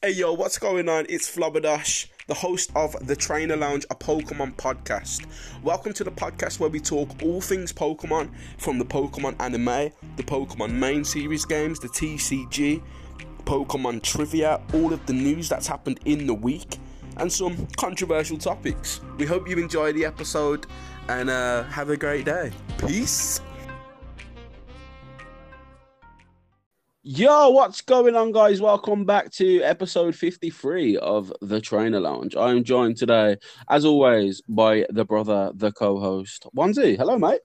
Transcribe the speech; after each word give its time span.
Hey 0.00 0.12
yo, 0.12 0.32
what's 0.32 0.58
going 0.58 0.88
on? 0.88 1.06
It's 1.08 1.28
Flobberdash, 1.28 2.06
the 2.28 2.34
host 2.34 2.70
of 2.76 2.94
the 3.04 3.16
Trainer 3.16 3.56
Lounge, 3.56 3.84
a 3.90 3.96
Pokemon 3.96 4.54
podcast. 4.54 5.26
Welcome 5.60 5.92
to 5.94 6.04
the 6.04 6.12
podcast 6.12 6.60
where 6.60 6.70
we 6.70 6.78
talk 6.78 7.20
all 7.20 7.40
things 7.40 7.72
Pokemon, 7.72 8.30
from 8.58 8.78
the 8.78 8.84
Pokemon 8.84 9.34
anime, 9.40 9.90
the 10.14 10.22
Pokemon 10.22 10.70
main 10.70 11.02
series 11.02 11.44
games, 11.44 11.80
the 11.80 11.88
TCG, 11.88 12.80
Pokemon 13.42 14.00
trivia, 14.04 14.60
all 14.72 14.92
of 14.92 15.04
the 15.06 15.12
news 15.12 15.48
that's 15.48 15.66
happened 15.66 15.98
in 16.04 16.28
the 16.28 16.34
week, 16.34 16.76
and 17.16 17.32
some 17.32 17.66
controversial 17.76 18.38
topics. 18.38 19.00
We 19.16 19.26
hope 19.26 19.48
you 19.48 19.58
enjoy 19.58 19.94
the 19.94 20.04
episode 20.04 20.66
and 21.08 21.28
uh, 21.28 21.64
have 21.64 21.90
a 21.90 21.96
great 21.96 22.24
day. 22.24 22.52
Peace. 22.86 23.40
Yo, 27.04 27.50
what's 27.50 27.80
going 27.80 28.16
on, 28.16 28.32
guys? 28.32 28.60
Welcome 28.60 29.04
back 29.04 29.30
to 29.34 29.62
episode 29.62 30.16
53 30.16 30.96
of 30.96 31.32
The 31.40 31.60
Trainer 31.60 32.00
Lounge. 32.00 32.34
I 32.34 32.50
am 32.50 32.64
joined 32.64 32.96
today, 32.96 33.36
as 33.70 33.84
always, 33.84 34.42
by 34.48 34.84
the 34.90 35.04
brother, 35.04 35.52
the 35.54 35.70
co 35.70 36.00
host, 36.00 36.46
Wanzi. 36.56 36.96
Hello, 36.96 37.16
mate. 37.16 37.40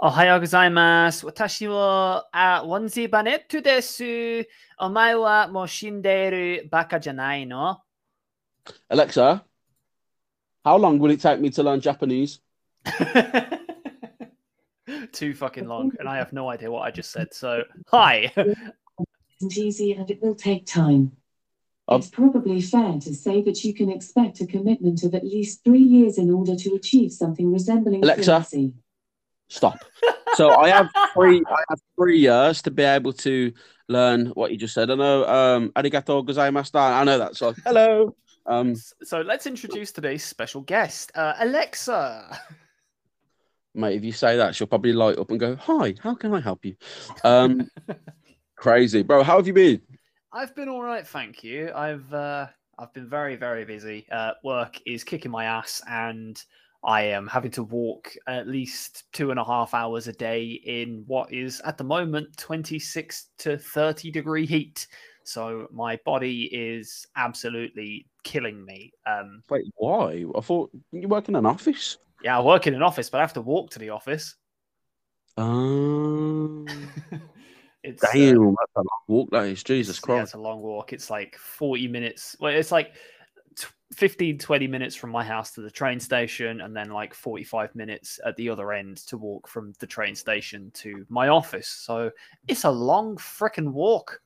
Ohayo 0.00 0.40
gozaimasu. 0.40 1.30
Watashi 1.30 1.68
wo 1.68 2.22
a 2.34 2.62
Wanzi 2.64 3.08
Banettu 3.08 3.62
desu. 3.62 4.44
Omae 4.80 5.20
wa 5.20 5.46
mo 5.46 5.60
shinderu 5.60 6.68
baka 6.68 6.98
janai 6.98 7.46
no. 7.46 7.76
Alexa, 8.90 9.44
how 10.64 10.76
long 10.76 10.98
will 10.98 11.12
it 11.12 11.20
take 11.20 11.40
me 11.40 11.50
to 11.50 11.62
learn 11.62 11.80
Japanese? 11.80 12.40
too 15.12 15.34
fucking 15.34 15.68
long, 15.68 15.92
and 15.98 16.08
I 16.08 16.16
have 16.16 16.32
no 16.32 16.48
idea 16.50 16.70
what 16.70 16.82
I 16.82 16.90
just 16.90 17.12
said. 17.12 17.32
So, 17.32 17.62
hi, 17.86 18.32
isn't 19.40 19.56
easy 19.56 19.92
and 19.92 20.10
it 20.10 20.20
will 20.22 20.34
take 20.34 20.66
time. 20.66 21.12
Um, 21.88 22.00
it's 22.00 22.08
probably 22.08 22.60
fair 22.60 22.98
to 23.00 23.14
say 23.14 23.40
that 23.42 23.64
you 23.64 23.72
can 23.72 23.90
expect 23.90 24.40
a 24.40 24.46
commitment 24.46 25.02
of 25.04 25.14
at 25.14 25.24
least 25.24 25.64
three 25.64 25.82
years 25.82 26.18
in 26.18 26.30
order 26.30 26.54
to 26.54 26.74
achieve 26.74 27.12
something 27.12 27.52
resembling 27.52 28.02
Alexa. 28.02 28.24
fluency. 28.24 28.72
Stop. 29.48 29.78
So 30.34 30.50
I 30.50 30.68
have 30.68 30.90
three. 31.14 31.42
I 31.50 31.64
have 31.70 31.80
three 31.96 32.18
years 32.18 32.60
to 32.62 32.70
be 32.70 32.82
able 32.82 33.14
to 33.14 33.50
learn 33.88 34.26
what 34.26 34.50
you 34.50 34.58
just 34.58 34.74
said. 34.74 34.90
I 34.90 34.94
know. 34.94 35.26
Um, 35.26 35.70
arigato 35.70 36.22
gozaimasu. 36.24 36.74
I 36.74 37.02
know 37.04 37.18
that. 37.18 37.34
So 37.36 37.54
hello. 37.64 38.14
Um, 38.44 38.74
So, 39.02 39.20
let's 39.20 39.46
introduce 39.46 39.92
today's 39.92 40.24
special 40.24 40.62
guest, 40.62 41.12
uh, 41.14 41.34
Alexa. 41.38 42.38
mate, 43.74 43.96
if 43.96 44.04
you 44.04 44.12
say 44.12 44.36
that, 44.36 44.54
she'll 44.54 44.66
probably 44.66 44.92
light 44.92 45.18
up 45.18 45.30
and 45.30 45.40
go, 45.40 45.56
"Hi, 45.56 45.94
how 46.02 46.14
can 46.14 46.34
I 46.34 46.40
help 46.40 46.64
you?" 46.64 46.76
Um, 47.24 47.70
crazy, 48.58 49.02
bro. 49.02 49.22
How 49.22 49.36
have 49.36 49.46
you 49.46 49.52
been? 49.52 49.80
I've 50.32 50.54
been 50.54 50.68
all 50.68 50.82
right, 50.82 51.06
thank 51.06 51.42
you. 51.42 51.72
I've 51.74 52.12
uh, 52.12 52.46
I've 52.78 52.92
been 52.92 53.08
very 53.08 53.36
very 53.36 53.64
busy. 53.64 54.06
Uh, 54.12 54.32
work 54.44 54.78
is 54.86 55.04
kicking 55.04 55.30
my 55.30 55.44
ass, 55.44 55.80
and 55.88 56.42
I 56.84 57.02
am 57.02 57.26
having 57.26 57.50
to 57.52 57.62
walk 57.62 58.12
at 58.26 58.46
least 58.46 59.04
two 59.12 59.30
and 59.30 59.40
a 59.40 59.44
half 59.44 59.74
hours 59.74 60.06
a 60.08 60.12
day 60.12 60.60
in 60.64 61.04
what 61.06 61.32
is 61.32 61.60
at 61.62 61.78
the 61.78 61.84
moment 61.84 62.36
twenty 62.36 62.78
six 62.78 63.28
to 63.38 63.56
thirty 63.58 64.10
degree 64.10 64.46
heat. 64.46 64.86
So 65.24 65.66
my 65.72 65.98
body 66.06 66.44
is 66.52 67.06
absolutely 67.16 68.06
killing 68.24 68.64
me. 68.64 68.92
Um, 69.06 69.42
Wait, 69.50 69.64
why? 69.76 70.24
I 70.34 70.40
thought 70.40 70.70
you 70.90 71.06
work 71.06 71.28
in 71.28 71.36
an 71.36 71.44
office. 71.46 71.98
yeah, 72.22 72.38
I 72.38 72.42
work 72.42 72.66
in 72.66 72.74
an 72.74 72.82
office, 72.82 73.10
but 73.10 73.18
I 73.18 73.22
have 73.22 73.34
to 73.34 73.42
walk 73.42 73.70
to 73.72 73.78
the 73.78 73.90
office. 73.90 74.36
Um, 75.36 76.66
it's 77.82 78.02
uh, 78.02 78.08
that's 78.12 78.76
a 78.76 78.78
long 78.78 79.02
walk. 79.06 79.30
That 79.30 79.44
is 79.44 79.62
Jesus 79.62 79.98
It's- 79.98 80.08
yeah, 80.08 80.14
Christ. 80.16 80.28
it's 80.30 80.34
a 80.34 80.38
long 80.38 80.60
walk. 80.62 80.92
It's 80.92 81.10
like 81.10 81.36
40 81.36 81.88
minutes. 81.88 82.36
Well, 82.40 82.52
it's 82.52 82.72
like 82.72 82.94
t- 83.56 83.66
15, 83.94 84.38
20 84.38 84.66
minutes 84.66 84.94
from 84.96 85.10
my 85.10 85.24
house 85.24 85.52
to 85.52 85.60
the 85.60 85.70
train 85.70 86.00
station, 86.00 86.60
and 86.60 86.74
then 86.76 86.90
like 86.90 87.14
45 87.14 87.74
minutes 87.74 88.18
at 88.26 88.36
the 88.36 88.48
other 88.50 88.72
end 88.72 88.98
to 89.08 89.16
walk 89.16 89.48
from 89.48 89.72
the 89.78 89.86
train 89.86 90.14
station 90.14 90.70
to 90.74 91.06
my 91.08 91.28
office. 91.28 91.68
So 91.68 92.10
it's 92.48 92.64
a 92.64 92.70
long 92.70 93.16
freaking 93.16 93.72
walk. 93.72 94.20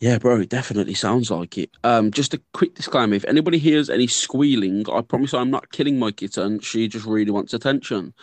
Yeah, 0.00 0.18
bro, 0.18 0.40
it 0.40 0.48
definitely 0.48 0.94
sounds 0.94 1.30
like 1.30 1.58
it. 1.58 1.70
Um, 1.84 2.10
just 2.10 2.34
a 2.34 2.40
quick 2.54 2.74
disclaimer: 2.74 3.14
if 3.14 3.24
anybody 3.26 3.58
hears 3.58 3.90
any 3.90 4.06
squealing, 4.06 4.84
I 4.90 5.02
promise 5.02 5.34
I'm 5.34 5.50
not 5.50 5.70
killing 5.72 5.98
my 5.98 6.10
kitten. 6.10 6.60
She 6.60 6.88
just 6.88 7.06
really 7.06 7.30
wants 7.30 7.52
attention. 7.52 8.14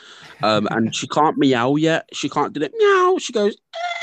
Um, 0.42 0.68
and 0.72 0.96
she 0.96 1.08
can't 1.18 1.38
meow 1.38 1.75
yet. 1.75 2.09
She 2.14 2.30
can't 2.30 2.53
do 2.53 2.62
it 2.62 2.74
meow. 2.78 3.18
She 3.20 3.34
goes. 3.34 3.53
"Eh." 3.53 3.98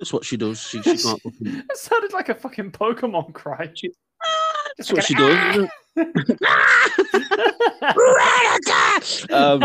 That's 0.00 0.12
what 0.14 0.24
she 0.24 0.36
does. 0.38 0.60
She, 0.60 0.82
she 0.82 0.96
can't. 1.02 1.22
That 1.68 1.76
sounded 1.76 2.12
like 2.12 2.30
a 2.30 2.34
fucking 2.34 2.72
Pokemon 2.72 3.34
cry. 3.34 3.70
That's 4.78 4.92
what 4.92 5.04
she 5.04 5.14
does. 5.14 5.68
um, 9.30 9.60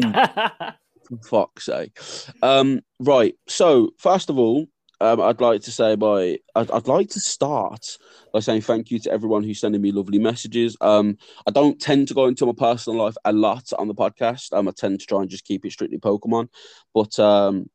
for 1.08 1.18
fuck's 1.24 1.66
sake. 1.66 1.98
Um, 2.42 2.82
right. 3.00 3.36
So, 3.48 3.92
first 3.98 4.30
of 4.30 4.38
all, 4.38 4.66
um, 5.02 5.22
I'd 5.22 5.42
like 5.42 5.62
to 5.62 5.72
say 5.72 5.96
by 5.96 6.40
I'd, 6.56 6.72
I'd 6.72 6.88
like 6.88 7.10
to 7.10 7.20
start 7.20 7.98
by 8.34 8.40
saying 8.40 8.62
thank 8.62 8.92
you 8.92 9.00
to 9.00 9.12
everyone 9.12 9.44
who's 9.44 9.60
sending 9.60 9.82
me 9.82 9.92
lovely 9.92 10.20
messages. 10.20 10.78
Um, 10.82 11.18
I 11.48 11.52
don't 11.52 11.80
tend 11.80 12.08
to 12.10 12.14
go 12.14 12.26
into 12.26 12.46
my 12.46 12.54
personal 12.58 13.00
life 13.04 13.16
a 13.26 13.34
lot 13.34 13.72
on 13.78 13.88
the 13.88 13.96
podcast. 13.96 14.54
Um, 14.54 14.68
I 14.68 14.72
tend 14.72 15.00
to 15.00 15.06
try 15.06 15.22
and 15.22 15.30
just 15.30 15.46
keep 15.46 15.66
it 15.66 15.72
strictly 15.72 15.98
Pokemon. 15.98 16.50
But 16.94 17.18
um, 17.20 17.70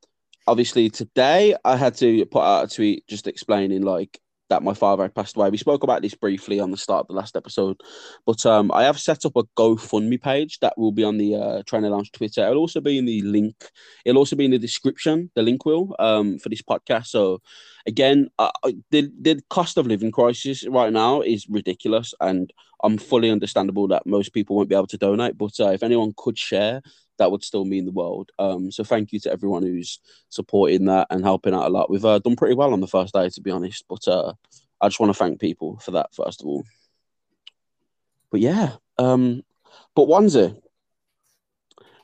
obviously 0.47 0.91
today 0.91 1.55
I 1.65 1.77
had 1.77 1.95
to 1.97 2.25
put 2.27 2.43
out 2.43 2.65
a 2.65 2.75
tweet 2.75 3.07
just 3.09 3.27
explaining 3.27 3.83
like 3.83 4.19
that 4.51 4.63
my 4.63 4.75
father 4.75 5.05
had 5.05 5.15
passed 5.15 5.37
away. 5.37 5.49
We 5.49 5.57
spoke 5.57 5.83
about 5.83 6.03
this 6.03 6.15
briefly 6.15 6.61
on 6.61 6.71
the 6.71 6.77
start 6.77 7.03
of 7.03 7.09
the 7.09 7.15
last 7.15 7.37
episode, 7.37 7.81
but 8.27 8.45
um, 8.45 8.71
I 8.73 8.83
have 8.83 9.01
set 9.01 9.25
up 9.25 9.37
a 9.37 9.45
GoFundMe 9.57 10.21
page 10.21 10.59
that 10.61 10.77
will 10.77 10.93
be 10.93 11.05
on 11.05 11.17
the 11.17 11.35
uh, 11.37 11.63
Trainer 11.67 11.89
Lounge 11.89 12.13
Twitter. 12.13 12.43
It'll 12.43 12.59
also 12.59 12.81
be 12.81 12.99
in 12.99 13.07
the 13.07 13.23
link. 13.23 13.57
It'll 14.05 14.19
also 14.19 14.37
be 14.37 14.45
in 14.45 14.51
the 14.51 14.59
description. 14.59 15.31
The 15.35 15.43
link 15.43 15.65
will 15.65 15.97
um, 15.99 16.39
for 16.39 16.49
this 16.51 16.63
podcast. 16.63 17.07
So 17.07 17.41
again, 17.87 18.29
uh, 18.39 18.51
the 18.91 19.11
the 19.21 19.41
cost 19.49 19.79
of 19.79 19.87
living 19.87 20.13
crisis 20.13 20.67
right 20.69 20.93
now 20.93 21.21
is 21.21 21.47
ridiculous, 21.49 22.13
and 22.21 22.53
I'm 22.83 22.99
fully 22.99 23.31
understandable 23.31 23.89
that 23.89 24.07
most 24.07 24.33
people 24.33 24.57
won't 24.57 24.69
be 24.69 24.75
able 24.75 24.87
to 24.89 24.99
donate. 24.99 25.39
But 25.39 25.59
uh, 25.61 25.71
if 25.71 25.83
anyone 25.83 26.13
could 26.17 26.39
share, 26.39 26.83
that 27.21 27.31
would 27.31 27.45
still 27.45 27.65
mean 27.65 27.85
the 27.85 27.93
world. 27.93 28.31
Um, 28.39 28.73
so 28.73 28.83
thank 28.83 29.13
you 29.13 29.21
to 29.21 29.33
everyone 29.33 29.63
who's 29.63 30.01
supporting 30.31 30.87
that 30.87 31.07
and 31.11 31.23
helping 31.23 31.55
out 31.55 31.67
a 31.67 31.69
lot. 31.69 31.91
We've 31.91 32.05
uh, 32.05 32.19
done 32.19 32.35
pretty 32.35 32.55
well 32.55 32.73
on 32.73 32.81
the 32.81 32.89
first 32.89 33.15
day, 33.15 33.29
to 33.29 33.41
be 33.41 33.51
honest. 33.51 33.85
But 33.89 34.09
uh, 34.09 34.33
I 34.81 34.89
just 34.89 34.99
want 34.99 35.11
to 35.13 35.19
thank 35.19 35.39
people 35.39 35.79
for 35.79 35.93
that 35.93 36.15
first 36.15 36.41
of 36.41 36.49
all. 36.49 36.65
But 38.31 38.41
yeah, 38.41 38.73
um, 38.99 39.43
but 39.95 40.09
Wanzi, 40.09 40.61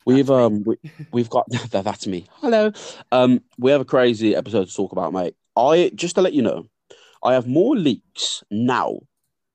we've 0.04 0.31
um 0.31 0.65
we, 0.65 0.77
we've 1.12 1.31
got 1.31 1.48
that, 1.71 1.84
that's 1.84 2.06
me. 2.06 2.27
Hello. 2.34 2.72
Um, 3.10 3.43
we 3.59 3.71
have 3.71 3.81
a 3.81 3.87
crazy 3.87 4.37
episode 4.37 4.69
to 4.69 4.75
talk 4.75 4.93
about, 4.93 5.12
mate. 5.12 5.34
I 5.56 5.91
just 5.94 6.16
to 6.16 6.21
let 6.21 6.34
you 6.34 6.43
know, 6.43 6.66
I 7.22 7.33
have 7.33 7.47
more 7.47 7.75
leaks 7.75 8.44
now 8.50 8.98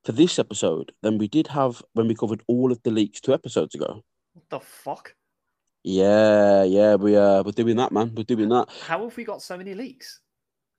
for 0.04 0.12
this 0.12 0.40
episode 0.40 0.92
than 1.04 1.20
we 1.20 1.28
did 1.28 1.48
have 1.48 1.84
when 1.94 2.08
we 2.08 2.16
covered 2.16 2.42
all 2.48 2.72
of 2.72 2.82
the 2.82 2.90
leaks 2.90 3.22
two 3.22 3.34
episodes 3.34 3.76
ago. 3.76 4.04
what 4.34 4.50
the 4.50 4.60
fuck? 4.60 5.14
Yeah, 5.84 6.64
yeah, 6.64 6.96
we 6.96 7.16
uh 7.16 7.44
we're 7.44 7.52
doing 7.52 7.78
that, 7.78 7.92
man. 7.92 8.14
We're 8.16 8.24
doing 8.24 8.50
that, 8.50 8.70
How 8.88 9.04
have 9.04 9.18
we 9.18 9.24
got 9.24 9.42
so 9.42 9.58
many 9.58 9.74
leaks? 9.74 10.20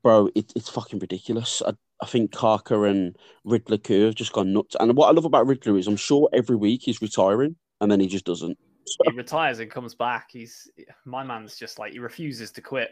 bro. 0.02 0.28
It, 0.34 0.52
it's 0.56 0.68
fucking 0.68 0.98
ridiculous. 0.98 1.62
I, 1.64 1.72
I 2.00 2.06
think 2.06 2.32
Kaka 2.32 2.82
and 2.82 3.16
Riddler 3.44 3.78
Khu 3.78 4.06
have 4.06 4.14
just 4.16 4.32
gone 4.32 4.52
nuts. 4.52 4.76
And 4.80 4.96
what 4.96 5.08
I 5.08 5.12
love 5.12 5.24
about 5.24 5.46
Riddler 5.46 5.78
is 5.78 5.86
I'm 5.86 5.96
sure 5.96 6.28
every 6.32 6.56
week 6.56 6.82
he's 6.82 7.00
retiring, 7.00 7.56
and 7.80 7.90
then 7.90 8.00
he 8.00 8.08
just 8.08 8.24
doesn't. 8.24 8.58
He 9.04 9.12
retires 9.12 9.60
and 9.60 9.70
comes 9.70 9.94
back. 9.94 10.28
He's 10.32 10.68
my 11.04 11.22
man's 11.22 11.56
just 11.56 11.78
like 11.78 11.92
he 11.92 11.98
refuses 11.98 12.50
to 12.52 12.60
quit. 12.60 12.90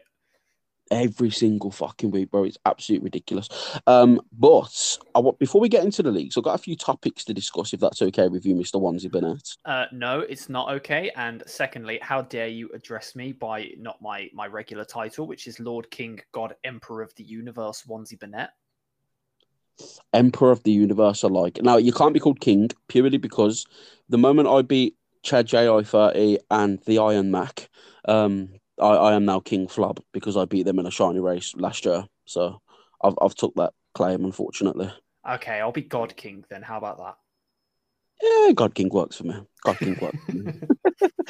Every 0.90 1.30
single 1.30 1.70
fucking 1.70 2.10
week, 2.10 2.30
bro. 2.30 2.44
It's 2.44 2.58
absolutely 2.66 3.04
ridiculous. 3.04 3.48
Um, 3.86 4.20
but 4.32 4.98
I 5.14 5.22
before 5.38 5.60
we 5.60 5.68
get 5.68 5.84
into 5.84 6.02
the 6.02 6.10
leagues, 6.10 6.36
I've 6.36 6.44
got 6.44 6.54
a 6.54 6.62
few 6.62 6.76
topics 6.76 7.24
to 7.24 7.34
discuss, 7.34 7.72
if 7.72 7.80
that's 7.80 8.02
okay 8.02 8.28
with 8.28 8.44
you, 8.44 8.54
Mister 8.54 8.78
Wanzi 8.78 9.10
Bennett. 9.10 9.48
Uh, 9.64 9.86
no, 9.92 10.20
it's 10.20 10.48
not 10.48 10.70
okay. 10.70 11.10
And 11.16 11.42
secondly, 11.46 11.98
how 12.02 12.22
dare 12.22 12.48
you 12.48 12.70
address 12.74 13.14
me 13.14 13.32
by 13.32 13.70
not 13.78 14.00
my 14.02 14.28
my 14.32 14.46
regular 14.46 14.84
title, 14.84 15.26
which 15.26 15.46
is 15.46 15.60
Lord 15.60 15.90
King, 15.90 16.20
God, 16.32 16.54
Emperor 16.64 17.02
of 17.02 17.14
the 17.16 17.24
Universe, 17.24 17.84
Wanzi 17.88 18.18
Burnett. 18.18 18.50
Emperor 20.12 20.50
of 20.50 20.62
the 20.64 20.72
Universe, 20.72 21.24
I 21.24 21.28
like. 21.28 21.62
Now 21.62 21.76
you 21.76 21.92
can't 21.92 22.14
be 22.14 22.20
called 22.20 22.40
King 22.40 22.70
purely 22.88 23.18
because 23.18 23.66
the 24.08 24.18
moment 24.18 24.48
I 24.48 24.62
beat 24.62 24.96
Chad 25.22 25.46
JI 25.46 25.84
thirty 25.84 26.38
and 26.50 26.80
the 26.86 26.98
Iron 26.98 27.30
Mac, 27.30 27.68
um, 28.06 28.50
I, 28.80 28.94
I 28.94 29.14
am 29.14 29.24
now 29.24 29.40
King 29.40 29.68
Flub 29.68 30.00
because 30.12 30.36
I 30.36 30.44
beat 30.44 30.64
them 30.64 30.78
in 30.78 30.86
a 30.86 30.90
shiny 30.90 31.20
race 31.20 31.54
last 31.56 31.84
year. 31.84 32.04
So 32.26 32.60
I've 33.02 33.14
I've 33.20 33.34
took 33.34 33.54
that 33.56 33.72
claim, 33.94 34.24
unfortunately. 34.24 34.92
Okay, 35.28 35.60
I'll 35.60 35.72
be 35.72 35.82
God 35.82 36.16
King 36.16 36.44
then. 36.48 36.62
How 36.62 36.78
about 36.78 36.98
that? 36.98 37.16
Yeah, 38.22 38.52
God 38.52 38.74
King 38.74 38.90
works 38.90 39.16
for 39.16 39.24
me. 39.24 39.34
God 39.64 39.78
King 39.78 39.96
works 40.00 40.18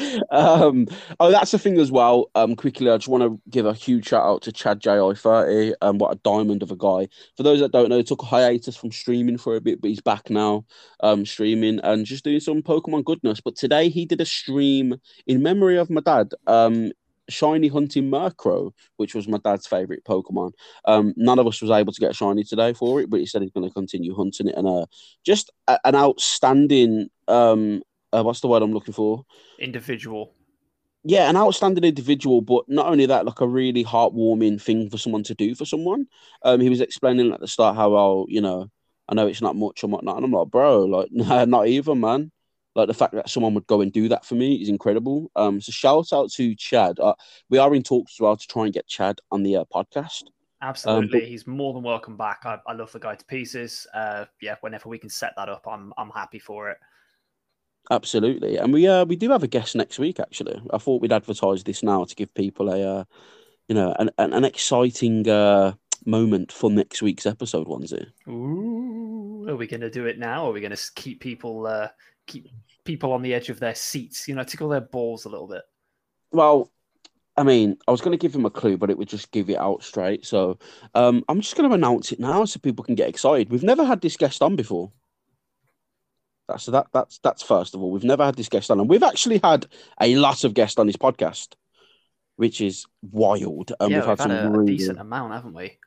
um, 0.31 0.87
oh, 1.19 1.31
that's 1.31 1.51
the 1.51 1.59
thing 1.59 1.79
as 1.79 1.93
well. 1.93 2.31
Um, 2.35 2.57
quickly, 2.57 2.91
I 2.91 2.97
just 2.97 3.09
want 3.09 3.23
to 3.23 3.41
give 3.51 3.67
a 3.67 3.75
huge 3.75 4.09
shout 4.09 4.25
out 4.25 4.43
to 4.43 4.53
Chad 4.53 4.81
JI30. 4.81 5.75
Um, 5.83 5.99
what 5.99 6.13
a 6.13 6.21
diamond 6.25 6.63
of 6.63 6.71
a 6.71 6.77
guy. 6.77 7.09
For 7.37 7.43
those 7.43 7.61
that 7.61 7.73
don't 7.73 7.89
know, 7.89 7.99
he 7.99 8.03
took 8.03 8.23
a 8.23 8.27
hiatus 8.27 8.77
from 8.77 8.93
streaming 8.93 9.39
for 9.39 9.57
a 9.57 9.61
bit, 9.61 9.81
but 9.81 9.89
he's 9.89 10.01
back 10.01 10.31
now, 10.31 10.65
um, 11.01 11.27
streaming 11.27 11.81
and 11.81 12.07
just 12.07 12.25
doing 12.25 12.41
some 12.41 12.63
Pokemon 12.63 13.05
goodness. 13.05 13.41
But 13.41 13.57
today 13.57 13.89
he 13.89 14.07
did 14.07 14.21
a 14.21 14.27
stream 14.27 14.97
in 15.27 15.43
memory 15.43 15.77
of 15.77 15.91
my 15.91 16.01
dad. 16.01 16.33
Um, 16.47 16.93
shiny 17.31 17.69
hunting 17.69 18.11
Murkrow, 18.11 18.73
which 18.97 19.15
was 19.15 19.29
my 19.29 19.39
dad's 19.39 19.67
favorite 19.67 20.05
Pokemon. 20.05 20.53
Um, 20.85 21.15
none 21.17 21.39
of 21.39 21.47
us 21.47 21.61
was 21.63 21.71
able 21.71 21.93
to 21.93 22.01
get 22.01 22.15
shiny 22.15 22.45
today 22.45 22.73
for 22.73 23.01
it, 23.01 23.11
but 23.11 23.21
he 23.21 23.27
said 23.27 23.43
he's 23.43 23.53
going 23.53 23.69
to 23.69 23.75
continue 23.75 24.15
hunting 24.15 24.49
it. 24.49 24.55
And 24.57 24.69
uh, 24.69 24.87
just 25.25 25.51
a, 25.69 25.79
an 25.85 25.95
outstanding, 25.95 27.09
um, 27.29 27.83
uh, 28.13 28.23
what's 28.23 28.41
the 28.41 28.49
word 28.49 28.63
I'm 28.63 28.73
looking 28.73 28.95
for? 28.95 29.25
Individual. 29.59 30.35
Yeah, 31.03 31.31
an 31.31 31.37
outstanding 31.37 31.85
individual, 31.85 32.43
but 32.43 32.69
not 32.69 32.87
only 32.87 33.07
that, 33.07 33.25
like 33.25 33.41
a 33.41 33.49
really 33.49 33.85
heartwarming 33.85 34.61
thing 34.61 34.91
for 34.91 34.99
someone 34.99 35.23
to 35.25 35.35
do 35.35 35.55
for 35.55 35.65
someone. 35.65 36.07
Um, 36.43 36.61
he 36.61 36.69
was 36.69 36.83
explaining 36.83 37.33
at 37.33 37.41
the 37.41 37.49
start 37.49 37.75
how, 37.77 37.91
well, 37.91 38.27
you 38.29 38.43
know, 38.43 38.71
I 39.09 39.15
know 39.15 39.27
it's 39.27 39.41
not 39.41 39.57
much 39.57 39.83
and 39.83 39.93
whatnot, 39.93 40.17
and 40.17 40.25
I'm 40.27 40.33
like, 40.33 40.49
bro, 40.49 40.85
like, 40.85 41.09
nah, 41.13 41.45
not 41.47 41.69
even, 41.69 42.01
man. 42.01 42.31
Like 42.75 42.87
the 42.87 42.95
fact 42.95 43.15
that 43.15 43.29
someone 43.29 43.55
would 43.55 43.67
go 43.67 43.81
and 43.81 43.93
do 43.93 44.09
that 44.09 44.25
for 44.25 44.37
me 44.37 44.55
is 44.57 44.69
incredible. 44.69 45.31
Um, 45.35 45.61
so 45.61 45.73
shout 45.73 46.13
out 46.13 46.31
to 46.33 46.55
Chad. 46.55 47.01
Uh, 47.01 47.15
we 47.49 47.59
are 47.59 47.75
in 47.75 47.83
talks 47.83 48.15
as 48.15 48.21
well 48.21 48.37
to 48.37 48.47
try 48.47 48.65
and 48.65 48.73
get 48.73 48.87
Chad 48.87 49.21
on 49.33 49.43
the 49.43 49.57
uh, 49.57 49.65
podcast. 49.75 50.25
Absolutely, 50.63 51.05
um, 51.05 51.11
but... 51.11 51.23
he's 51.23 51.47
more 51.47 51.73
than 51.73 51.83
welcome 51.83 52.17
back. 52.17 52.43
I, 52.45 52.59
I 52.67 52.75
love 52.75 52.93
the 52.93 53.01
guy 53.01 53.15
to 53.15 53.25
pieces. 53.25 53.87
Uh, 53.95 54.27
yeah, 54.41 54.57
whenever 54.61 54.89
we 54.89 54.99
can 54.99 55.09
set 55.09 55.33
that 55.37 55.49
up, 55.49 55.67
I'm 55.67 55.93
I'm 55.97 56.11
happy 56.11 56.39
for 56.39 56.71
it. 56.71 56.77
Absolutely, 57.91 58.57
and 58.57 58.73
we 58.73 58.87
uh 58.87 59.05
we 59.05 59.17
do 59.17 59.31
have 59.31 59.43
a 59.43 59.49
guest 59.49 59.75
next 59.75 59.99
week. 59.99 60.21
Actually, 60.21 60.61
I 60.73 60.79
thought 60.79 61.01
we'd 61.01 61.13
advertise 61.13 61.65
this 61.65 61.83
now 61.83 62.05
to 62.05 62.15
give 62.15 62.33
people 62.35 62.71
a 62.71 62.99
uh, 63.01 63.05
you 63.69 63.75
know 63.75 63.97
an 63.99 64.11
an, 64.19 64.35
an 64.35 64.45
exciting 64.45 65.27
uh 65.29 65.73
moment 66.05 66.53
for 66.53 66.71
next 66.71 67.03
week's 67.03 67.27
episode. 67.27 67.67
Onesie. 67.67 68.07
Ooh, 68.29 69.49
are 69.49 69.57
we 69.57 69.67
going 69.67 69.81
to 69.81 69.91
do 69.91 70.07
it 70.07 70.19
now? 70.19 70.45
Or 70.45 70.51
are 70.51 70.53
we 70.53 70.61
going 70.61 70.77
to 70.77 70.91
keep 70.95 71.21
people 71.21 71.67
uh 71.67 71.89
keep 72.31 72.49
people 72.85 73.13
on 73.13 73.23
the 73.23 73.35
edge 73.35 73.49
of 73.49 73.61
their 73.61 73.75
seats, 73.75 74.27
you 74.29 74.35
know, 74.35 74.45
tickle 74.45 74.69
their 74.69 74.81
balls 74.81 75.25
a 75.25 75.29
little 75.29 75.47
bit. 75.47 75.63
Well, 76.33 76.71
I 77.37 77.43
mean, 77.43 77.79
I 77.87 77.91
was 77.91 78.01
going 78.01 78.13
to 78.13 78.21
give 78.21 78.35
him 78.35 78.45
a 78.45 78.51
clue, 78.51 78.77
but 78.77 78.91
it 78.91 78.99
would 78.99 79.09
just 79.09 79.31
give 79.31 79.49
it 79.51 79.57
out 79.57 79.83
straight. 79.83 80.27
So 80.27 80.59
um, 80.95 81.25
I'm 81.29 81.41
just 81.41 81.57
going 81.57 81.69
to 81.69 81.75
announce 81.75 82.13
it 82.13 82.21
now 82.21 82.45
so 82.45 82.61
people 82.61 82.85
can 82.85 82.95
get 82.95 83.09
excited. 83.09 83.51
We've 83.51 83.63
never 83.63 83.85
had 83.85 84.01
this 84.01 84.17
guest 84.17 84.43
on 84.43 84.57
before. 84.57 84.93
That's 86.49 86.67
that. 86.67 86.89
That's 86.93 87.19
that's 87.19 87.43
first 87.43 87.75
of 87.75 87.81
all. 87.81 87.93
We've 87.93 88.03
never 88.03 88.25
had 88.25 88.35
this 88.35 88.49
guest 88.49 88.73
on, 88.73 88.81
and 88.81 88.91
we've 88.91 89.05
actually 89.05 89.41
had 89.43 89.67
a 90.01 90.17
lot 90.17 90.43
of 90.43 90.53
guests 90.53 90.79
on 90.79 90.89
this 90.89 90.97
podcast, 90.97 91.55
which 92.37 92.61
is 92.61 92.87
wild. 93.03 93.73
Um, 93.79 93.93
yeah, 93.93 93.99
we've, 93.99 94.09
we've 94.09 94.19
had, 94.19 94.31
had, 94.31 94.41
some 94.41 94.55
a, 94.55 94.59
really, 94.59 94.77
decent 94.77 94.99
amount, 94.99 95.33
haven't 95.33 95.55
we? 95.55 95.79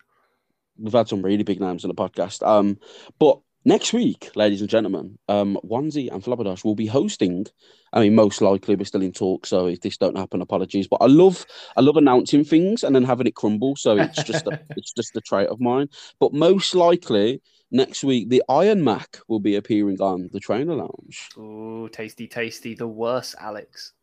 We've 0.78 0.94
had 0.94 1.10
some 1.10 1.22
really 1.22 1.44
big 1.44 1.60
names 1.60 1.84
on 1.84 1.90
the 1.90 1.96
podcast. 1.96 2.48
Um, 2.48 2.80
but 3.20 3.42
Next 3.66 3.94
week, 3.94 4.30
ladies 4.36 4.60
and 4.60 4.70
gentlemen, 4.70 5.18
um, 5.30 5.58
Onesie 5.64 6.12
and 6.12 6.22
Flabberdash 6.22 6.66
will 6.66 6.76
be 6.76 6.86
hosting. 6.86 7.46
I 7.94 8.02
mean, 8.02 8.14
most 8.14 8.42
likely 8.42 8.76
we're 8.76 8.84
still 8.84 9.02
in 9.02 9.14
talk, 9.14 9.46
so 9.46 9.68
if 9.68 9.80
this 9.80 9.96
don't 9.96 10.18
happen, 10.18 10.42
apologies. 10.42 10.86
But 10.90 10.98
I 11.02 11.06
love, 11.06 11.46
I 11.78 11.82
love 11.82 11.96
announcing 11.96 12.44
things 12.44 12.84
and 12.84 12.94
then 12.94 13.06
having 13.06 13.26
it 13.26 13.36
crumble. 13.36 13.78
So 13.78 13.96
it's 13.96 14.22
just, 14.26 14.48
a, 14.48 14.60
it's 14.76 14.92
just 14.92 15.16
a 15.16 15.22
trait 15.22 15.48
of 15.48 15.62
mine. 15.62 15.88
But 16.20 16.34
most 16.34 16.76
likely 16.76 17.42
next 17.72 18.04
week, 18.04 18.28
the 18.28 18.44
Iron 18.50 18.84
Mac 18.84 19.20
will 19.30 19.40
be 19.40 19.56
appearing 19.56 20.02
on 20.02 20.30
the 20.34 20.42
Trainer 20.42 20.76
Lounge. 20.76 21.30
Oh, 21.38 21.88
tasty, 21.88 22.28
tasty! 22.28 22.76
The 22.76 22.88
worst, 22.88 23.36
Alex. 23.40 23.94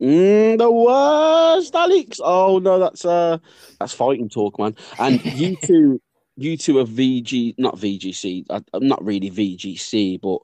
Mm, 0.00 0.56
the 0.56 0.70
worst, 0.70 1.74
Alex. 1.74 2.18
Oh 2.22 2.58
no, 2.58 2.78
that's 2.78 3.04
uh, 3.04 3.38
that's 3.78 3.92
fighting 3.92 4.28
talk, 4.28 4.58
man. 4.58 4.74
And 4.98 5.24
you 5.24 5.56
two 5.64 6.00
you 6.36 6.56
two 6.56 6.78
are 6.78 6.84
VG, 6.84 7.54
not 7.58 7.76
VGC, 7.76 8.44
not 8.80 9.04
really 9.04 9.30
VGC, 9.30 10.20
but 10.20 10.40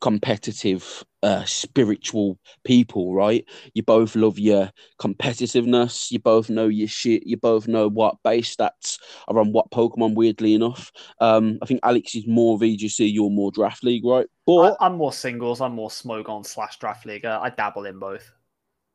competitive, 0.00 1.04
uh, 1.22 1.44
spiritual 1.44 2.38
people, 2.64 3.14
right? 3.14 3.44
You 3.74 3.82
both 3.82 4.16
love 4.16 4.38
your 4.38 4.70
competitiveness. 4.98 6.10
You 6.10 6.18
both 6.18 6.50
know 6.50 6.68
your 6.68 6.88
shit. 6.88 7.26
You 7.26 7.36
both 7.36 7.68
know 7.68 7.88
what 7.88 8.22
base 8.24 8.56
stats 8.56 8.98
are 9.28 9.38
on 9.38 9.52
what 9.52 9.70
Pokemon. 9.70 10.14
Weirdly 10.14 10.54
enough, 10.54 10.90
um, 11.20 11.58
I 11.62 11.66
think 11.66 11.80
Alex 11.82 12.14
is 12.14 12.26
more 12.26 12.58
VGC. 12.58 13.12
You're 13.12 13.30
more 13.30 13.52
Draft 13.52 13.84
League, 13.84 14.04
right? 14.04 14.26
But 14.46 14.76
I, 14.80 14.86
am 14.86 14.96
more 14.96 15.12
singles. 15.12 15.60
I'm 15.60 15.74
more 15.74 15.90
Smogon 15.90 16.46
slash 16.46 16.78
Draft 16.78 17.06
League. 17.06 17.24
Uh, 17.24 17.40
I 17.42 17.50
dabble 17.50 17.84
in 17.84 17.98
both. 17.98 18.30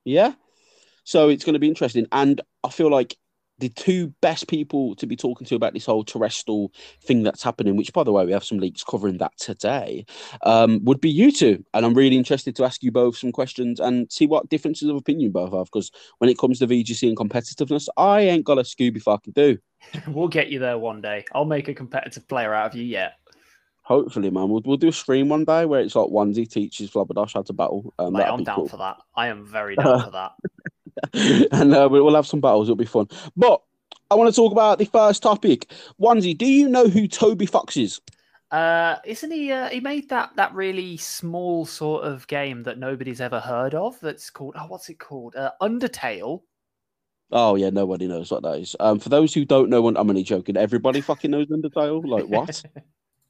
Yeah. 0.03 0.33
So 1.03 1.29
it's 1.29 1.43
going 1.45 1.53
to 1.53 1.59
be 1.59 1.67
interesting, 1.67 2.07
and 2.11 2.41
I 2.63 2.69
feel 2.69 2.89
like 2.89 3.15
the 3.59 3.69
two 3.69 4.13
best 4.21 4.47
people 4.47 4.95
to 4.95 5.07
be 5.07 5.15
talking 5.15 5.47
to 5.47 5.55
about 5.55 5.73
this 5.73 5.85
whole 5.85 6.03
terastal 6.03 6.69
thing 7.03 7.23
that's 7.23 7.43
happening, 7.43 7.75
which 7.77 7.93
by 7.93 8.03
the 8.03 8.11
way, 8.11 8.25
we 8.25 8.31
have 8.31 8.43
some 8.43 8.57
leaks 8.57 8.83
covering 8.83 9.17
that 9.17 9.31
today, 9.37 10.05
um, 10.43 10.83
would 10.83 10.99
be 10.99 11.09
you 11.09 11.31
two. 11.31 11.63
And 11.73 11.85
I'm 11.85 11.93
really 11.93 12.17
interested 12.17 12.55
to 12.57 12.65
ask 12.65 12.83
you 12.83 12.91
both 12.91 13.17
some 13.17 13.31
questions 13.31 13.79
and 13.79 14.11
see 14.11 14.27
what 14.27 14.49
differences 14.49 14.89
of 14.89 14.95
opinion 14.95 15.31
both 15.31 15.53
have. 15.53 15.65
Because 15.65 15.91
when 16.17 16.29
it 16.29 16.37
comes 16.37 16.59
to 16.59 16.67
VGC 16.67 17.07
and 17.07 17.17
competitiveness, 17.17 17.87
I 17.97 18.21
ain't 18.21 18.45
got 18.45 18.57
a 18.57 18.63
Scooby 18.63 19.01
fucking 19.01 19.33
do. 19.33 19.57
we'll 20.07 20.27
get 20.27 20.49
you 20.49 20.59
there 20.59 20.77
one 20.77 21.01
day. 21.01 21.25
I'll 21.33 21.45
make 21.45 21.67
a 21.67 21.73
competitive 21.73 22.27
player 22.27 22.53
out 22.53 22.71
of 22.71 22.75
you 22.75 22.83
yet. 22.83 23.13
Hopefully, 23.83 24.31
man. 24.31 24.49
We'll, 24.49 24.63
we'll 24.65 24.77
do 24.77 24.87
a 24.87 24.91
stream 24.91 25.29
one 25.29 25.45
day 25.45 25.65
where 25.65 25.79
it's 25.79 25.95
like 25.95 26.07
onesie 26.07 26.49
teaches 26.49 26.89
Flabberdash 26.89 27.35
how 27.35 27.43
to 27.43 27.53
battle. 27.53 27.93
Um, 27.99 28.13
Mate, 28.13 28.23
I'm 28.23 28.43
down 28.43 28.55
cool. 28.55 28.67
for 28.67 28.77
that. 28.77 28.97
I 29.15 29.27
am 29.27 29.45
very 29.45 29.75
down 29.75 30.03
for 30.03 30.11
that. 30.11 30.31
and 31.13 31.73
uh, 31.73 31.87
we'll 31.89 32.15
have 32.15 32.27
some 32.27 32.41
battles. 32.41 32.67
It'll 32.67 32.75
be 32.75 32.85
fun. 32.85 33.07
But 33.35 33.61
I 34.11 34.15
want 34.15 34.33
to 34.33 34.35
talk 34.35 34.51
about 34.51 34.79
the 34.79 34.85
first 34.85 35.23
topic. 35.23 35.71
Onesie, 35.99 36.37
do 36.37 36.45
you 36.45 36.69
know 36.69 36.87
who 36.87 37.07
Toby 37.07 37.45
Fox 37.45 37.75
is? 37.77 37.99
Uh, 38.51 38.97
isn't 39.03 39.31
he? 39.31 39.51
Uh, 39.51 39.69
he 39.69 39.79
made 39.79 40.07
that 40.09 40.35
that 40.35 40.53
really 40.53 40.97
small 40.97 41.65
sort 41.65 42.03
of 42.03 42.27
game 42.27 42.63
that 42.63 42.77
nobody's 42.77 43.19
ever 43.19 43.39
heard 43.39 43.73
of. 43.73 43.99
That's 43.99 44.29
called 44.29 44.55
oh, 44.57 44.67
what's 44.67 44.89
it 44.89 44.99
called? 44.99 45.35
Uh, 45.35 45.51
Undertale. 45.61 46.41
Oh 47.31 47.55
yeah, 47.55 47.71
nobody 47.71 48.07
knows 48.07 48.31
what 48.31 48.43
that 48.43 48.59
is. 48.59 48.75
Um, 48.79 48.99
for 48.99 49.09
those 49.09 49.33
who 49.33 49.45
don't 49.45 49.69
know, 49.69 49.87
I'm 49.87 49.97
only 49.97 50.23
joking. 50.23 50.57
Everybody 50.57 51.01
fucking 51.01 51.31
knows 51.31 51.47
Undertale. 51.47 52.05
Like 52.05 52.25
what? 52.25 52.63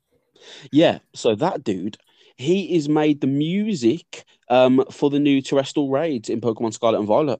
yeah. 0.72 1.00
So 1.14 1.34
that 1.36 1.64
dude, 1.64 1.98
he 2.36 2.76
is 2.76 2.90
made 2.90 3.22
the 3.22 3.28
music 3.28 4.26
um 4.50 4.84
for 4.92 5.10
the 5.10 5.20
new 5.20 5.42
terastal 5.42 5.90
raids 5.90 6.30
in 6.30 6.42
Pokemon 6.42 6.74
Scarlet 6.74 7.00
and 7.00 7.08
Violet. 7.08 7.40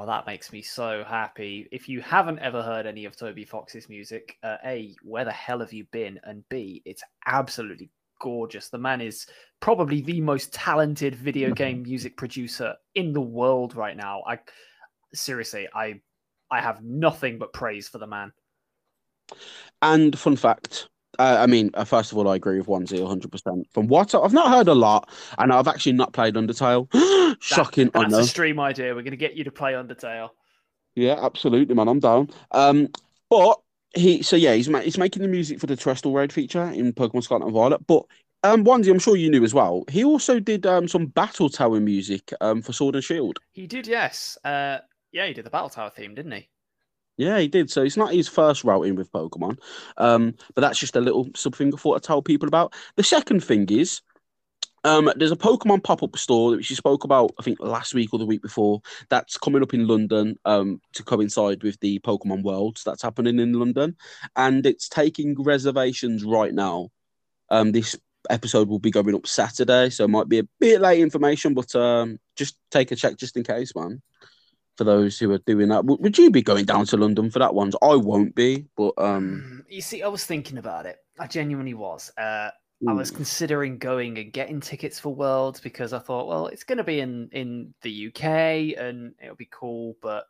Oh, 0.00 0.06
that 0.06 0.24
makes 0.26 0.50
me 0.50 0.62
so 0.62 1.04
happy. 1.06 1.68
If 1.70 1.86
you 1.86 2.00
haven't 2.00 2.38
ever 2.38 2.62
heard 2.62 2.86
any 2.86 3.04
of 3.04 3.16
Toby 3.16 3.44
Fox's 3.44 3.90
music, 3.90 4.38
uh, 4.42 4.56
A, 4.64 4.94
where 5.02 5.26
the 5.26 5.30
hell 5.30 5.60
have 5.60 5.74
you 5.74 5.84
been? 5.92 6.18
And 6.24 6.42
B, 6.48 6.80
it's 6.86 7.02
absolutely 7.26 7.90
gorgeous. 8.18 8.70
The 8.70 8.78
man 8.78 9.02
is 9.02 9.26
probably 9.60 10.00
the 10.00 10.22
most 10.22 10.54
talented 10.54 11.14
video 11.14 11.52
game 11.54 11.82
music 11.82 12.16
producer 12.16 12.74
in 12.94 13.12
the 13.12 13.20
world 13.20 13.76
right 13.76 13.96
now. 13.96 14.22
I 14.26 14.38
seriously, 15.12 15.68
I 15.74 16.00
I 16.50 16.62
have 16.62 16.82
nothing 16.82 17.38
but 17.38 17.52
praise 17.52 17.86
for 17.86 17.98
the 17.98 18.06
man. 18.06 18.32
And 19.82 20.18
fun 20.18 20.36
fact, 20.36 20.88
uh, 21.20 21.36
I 21.42 21.46
mean, 21.46 21.70
uh, 21.74 21.84
first 21.84 22.12
of 22.12 22.18
all, 22.18 22.28
I 22.28 22.36
agree 22.36 22.58
with 22.58 22.66
Onesie 22.66 22.98
100%. 22.98 23.64
From 23.74 23.88
what 23.88 24.14
I've 24.14 24.32
not 24.32 24.48
heard 24.48 24.68
a 24.68 24.74
lot, 24.74 25.10
and 25.38 25.52
I've 25.52 25.68
actually 25.68 25.92
not 25.92 26.14
played 26.14 26.34
Undertale. 26.34 26.88
Shocking. 27.42 27.90
That, 27.92 28.10
that's 28.10 28.26
a 28.26 28.26
stream 28.26 28.58
idea. 28.58 28.94
We're 28.94 29.02
going 29.02 29.10
to 29.10 29.18
get 29.18 29.34
you 29.34 29.44
to 29.44 29.50
play 29.50 29.74
Undertale. 29.74 30.30
Yeah, 30.94 31.18
absolutely, 31.22 31.74
man. 31.74 31.88
I'm 31.88 32.00
down. 32.00 32.30
Um, 32.52 32.88
but 33.28 33.60
he, 33.94 34.22
so 34.22 34.34
yeah, 34.34 34.54
he's 34.54 34.70
ma- 34.70 34.80
he's 34.80 34.96
making 34.96 35.20
the 35.20 35.28
music 35.28 35.60
for 35.60 35.66
the 35.66 35.76
Terrestrial 35.76 36.14
Road 36.14 36.32
feature 36.32 36.64
in 36.64 36.92
Pokemon 36.94 37.22
Scarlet 37.22 37.44
and 37.44 37.54
Violet. 37.54 37.86
But 37.86 38.04
um, 38.42 38.64
Onesie, 38.64 38.90
I'm 38.90 38.98
sure 38.98 39.16
you 39.16 39.30
knew 39.30 39.44
as 39.44 39.52
well. 39.52 39.84
He 39.90 40.02
also 40.02 40.40
did 40.40 40.64
um 40.64 40.88
some 40.88 41.06
Battle 41.06 41.50
Tower 41.50 41.80
music 41.80 42.32
um 42.40 42.62
for 42.62 42.72
Sword 42.72 42.94
and 42.94 43.04
Shield. 43.04 43.40
He 43.52 43.66
did, 43.66 43.86
yes. 43.86 44.38
Uh, 44.42 44.78
yeah, 45.12 45.26
he 45.26 45.34
did 45.34 45.44
the 45.44 45.50
Battle 45.50 45.68
Tower 45.68 45.90
theme, 45.90 46.14
didn't 46.14 46.32
he? 46.32 46.48
Yeah, 47.16 47.38
he 47.38 47.48
did. 47.48 47.70
So 47.70 47.82
it's 47.82 47.96
not 47.96 48.14
his 48.14 48.28
first 48.28 48.64
routing 48.64 48.94
with 48.94 49.12
Pokemon, 49.12 49.58
um, 49.98 50.34
but 50.54 50.62
that's 50.62 50.78
just 50.78 50.96
a 50.96 51.00
little 51.00 51.28
something 51.36 51.72
I 51.72 51.76
thought 51.76 51.96
I'd 51.96 52.02
tell 52.02 52.22
people 52.22 52.48
about. 52.48 52.74
The 52.96 53.02
second 53.02 53.44
thing 53.44 53.66
is, 53.68 54.00
um, 54.84 55.12
there's 55.16 55.32
a 55.32 55.36
Pokemon 55.36 55.84
pop 55.84 56.02
up 56.02 56.16
store 56.16 56.52
which 56.52 56.70
you 56.70 56.76
spoke 56.76 57.04
about, 57.04 57.32
I 57.38 57.42
think 57.42 57.60
last 57.60 57.92
week 57.92 58.14
or 58.14 58.18
the 58.18 58.24
week 58.24 58.40
before. 58.40 58.80
That's 59.10 59.36
coming 59.36 59.62
up 59.62 59.74
in 59.74 59.86
London 59.86 60.38
um, 60.46 60.80
to 60.94 61.02
coincide 61.02 61.62
with 61.62 61.78
the 61.80 61.98
Pokemon 61.98 62.42
Worlds 62.42 62.84
that's 62.84 63.02
happening 63.02 63.38
in 63.38 63.52
London, 63.52 63.96
and 64.36 64.64
it's 64.64 64.88
taking 64.88 65.34
reservations 65.42 66.24
right 66.24 66.54
now. 66.54 66.88
Um, 67.50 67.72
this 67.72 67.96
episode 68.30 68.68
will 68.68 68.78
be 68.78 68.90
going 68.90 69.14
up 69.14 69.26
Saturday, 69.26 69.90
so 69.90 70.04
it 70.04 70.10
might 70.10 70.28
be 70.28 70.38
a 70.38 70.48
bit 70.58 70.80
late 70.80 71.00
information, 71.00 71.52
but 71.52 71.74
um, 71.74 72.18
just 72.36 72.56
take 72.70 72.92
a 72.92 72.96
check 72.96 73.18
just 73.18 73.36
in 73.36 73.42
case, 73.42 73.74
man 73.76 74.00
for 74.80 74.84
those 74.84 75.18
who 75.18 75.30
are 75.30 75.38
doing 75.40 75.68
that. 75.68 75.84
Would 75.84 76.16
you 76.16 76.30
be 76.30 76.40
going 76.40 76.64
down 76.64 76.86
to 76.86 76.96
London 76.96 77.30
for 77.30 77.38
that 77.38 77.52
one? 77.52 77.70
I 77.82 77.96
won't 77.96 78.34
be, 78.34 78.64
but 78.78 78.94
um, 78.96 79.44
mm, 79.44 79.64
you 79.68 79.82
see, 79.82 80.02
I 80.02 80.08
was 80.08 80.24
thinking 80.24 80.56
about 80.56 80.86
it. 80.86 80.96
I 81.18 81.26
genuinely 81.26 81.74
was. 81.74 82.10
Uh, 82.16 82.48
I 82.88 82.92
was 82.94 83.10
considering 83.10 83.76
going 83.76 84.16
and 84.16 84.32
getting 84.32 84.58
tickets 84.58 84.98
for 84.98 85.14
Worlds 85.14 85.60
because 85.60 85.92
I 85.92 85.98
thought, 85.98 86.28
well, 86.28 86.46
it's 86.46 86.64
going 86.64 86.78
to 86.78 86.84
be 86.84 87.00
in 87.00 87.28
in 87.32 87.74
the 87.82 88.06
UK 88.06 88.24
and 88.82 89.12
it'll 89.22 89.36
be 89.36 89.50
cool, 89.50 89.96
but 90.00 90.24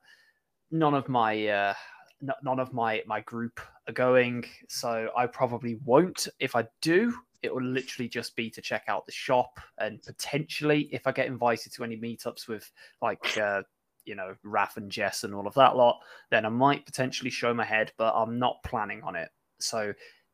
none 0.73 0.95
of 0.95 1.09
my 1.09 1.47
uh, 1.47 1.75
n- 2.21 2.35
none 2.43 2.59
of 2.59 2.73
my 2.73 3.05
my 3.07 3.21
group 3.21 3.61
are 3.87 3.93
going, 3.93 4.45
so 4.67 5.11
I 5.17 5.29
probably 5.29 5.79
won't. 5.85 6.27
If 6.41 6.57
I 6.57 6.67
do, 6.81 7.15
it 7.43 7.55
will 7.55 7.63
literally 7.63 8.09
just 8.09 8.35
be 8.35 8.51
to 8.51 8.61
check 8.61 8.83
out 8.89 9.07
the 9.07 9.13
shop 9.13 9.61
and 9.79 10.03
potentially, 10.03 10.89
if 10.91 11.07
I 11.07 11.13
get 11.13 11.29
invited 11.29 11.73
to 11.75 11.85
any 11.85 11.97
meetups 11.97 12.49
with 12.49 12.69
like 13.01 13.39
uh, 13.39 13.63
you 14.05 14.15
know 14.15 14.35
Raf 14.43 14.77
and 14.77 14.91
Jess 14.91 15.25
and 15.25 15.35
all 15.35 15.47
of 15.47 15.55
that 15.55 15.77
lot, 15.77 16.01
then 16.31 16.47
I 16.47 16.49
might 16.49 16.87
potentially 16.87 17.31
show 17.31 17.55
my 17.55 17.65
head, 17.65 17.93
but 17.99 18.15
I'm 18.15 18.39
not 18.39 18.63
planning 18.65 19.03
on 19.03 19.17
it. 19.17 19.29
So 19.61 19.93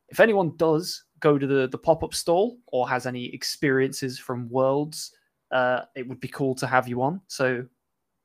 if 0.09 0.19
anyone 0.19 0.55
does 0.57 1.03
go 1.19 1.37
to 1.37 1.47
the, 1.47 1.67
the 1.67 1.77
pop-up 1.77 2.13
stall 2.13 2.57
or 2.67 2.87
has 2.87 3.05
any 3.05 3.33
experiences 3.33 4.19
from 4.19 4.47
worlds 4.49 5.11
uh, 5.51 5.81
it 5.95 6.07
would 6.07 6.19
be 6.19 6.27
cool 6.27 6.55
to 6.55 6.67
have 6.67 6.87
you 6.87 7.01
on. 7.01 7.21
So 7.27 7.65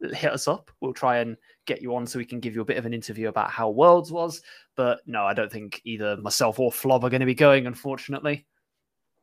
hit 0.00 0.32
us 0.32 0.48
up. 0.48 0.70
We'll 0.80 0.92
try 0.92 1.18
and 1.18 1.36
get 1.66 1.80
you 1.80 1.94
on 1.94 2.06
so 2.06 2.18
we 2.18 2.24
can 2.24 2.40
give 2.40 2.54
you 2.54 2.60
a 2.60 2.64
bit 2.64 2.76
of 2.76 2.86
an 2.86 2.94
interview 2.94 3.28
about 3.28 3.50
how 3.50 3.70
worlds 3.70 4.10
was. 4.10 4.42
But 4.74 5.00
no 5.06 5.24
i 5.24 5.34
don't 5.34 5.52
think 5.52 5.82
either 5.84 6.16
myself 6.16 6.58
or 6.58 6.72
flob 6.72 7.04
are 7.04 7.10
going 7.10 7.20
to 7.20 7.26
be 7.26 7.34
going 7.34 7.66
unfortunately 7.66 8.46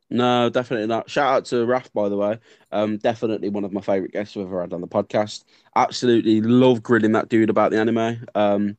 No, 0.10 0.50
definitely 0.50 0.88
not. 0.88 1.10
Shout 1.10 1.34
out 1.34 1.46
to 1.46 1.66
Raf, 1.66 1.92
by 1.94 2.10
the 2.10 2.18
way. 2.18 2.39
Um, 2.72 2.98
definitely 2.98 3.50
one 3.50 3.63
of 3.63 3.72
my 3.72 3.82
favorite 3.82 4.12
guests 4.12 4.36
we've 4.36 4.48
ever 4.48 4.62
had 4.62 4.74
on 4.74 4.82
the 4.82 4.88
podcast. 4.88 5.44
Absolutely 5.75 6.42
love 6.42 6.82
grilling 6.82 7.12
that 7.12 7.30
dude 7.30 7.50
about 7.50 7.72
the 7.72 7.80
anime. 7.80 8.25
Um, 8.34 8.78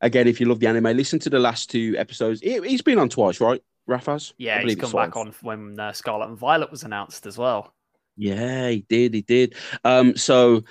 again, 0.00 0.28
if 0.28 0.40
you 0.40 0.46
love 0.46 0.60
the 0.60 0.68
anime, 0.68 0.96
listen 0.96 1.18
to 1.20 1.30
the 1.30 1.40
last 1.40 1.70
two 1.70 1.96
episodes. 1.98 2.40
He, 2.40 2.60
he's 2.60 2.82
been 2.82 2.98
on 2.98 3.08
twice, 3.08 3.40
right? 3.40 3.62
Raf 3.88 4.06
has. 4.06 4.34
Yeah 4.36 4.60
he's 4.62 4.76
come 4.76 4.92
back 4.92 5.16
on 5.16 5.34
when 5.42 5.80
uh, 5.80 5.92
scarlet 5.92 6.28
and 6.28 6.38
violet 6.38 6.70
was 6.70 6.82
announced 6.84 7.26
as 7.26 7.38
well 7.38 7.72
Yeah, 8.16 8.68
he 8.68 8.84
did. 8.88 9.14
He 9.14 9.22
did. 9.22 9.54
Um, 9.82 10.16
so 10.16 10.62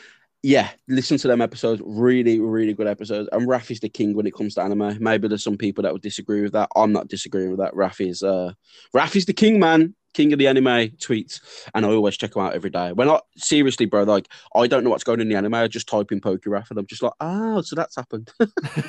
yeah, 0.47 0.69
listen 0.87 1.17
to 1.17 1.27
them 1.27 1.41
episodes. 1.41 1.81
Really, 1.85 2.39
really 2.39 2.73
good 2.73 2.87
episodes. 2.87 3.27
And 3.33 3.45
Raf 3.49 3.69
is 3.69 3.81
the 3.81 3.89
king 3.89 4.15
when 4.15 4.25
it 4.25 4.33
comes 4.33 4.55
to 4.55 4.61
anime. 4.61 4.97
Maybe 5.03 5.27
there's 5.27 5.43
some 5.43 5.57
people 5.57 5.81
that 5.81 5.91
would 5.91 6.01
disagree 6.01 6.41
with 6.41 6.53
that. 6.53 6.69
I'm 6.73 6.93
not 6.93 7.09
disagreeing 7.09 7.49
with 7.49 7.59
that. 7.59 7.75
Raf 7.75 7.99
is 7.99 8.23
uh 8.23 8.53
Raf 8.93 9.17
is 9.17 9.25
the 9.25 9.33
king, 9.33 9.59
man. 9.59 9.93
King 10.13 10.31
of 10.31 10.39
the 10.39 10.47
anime 10.47 10.95
tweets. 10.99 11.41
And 11.75 11.85
I 11.85 11.89
always 11.89 12.15
check 12.15 12.31
them 12.31 12.43
out 12.43 12.53
every 12.53 12.69
day. 12.69 12.93
When 12.93 13.09
I 13.09 13.19
seriously, 13.35 13.87
bro, 13.87 14.03
like 14.03 14.29
I 14.55 14.67
don't 14.67 14.85
know 14.85 14.89
what's 14.89 15.03
going 15.03 15.17
on 15.17 15.23
in 15.23 15.27
the 15.27 15.35
anime. 15.35 15.53
I 15.53 15.67
just 15.67 15.89
type 15.89 16.13
in 16.13 16.21
Pokéraf 16.21 16.69
and 16.69 16.79
I'm 16.79 16.87
just 16.87 17.03
like, 17.03 17.11
oh, 17.19 17.59
so 17.59 17.75
that's 17.75 17.97
happened. 17.97 18.31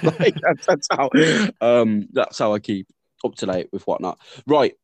like 0.05 0.37
that's, 0.41 0.65
that's 0.65 0.87
how 0.93 1.11
um 1.61 2.07
that's 2.13 2.39
how 2.39 2.55
I 2.55 2.61
keep 2.61 2.87
up 3.25 3.35
to 3.35 3.47
date 3.47 3.69
with 3.73 3.85
whatnot. 3.85 4.21
Right. 4.47 4.75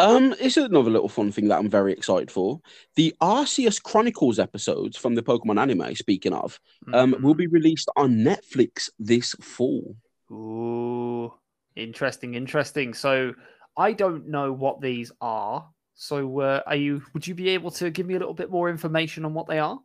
Um, 0.00 0.34
it's 0.40 0.56
another 0.56 0.90
little 0.90 1.08
fun 1.08 1.30
thing 1.30 1.48
that 1.48 1.58
I'm 1.58 1.70
very 1.70 1.92
excited 1.92 2.30
for. 2.30 2.60
The 2.96 3.14
Arceus 3.20 3.80
Chronicles 3.80 4.38
episodes 4.38 4.96
from 4.96 5.14
the 5.14 5.22
Pokemon 5.22 5.60
anime, 5.60 5.94
speaking 5.94 6.32
of, 6.32 6.58
um, 6.92 7.12
will 7.22 7.34
Mhm. 7.34 7.38
be 7.38 7.46
released 7.46 7.88
on 7.96 8.16
Netflix 8.16 8.90
this 8.98 9.34
fall. 9.40 9.96
Ooh, 10.32 11.32
interesting, 11.76 12.34
interesting. 12.34 12.94
So 12.94 13.34
I 13.76 13.92
don't 13.92 14.28
know 14.28 14.52
what 14.52 14.80
these 14.80 15.12
are. 15.20 15.70
So 15.94 16.40
uh, 16.40 16.62
are 16.66 16.76
you? 16.76 17.02
Would 17.12 17.26
you 17.26 17.34
be 17.34 17.50
able 17.50 17.70
to 17.72 17.90
give 17.90 18.06
me 18.06 18.14
a 18.14 18.18
little 18.18 18.34
bit 18.34 18.50
more 18.50 18.68
information 18.68 19.24
on 19.24 19.32
what 19.32 19.46
they 19.46 19.60
are? 19.60 19.78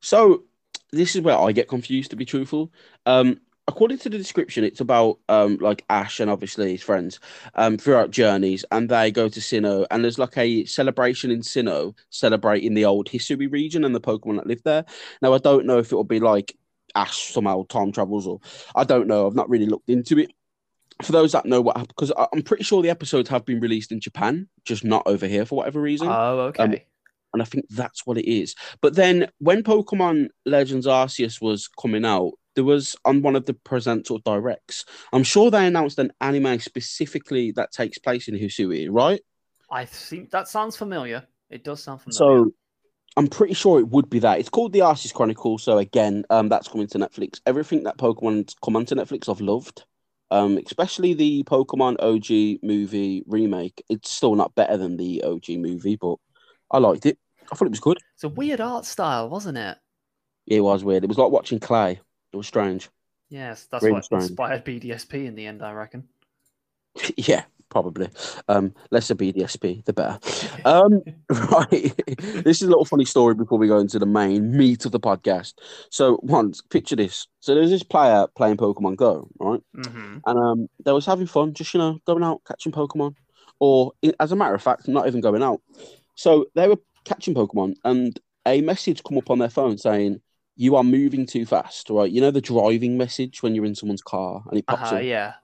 So 0.00 0.44
this 0.92 1.16
is 1.16 1.22
where 1.22 1.38
I 1.38 1.52
get 1.52 1.68
confused, 1.68 2.10
to 2.10 2.16
be 2.16 2.24
truthful. 2.24 2.72
Um, 3.06 3.40
according 3.68 3.98
to 3.98 4.08
the 4.08 4.18
description, 4.18 4.64
it's 4.64 4.80
about 4.80 5.18
um 5.28 5.58
like 5.60 5.84
Ash 5.88 6.20
and 6.20 6.30
obviously 6.30 6.72
his 6.72 6.82
friends 6.82 7.20
um 7.54 7.78
throughout 7.78 8.10
journeys, 8.10 8.64
and 8.70 8.88
they 8.88 9.10
go 9.10 9.28
to 9.28 9.40
Sinnoh, 9.40 9.86
and 9.90 10.04
there's 10.04 10.18
like 10.18 10.36
a 10.36 10.64
celebration 10.64 11.30
in 11.30 11.40
Sinnoh 11.40 11.94
celebrating 12.10 12.74
the 12.74 12.84
old 12.84 13.08
Hisui 13.08 13.50
region 13.50 13.84
and 13.84 13.94
the 13.94 14.00
Pokemon 14.00 14.36
that 14.36 14.46
live 14.46 14.62
there. 14.64 14.84
Now 15.20 15.32
I 15.34 15.38
don't 15.38 15.66
know 15.66 15.78
if 15.78 15.92
it 15.92 15.96
will 15.96 16.04
be 16.04 16.20
like 16.20 16.56
Ash 16.94 17.32
somehow 17.32 17.64
time 17.68 17.92
travels, 17.92 18.26
or 18.26 18.40
I 18.74 18.84
don't 18.84 19.06
know. 19.06 19.26
I've 19.26 19.34
not 19.34 19.48
really 19.48 19.66
looked 19.66 19.88
into 19.88 20.18
it. 20.18 20.32
For 21.02 21.12
those 21.12 21.32
that 21.32 21.46
know 21.46 21.60
what 21.60 21.76
happened, 21.76 21.94
because 21.96 22.12
I'm 22.32 22.42
pretty 22.42 22.62
sure 22.62 22.80
the 22.82 22.90
episodes 22.90 23.28
have 23.30 23.44
been 23.44 23.60
released 23.60 23.90
in 23.90 23.98
Japan, 23.98 24.48
just 24.64 24.84
not 24.84 25.02
over 25.06 25.26
here 25.26 25.44
for 25.44 25.56
whatever 25.56 25.80
reason 25.80 26.06
Oh, 26.08 26.40
okay. 26.40 26.84
and 27.32 27.42
I 27.42 27.44
think 27.44 27.64
that's 27.70 28.06
what 28.06 28.18
it 28.18 28.30
is. 28.30 28.54
But 28.80 28.94
then 28.94 29.28
when 29.38 29.62
Pokemon 29.62 30.28
Legends 30.44 30.86
Arceus 30.86 31.40
was 31.40 31.66
coming 31.66 32.04
out, 32.04 32.32
there 32.54 32.64
was 32.64 32.96
on 33.04 33.22
one 33.22 33.36
of 33.36 33.46
the 33.46 33.54
presents 33.54 34.10
or 34.10 34.18
directs. 34.24 34.84
I'm 35.12 35.24
sure 35.24 35.50
they 35.50 35.66
announced 35.66 35.98
an 35.98 36.12
anime 36.20 36.58
specifically 36.60 37.52
that 37.52 37.72
takes 37.72 37.98
place 37.98 38.28
in 38.28 38.34
Hisui, 38.34 38.88
right? 38.90 39.20
I 39.70 39.84
think 39.84 40.30
that 40.30 40.48
sounds 40.48 40.76
familiar. 40.76 41.26
It 41.50 41.64
does 41.64 41.82
sound 41.82 42.02
familiar. 42.02 42.16
So 42.16 42.52
I'm 43.16 43.26
pretty 43.26 43.54
sure 43.54 43.78
it 43.78 43.88
would 43.88 44.08
be 44.10 44.18
that. 44.20 44.38
It's 44.38 44.48
called 44.48 44.72
the 44.72 44.80
Arceus 44.80 45.12
Chronicle. 45.12 45.58
So 45.58 45.78
again, 45.78 46.24
um, 46.30 46.48
that's 46.48 46.68
coming 46.68 46.86
to 46.88 46.98
Netflix. 46.98 47.40
Everything 47.46 47.82
that 47.84 47.98
Pokemon's 47.98 48.54
come 48.62 48.76
onto 48.76 48.94
Netflix, 48.94 49.28
I've 49.28 49.40
loved. 49.40 49.84
Um, 50.30 50.58
especially 50.64 51.12
the 51.12 51.44
Pokemon 51.44 51.96
OG 52.00 52.60
movie 52.62 53.22
remake. 53.26 53.84
It's 53.90 54.10
still 54.10 54.34
not 54.34 54.54
better 54.54 54.78
than 54.78 54.96
the 54.96 55.22
OG 55.24 55.50
movie, 55.58 55.96
but 55.96 56.16
I 56.70 56.78
liked 56.78 57.04
it. 57.04 57.18
I 57.50 57.54
thought 57.54 57.66
it 57.66 57.70
was 57.70 57.80
good. 57.80 57.98
it's 58.14 58.24
a 58.24 58.30
weird 58.30 58.62
art 58.62 58.86
style, 58.86 59.28
wasn't 59.28 59.58
it? 59.58 59.76
It 60.46 60.62
was 60.62 60.84
weird. 60.84 61.04
It 61.04 61.08
was 61.08 61.18
like 61.18 61.30
watching 61.30 61.60
clay. 61.60 62.00
It 62.32 62.36
was 62.36 62.46
strange. 62.46 62.88
Yes, 63.28 63.66
that's 63.66 63.82
Really 63.82 63.94
what 63.94 64.04
strange. 64.04 64.30
inspired 64.30 64.64
BDSP 64.64 65.26
in 65.26 65.34
the 65.34 65.46
end, 65.46 65.62
I 65.62 65.72
reckon. 65.72 66.08
yeah, 67.16 67.44
probably. 67.68 68.08
Um, 68.48 68.74
less 68.90 69.10
a 69.10 69.14
BDSP, 69.14 69.84
the 69.84 69.92
better. 69.92 70.18
Um, 70.64 71.02
right. 71.30 71.94
this 72.44 72.60
is 72.60 72.62
a 72.62 72.70
little 72.70 72.84
funny 72.84 73.04
story 73.04 73.34
before 73.34 73.58
we 73.58 73.68
go 73.68 73.78
into 73.78 73.98
the 73.98 74.06
main 74.06 74.56
meat 74.56 74.84
of 74.84 74.92
the 74.92 75.00
podcast. 75.00 75.54
So, 75.90 76.18
once, 76.22 76.60
picture 76.60 76.96
this. 76.96 77.26
So, 77.40 77.54
there's 77.54 77.70
this 77.70 77.82
player 77.82 78.26
playing 78.36 78.56
Pokemon 78.58 78.96
Go, 78.96 79.28
right? 79.38 79.60
hmm 79.74 80.18
And 80.26 80.38
um, 80.38 80.68
they 80.84 80.92
was 80.92 81.06
having 81.06 81.26
fun, 81.26 81.54
just 81.54 81.72
you 81.74 81.78
know, 81.78 81.98
going 82.06 82.22
out 82.22 82.42
catching 82.46 82.72
Pokemon, 82.72 83.14
or 83.60 83.92
as 84.20 84.32
a 84.32 84.36
matter 84.36 84.54
of 84.54 84.62
fact, 84.62 84.88
not 84.88 85.06
even 85.06 85.20
going 85.20 85.42
out. 85.42 85.60
So 86.14 86.46
they 86.54 86.68
were 86.68 86.78
catching 87.04 87.34
Pokemon, 87.34 87.74
and 87.84 88.18
a 88.46 88.60
message 88.60 89.02
come 89.02 89.18
up 89.18 89.30
on 89.30 89.38
their 89.38 89.50
phone 89.50 89.78
saying, 89.78 90.20
"You 90.62 90.76
are 90.76 90.84
moving 90.84 91.26
too 91.26 91.44
fast." 91.44 91.90
Right? 91.90 92.10
You 92.10 92.20
know 92.20 92.30
the 92.30 92.40
driving 92.40 92.96
message 92.96 93.42
when 93.42 93.54
you're 93.54 93.64
in 93.66 93.74
someone's 93.74 94.02
car 94.02 94.42
and 94.48 94.58
it 94.58 94.66
pops 94.66 94.82
Uh-huh, 94.84 94.96
up. 94.96 95.02
yeah. 95.04 95.34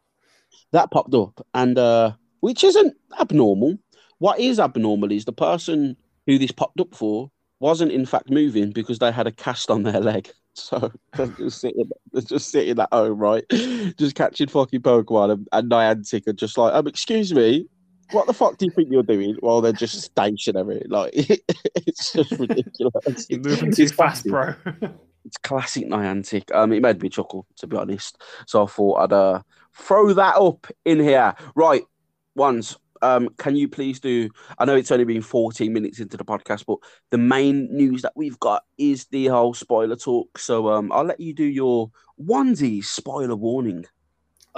That 0.73 0.91
popped 0.91 1.15
up, 1.15 1.47
and 1.55 1.79
uh, 1.79 2.13
which 2.41 2.63
isn't 2.65 2.95
abnormal. 3.21 3.79
What 4.19 4.39
is 4.41 4.59
abnormal 4.61 5.13
is 5.13 5.25
the 5.25 5.33
person 5.33 5.97
who 6.27 6.39
this 6.39 6.51
popped 6.53 6.81
up 6.81 6.95
for 6.95 7.31
wasn't 7.61 7.93
in 7.93 8.05
fact 8.07 8.31
moving 8.31 8.71
because 8.73 8.99
they 8.99 9.11
had 9.13 9.27
a 9.27 9.33
cast 9.33 9.71
on 9.71 9.83
their 9.85 10.01
leg. 10.01 10.31
So 10.59 10.91
they're 11.17 11.29
just 11.29 11.61
sitting, 11.61 11.89
they're 12.13 12.21
just 12.23 12.51
sitting 12.51 12.81
at 12.81 12.89
home, 12.91 13.17
right? 13.19 13.45
Just 13.97 14.17
catching 14.17 14.49
fucking 14.49 14.81
Pokemon 14.81 15.31
and, 15.35 15.49
and 15.53 15.71
Niantic 15.71 16.27
are 16.27 16.33
just 16.33 16.59
like, 16.59 16.75
um, 16.75 16.89
excuse 16.89 17.33
me, 17.33 17.69
what 18.11 18.27
the 18.27 18.33
fuck 18.33 18.59
do 18.59 18.65
you 18.67 18.73
think 18.73 18.89
you're 18.91 19.05
doing? 19.05 19.37
While 19.39 19.61
they're 19.61 19.71
just 19.85 20.03
stationary. 20.03 20.83
Like 20.89 21.13
it's 21.87 22.13
just 22.13 22.33
ridiculous. 22.33 23.27
You're 23.31 23.39
moving 23.39 23.71
too 23.71 23.87
fast, 23.87 24.25
bro. 24.27 24.55
It's 25.29 25.37
classic 25.37 25.87
Niantic. 25.87 26.55
Um, 26.55 26.73
it 26.73 26.81
made 26.81 27.03
me 27.03 27.11
chuckle, 27.11 27.47
to 27.59 27.67
be 27.67 27.77
honest. 27.77 28.17
So 28.47 28.65
I 28.65 28.67
thought 28.67 28.97
I'd 28.97 29.13
uh, 29.13 29.43
throw 29.75 30.15
that 30.15 30.37
up 30.37 30.67
in 30.87 30.99
here. 30.99 31.35
Right, 31.55 31.83
ones. 32.35 32.79
Um, 33.03 33.29
can 33.37 33.55
you 33.55 33.69
please 33.69 34.01
do? 34.01 34.31
I 34.59 34.65
know 34.65 34.75
it's 34.75 34.91
only 34.91 35.05
been 35.05 35.21
14 35.21 35.71
minutes 35.71 36.01
into 36.01 36.17
the 36.17 36.25
podcast, 36.25 36.65
but 36.67 36.79
the 37.11 37.19
main 37.19 37.69
news 37.71 38.01
that 38.03 38.15
we've 38.17 38.41
got 38.41 38.63
is 38.79 39.05
the 39.07 39.27
whole 39.27 39.53
spoiler 39.53 39.97
talk. 39.97 40.39
So 40.39 40.71
um, 40.71 40.91
I'll 40.93 41.05
let 41.05 41.21
you 41.21 41.35
do 41.35 41.45
your 41.45 41.91
onesie 42.19 42.83
spoiler 42.83 43.37
warning. 43.37 43.85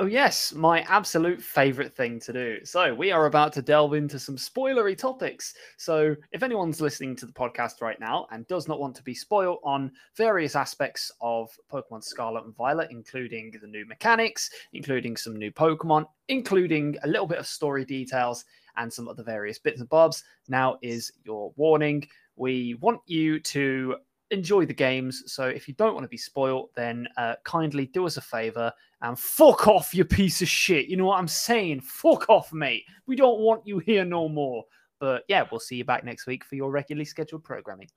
Oh, 0.00 0.06
yes, 0.06 0.54
my 0.54 0.80
absolute 0.88 1.42
favorite 1.42 1.94
thing 1.94 2.18
to 2.20 2.32
do. 2.32 2.64
So, 2.64 2.94
we 2.94 3.12
are 3.12 3.26
about 3.26 3.52
to 3.52 3.60
delve 3.60 3.92
into 3.92 4.18
some 4.18 4.38
spoilery 4.38 4.96
topics. 4.96 5.52
So, 5.76 6.16
if 6.32 6.42
anyone's 6.42 6.80
listening 6.80 7.14
to 7.16 7.26
the 7.26 7.34
podcast 7.34 7.82
right 7.82 8.00
now 8.00 8.26
and 8.30 8.46
does 8.46 8.66
not 8.66 8.80
want 8.80 8.94
to 8.94 9.02
be 9.02 9.12
spoiled 9.12 9.58
on 9.62 9.92
various 10.16 10.56
aspects 10.56 11.12
of 11.20 11.50
Pokemon 11.70 12.02
Scarlet 12.02 12.46
and 12.46 12.56
Violet, 12.56 12.88
including 12.90 13.52
the 13.60 13.66
new 13.66 13.84
mechanics, 13.84 14.48
including 14.72 15.18
some 15.18 15.36
new 15.36 15.52
Pokemon, 15.52 16.06
including 16.28 16.96
a 17.02 17.06
little 17.06 17.26
bit 17.26 17.38
of 17.38 17.46
story 17.46 17.84
details 17.84 18.46
and 18.78 18.90
some 18.90 19.06
other 19.06 19.22
various 19.22 19.58
bits 19.58 19.80
and 19.80 19.88
bobs, 19.90 20.24
now 20.48 20.78
is 20.80 21.12
your 21.26 21.52
warning. 21.56 22.08
We 22.36 22.72
want 22.80 23.02
you 23.04 23.38
to 23.38 23.96
enjoy 24.30 24.66
the 24.66 24.74
games. 24.74 25.22
So, 25.26 25.46
if 25.46 25.68
you 25.68 25.74
don't 25.74 25.94
want 25.94 26.04
to 26.04 26.08
be 26.08 26.16
spoiled, 26.16 26.70
then 26.76 27.08
uh, 27.16 27.34
kindly 27.44 27.86
do 27.86 28.06
us 28.06 28.16
a 28.16 28.20
favor 28.20 28.72
and 29.02 29.18
fuck 29.18 29.66
off, 29.66 29.94
you 29.94 30.04
piece 30.04 30.42
of 30.42 30.48
shit. 30.48 30.86
You 30.86 30.96
know 30.96 31.06
what 31.06 31.18
I'm 31.18 31.28
saying? 31.28 31.80
Fuck 31.80 32.28
off, 32.28 32.52
mate. 32.52 32.84
We 33.06 33.16
don't 33.16 33.40
want 33.40 33.66
you 33.66 33.78
here 33.78 34.04
no 34.04 34.28
more. 34.28 34.64
But 34.98 35.24
yeah, 35.28 35.46
we'll 35.50 35.60
see 35.60 35.76
you 35.76 35.84
back 35.84 36.04
next 36.04 36.26
week 36.26 36.44
for 36.44 36.56
your 36.56 36.70
regularly 36.70 37.06
scheduled 37.06 37.42
programming. 37.42 37.88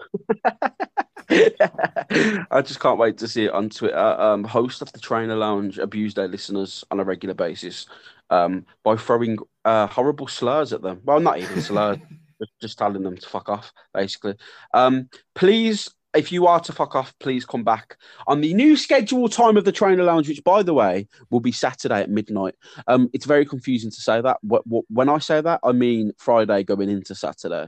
I 1.29 2.61
just 2.63 2.79
can't 2.79 2.97
wait 2.97 3.17
to 3.17 3.27
see 3.27 3.45
it 3.45 3.51
on 3.51 3.69
Twitter. 3.69 3.97
Um, 3.97 4.45
host 4.45 4.81
of 4.81 4.91
the 4.93 4.99
Trainer 4.99 5.35
Lounge 5.35 5.79
abuse 5.79 6.13
their 6.13 6.29
listeners 6.29 6.85
on 6.91 7.01
a 7.01 7.03
regular 7.03 7.35
basis 7.35 7.87
um, 8.29 8.65
by 8.83 8.95
throwing 8.95 9.37
uh, 9.65 9.87
horrible 9.87 10.27
slurs 10.27 10.71
at 10.71 10.81
them. 10.81 11.01
Well, 11.03 11.19
not 11.19 11.39
even 11.39 11.61
slurs, 11.61 11.97
just, 12.39 12.51
just 12.61 12.77
telling 12.77 13.03
them 13.03 13.17
to 13.17 13.29
fuck 13.29 13.49
off, 13.49 13.73
basically. 13.93 14.35
Um, 14.73 15.09
please, 15.35 15.89
if 16.15 16.31
you 16.31 16.47
are 16.47 16.59
to 16.59 16.71
fuck 16.71 16.95
off, 16.95 17.13
please 17.19 17.45
come 17.45 17.63
back 17.63 17.97
on 18.27 18.41
the 18.41 18.53
new 18.53 18.77
schedule 18.77 19.27
time 19.27 19.57
of 19.57 19.65
the 19.65 19.71
Trainer 19.71 20.03
Lounge, 20.03 20.27
which, 20.27 20.43
by 20.43 20.63
the 20.63 20.73
way, 20.73 21.07
will 21.29 21.39
be 21.39 21.51
Saturday 21.51 22.01
at 22.01 22.09
midnight. 22.09 22.55
Um, 22.87 23.09
it's 23.13 23.25
very 23.25 23.45
confusing 23.45 23.91
to 23.91 24.01
say 24.01 24.21
that. 24.21 24.37
When 24.43 25.09
I 25.09 25.17
say 25.19 25.41
that, 25.41 25.59
I 25.63 25.71
mean 25.71 26.13
Friday 26.17 26.63
going 26.63 26.89
into 26.89 27.15
Saturday. 27.15 27.67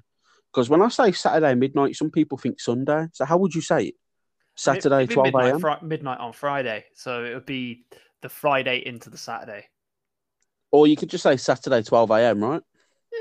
Because 0.52 0.70
when 0.70 0.82
I 0.82 0.90
say 0.90 1.12
Saturday 1.12 1.54
midnight, 1.56 1.96
some 1.96 2.12
people 2.12 2.38
think 2.38 2.60
Sunday. 2.60 3.08
So 3.14 3.26
how 3.26 3.38
would 3.38 3.54
you 3.54 3.62
say 3.62 3.88
it? 3.88 3.96
Saturday, 4.56 5.04
It'd 5.04 5.10
be 5.10 5.16
12 5.16 5.26
midnight, 5.26 5.50
a.m. 5.50 5.60
Fri- 5.60 5.88
midnight 5.88 6.20
on 6.20 6.32
Friday, 6.32 6.86
so 6.94 7.26
it 7.26 7.34
would 7.34 7.46
be 7.46 7.86
the 8.22 8.30
Friday 8.30 8.82
into 8.86 9.10
the 9.10 9.18
Saturday. 9.18 9.66
Or 10.72 10.88
you 10.88 10.96
could 10.96 11.10
just 11.10 11.24
say 11.24 11.36
Saturday, 11.36 11.84
12 11.84 12.12
a.m., 12.12 12.44
right? 12.44 12.62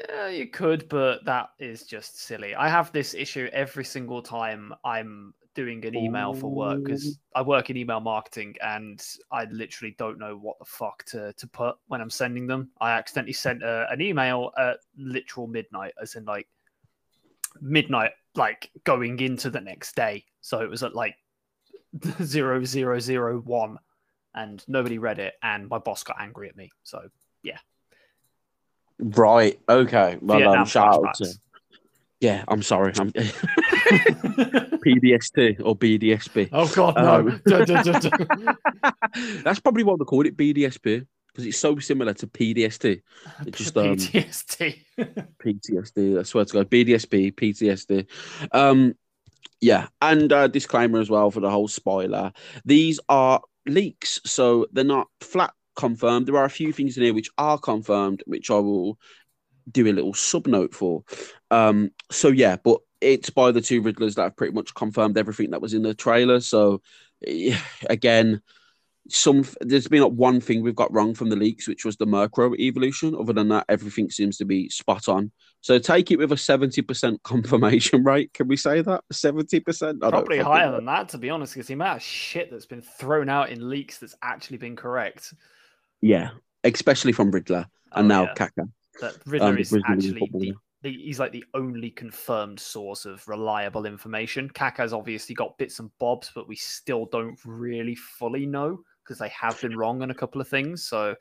Yeah, 0.09 0.29
you 0.29 0.49
could, 0.49 0.89
but 0.89 1.25
that 1.25 1.51
is 1.59 1.85
just 1.85 2.21
silly. 2.21 2.55
I 2.55 2.69
have 2.69 2.91
this 2.93 3.15
issue 3.15 3.49
every 3.53 3.85
single 3.85 4.23
time 4.23 4.75
I'm 4.85 5.35
doing 5.55 5.85
an 5.87 5.95
email 5.95 6.35
for 6.35 6.51
work 6.51 6.83
because 6.85 7.19
I 7.35 7.43
work 7.43 7.71
in 7.71 7.77
email 7.77 8.01
marketing 8.01 8.57
and 8.61 9.03
I 9.31 9.45
literally 9.45 9.95
don't 9.99 10.19
know 10.19 10.37
what 10.37 10.59
the 10.59 10.65
fuck 10.65 11.05
to, 11.07 11.33
to 11.35 11.47
put 11.47 11.77
when 11.87 12.01
I'm 12.01 12.11
sending 12.11 12.47
them. 12.47 12.71
I 12.81 12.93
accidentally 12.93 13.35
sent 13.35 13.63
a, 13.63 13.87
an 13.91 14.01
email 14.01 14.51
at 14.59 14.79
literal 14.97 15.47
midnight, 15.47 15.95
as 16.03 16.17
in 16.17 16.25
like 16.25 16.49
midnight, 17.61 18.13
like 18.35 18.71
going 18.83 19.21
into 19.21 19.49
the 19.51 19.61
next 19.61 19.95
day. 19.95 20.25
So 20.41 20.61
it 20.61 20.69
was 20.69 20.83
at 20.83 20.95
like 20.95 21.15
zero 22.23 22.65
zero 22.65 22.99
zero 22.99 23.41
one, 23.41 23.79
and 24.35 24.65
nobody 24.67 24.99
read 24.99 25.21
it, 25.21 25.35
and 25.43 25.69
my 25.69 25.79
boss 25.79 26.03
got 26.03 26.21
angry 26.21 26.49
at 26.49 26.57
me. 26.57 26.71
So 26.83 27.09
Right. 28.99 29.59
Okay. 29.69 30.19
Well, 30.21 30.39
Vietnam 30.39 30.61
um, 30.61 30.67
shout 30.67 31.07
out 31.07 31.15
to. 31.17 31.33
Yeah, 32.21 32.45
I'm 32.49 32.63
sorry. 32.63 32.93
I'm 32.99 33.13
PDST 34.85 35.61
or 35.63 35.77
BDSB. 35.77 36.49
oh 36.53 36.71
God, 36.75 36.97
no. 36.97 37.23
no! 37.23 37.39
Duh, 37.45 37.65
duh, 37.65 37.83
duh, 37.83 37.99
duh. 37.99 38.53
That's 39.43 39.61
probably 39.61 39.83
what 39.83 39.99
they 39.99 40.05
call 40.05 40.27
it, 40.27 40.37
BDSB, 40.37 41.07
because 41.29 41.47
it's 41.47 41.59
so 41.59 41.79
similar 41.79 42.15
to 42.15 42.27
PDST. 42.27 43.03
It 43.47 43.55
just 43.55 43.77
um, 43.77 43.97
PTSD. 43.97 44.79
PTSD. 45.45 46.19
I 46.19 46.23
swear 46.23 46.45
to 46.47 46.53
God, 46.53 46.71
BDSP, 46.71 47.35
PTSD. 47.35 48.07
Um, 48.53 48.95
yeah, 49.61 49.89
and 50.01 50.33
uh, 50.33 50.49
disclaimer 50.49 51.01
as 51.01 51.11
well 51.11 51.31
for 51.31 51.41
the 51.41 51.51
whole 51.51 51.69
spoiler. 51.69 52.33
These 52.65 53.01
are 53.09 53.41
leaks, 53.67 54.21
so 54.25 54.67
they're 54.73 54.85
not 54.85 55.09
flat 55.21 55.53
confirmed. 55.75 56.27
There 56.27 56.37
are 56.37 56.45
a 56.45 56.51
few 56.51 56.73
things 56.73 56.97
in 56.97 57.03
here 57.03 57.15
which 57.15 57.31
are 57.39 57.59
confirmed, 57.59 58.23
which 58.27 58.51
I 58.51 58.59
will 58.59 58.99
do 59.71 59.87
a 59.87 59.93
little 59.93 60.15
sub 60.15 60.47
note 60.47 60.75
for. 60.75 61.05
Um, 61.51 61.91
so 62.11 62.29
yeah, 62.29 62.57
but 62.63 62.81
it's 63.01 63.31
by 63.31 63.53
the 63.53 63.61
two 63.61 63.83
Riddlers 63.83 64.15
that 64.15 64.23
have 64.23 64.37
pretty 64.37 64.55
much 64.55 64.75
confirmed 64.75 65.19
everything 65.19 65.51
that 65.51 65.63
was 65.63 65.75
in 65.75 65.83
the 65.83 65.95
trailer. 65.95 66.41
So 66.41 66.81
again, 67.89 68.43
some 69.11 69.45
there's 69.61 69.89
been 69.89 70.01
not 70.01 70.13
one 70.13 70.41
thing 70.41 70.63
we've 70.63 70.75
got 70.75 70.93
wrong 70.93 71.15
from 71.15 71.29
the 71.29 71.37
leaks, 71.37 71.69
which 71.69 71.85
was 71.85 71.97
the 71.97 72.07
Murkrow 72.07 72.57
evolution. 72.59 73.15
Other 73.15 73.35
than 73.35 73.49
that, 73.49 73.67
everything 73.69 74.11
seems 74.11 74.39
to 74.39 74.47
be 74.47 74.71
spot 74.71 75.09
on. 75.09 75.31
So 75.61 75.79
take 75.79 76.11
it 76.11 76.19
with 76.19 76.33
a 76.33 76.37
seventy 76.37 76.81
percent 76.81 77.23
confirmation 77.25 78.03
rate. 78.03 78.33
Can 78.33 78.49
we 78.49 78.57
say 78.57 78.81
that 78.81 79.05
seventy 79.13 79.61
percent? 79.61 80.01
Probably 80.01 80.39
higher 80.39 80.73
than 80.73 80.87
that, 80.87 81.11
to 81.11 81.19
be 81.19 81.31
honest, 81.31 81.55
because 81.55 81.67
the 81.67 81.75
amount 81.75 81.99
of 81.99 82.03
shit 82.03 82.51
that's 82.51 82.67
been 82.67 82.83
thrown 82.83 83.29
out 83.29 83.51
in 83.51 83.69
leaks 83.69 83.99
that's 83.99 84.17
actually 84.23 84.59
been 84.59 84.77
correct. 84.77 85.35
Yeah, 86.05 86.33
especially 86.65 87.13
from 87.13 87.31
Riddler 87.31 87.67
and 87.93 88.05
Oh, 88.05 88.09
now 88.09 88.23
yeah. 88.25 88.35
Kaka. 88.35 88.69
That 89.01 89.15
Riddler 89.25 89.55
the 89.55 89.61
is 89.61 89.75
actually 89.87 90.31
the, 90.35 90.55
the, 90.83 90.93
he's 90.93 91.19
like 91.19 91.33
the 91.33 91.47
only 91.55 91.91
confirmed 91.91 92.61
source 92.61 93.07
of 93.07 93.27
reliable 93.27 93.87
information. 93.87 94.51
Kaka's 94.51 94.93
obviously 94.93 95.35
got 95.35 95.57
bits 95.57 95.79
and 95.79 95.91
bobs, 95.99 96.31
but 96.35 96.47
we 96.47 96.57
still 96.57 97.07
don't 97.07 97.39
really 97.47 97.95
fully 97.95 98.45
know 98.45 98.81
because 99.03 99.19
they 99.19 99.31
have 99.31 99.59
been 99.63 99.79
wrong 99.79 100.03
on 100.03 100.11
a 100.11 100.15
couple 100.15 100.43
of 100.43 100.49
things. 100.49 100.85
So 100.85 101.17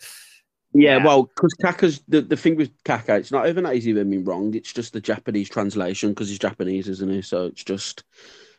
Yeah, 0.73 0.97
Yeah. 0.97 1.05
well, 1.05 1.23
because 1.23 1.53
Kaka's 1.53 2.03
the, 2.09 2.19
the 2.19 2.35
thing 2.35 2.57
with 2.57 2.71
Kaka, 2.83 3.15
it's 3.15 3.31
not 3.31 3.47
even 3.47 3.63
that 3.63 3.75
he's 3.75 3.87
even 3.87 4.09
been 4.09 4.25
wrong. 4.25 4.53
It's 4.53 4.73
just 4.73 4.91
the 4.91 4.99
Japanese 4.99 5.47
translation 5.47 6.09
because 6.09 6.27
he's 6.27 6.39
Japanese, 6.39 6.89
isn't 6.89 7.09
he? 7.09 7.21
So 7.21 7.45
it's 7.45 7.63
just 7.63 8.03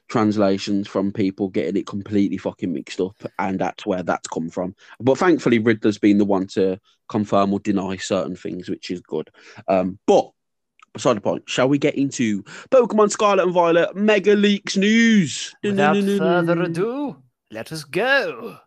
translations 0.09 0.87
from 0.89 1.13
people 1.13 1.49
getting 1.49 1.77
it 1.77 1.87
completely 1.87 2.39
fucking 2.39 2.73
mixed 2.73 3.01
up, 3.01 3.17
and 3.39 3.59
that's 3.59 3.87
where 3.87 4.03
that's 4.03 4.29
come 4.29 4.51
from. 4.51 4.75
But 5.01 5.19
thankfully, 5.19 5.59
Riddler's 5.59 5.99
been 5.99 6.19
the 6.19 6.25
one 6.25 6.47
to 6.49 6.79
confirm 7.09 7.53
or 7.53 7.61
deny 7.61 7.97
certain 7.97 8.37
things, 8.37 8.69
which 8.69 8.91
is 8.91 9.01
good. 9.01 9.31
Um, 9.69 9.99
but 10.07 10.31
beside 10.93 11.17
the 11.17 11.21
point, 11.21 11.49
shall 11.49 11.69
we 11.69 11.79
get 11.79 11.97
into 11.97 12.43
Pokemon 12.71 13.11
Scarlet 13.11 13.45
and 13.45 13.53
Violet 13.53 13.95
Mega 13.97 14.35
Leaks 14.35 14.77
news? 14.77 15.55
without 15.63 15.97
further 15.97 16.63
ado, 16.63 17.17
let 17.51 17.73
us 17.73 17.85
go. 17.85 18.59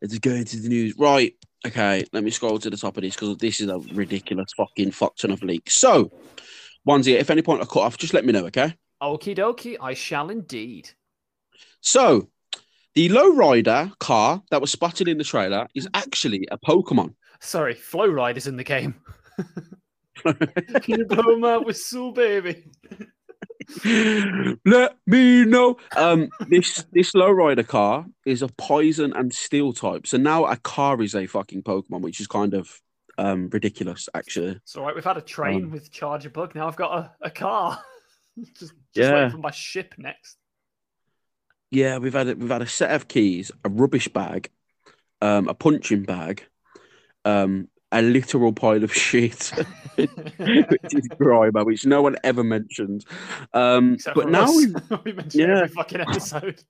Let's 0.00 0.18
go 0.18 0.32
into 0.32 0.58
the 0.58 0.68
news. 0.68 0.94
Right. 0.98 1.34
Okay. 1.66 2.04
Let 2.12 2.24
me 2.24 2.30
scroll 2.30 2.58
to 2.58 2.70
the 2.70 2.76
top 2.76 2.96
of 2.96 3.02
this 3.02 3.14
because 3.14 3.36
this 3.38 3.60
is 3.60 3.68
a 3.68 3.78
ridiculous 3.94 4.52
fucking 4.56 4.90
fuck 4.90 5.16
ton 5.16 5.30
of 5.30 5.42
leaks. 5.42 5.76
So, 5.76 6.10
Onesie, 6.86 7.18
if 7.18 7.30
any 7.30 7.42
point 7.42 7.62
I 7.62 7.64
cut 7.64 7.80
off, 7.80 7.96
just 7.96 8.12
let 8.12 8.24
me 8.24 8.32
know, 8.32 8.46
okay? 8.46 8.74
Okie 9.02 9.36
dokie, 9.36 9.76
I 9.80 9.94
shall 9.94 10.30
indeed. 10.30 10.90
So, 11.80 12.30
the 12.94 13.08
lowrider 13.08 13.96
car 13.98 14.42
that 14.50 14.60
was 14.60 14.70
spotted 14.70 15.08
in 15.08 15.18
the 15.18 15.24
trailer 15.24 15.68
is 15.74 15.88
actually 15.94 16.46
a 16.50 16.58
Pokemon. 16.58 17.14
Sorry, 17.40 17.74
Flow 17.74 18.06
Ride 18.06 18.36
is 18.36 18.46
in 18.46 18.56
the 18.56 18.64
game. 18.64 18.94
Can 20.24 20.98
you 20.98 21.04
blow 21.06 21.34
him 21.34 21.44
out 21.44 21.66
with 21.66 21.76
Soul 21.76 22.12
Baby? 22.12 22.64
Let 24.64 24.96
me 25.06 25.44
know. 25.44 25.76
Um, 25.96 26.28
this 26.48 26.84
this 26.92 27.12
lowrider 27.12 27.66
car 27.66 28.06
is 28.24 28.42
a 28.42 28.48
poison 28.48 29.12
and 29.14 29.34
steel 29.34 29.72
type. 29.72 30.06
So 30.06 30.16
now 30.16 30.46
a 30.46 30.56
car 30.56 31.02
is 31.02 31.14
a 31.14 31.26
fucking 31.26 31.62
Pokemon, 31.62 32.00
which 32.00 32.20
is 32.20 32.26
kind 32.26 32.54
of 32.54 32.80
um 33.18 33.50
ridiculous, 33.50 34.08
actually. 34.14 34.52
It's 34.62 34.76
all 34.76 34.84
right. 34.84 34.94
We've 34.94 35.04
had 35.04 35.16
a 35.16 35.22
train 35.22 35.64
Um, 35.64 35.70
with 35.70 35.90
Charjabug. 35.92 36.54
Now 36.54 36.68
I've 36.68 36.76
got 36.76 36.98
a, 36.98 37.12
a 37.26 37.30
car. 37.30 37.82
just 38.58 38.72
just 38.94 39.08
Yeah. 39.08 39.14
waiting 39.14 39.30
for 39.30 39.38
my 39.38 39.50
ship 39.50 39.94
next. 39.98 40.36
Yeah, 41.70 41.98
we've 41.98 42.12
had 42.12 42.28
a, 42.28 42.34
we've 42.36 42.50
had 42.50 42.62
a 42.62 42.66
set 42.66 42.92
of 42.92 43.08
keys, 43.08 43.50
a 43.64 43.68
rubbish 43.68 44.08
bag, 44.08 44.50
um, 45.20 45.48
a 45.48 45.54
punching 45.54 46.04
bag, 46.04 46.44
um, 47.24 47.68
a 47.90 48.00
literal 48.02 48.52
pile 48.52 48.84
of 48.84 48.94
shit, 49.06 49.52
which 49.96 50.94
is 50.94 51.08
Grimer, 51.18 51.64
which 51.66 51.84
no 51.86 52.02
one 52.02 52.16
ever 52.22 52.44
mentioned. 52.44 53.04
Um, 53.52 53.96
but 54.14 54.28
now 54.28 54.44
us. 54.44 54.56
we've 54.56 54.74
we 55.04 55.12
mention 55.12 55.40
yeah. 55.40 55.56
every 55.56 55.68
fucking 55.68 56.00
episode. 56.00 56.62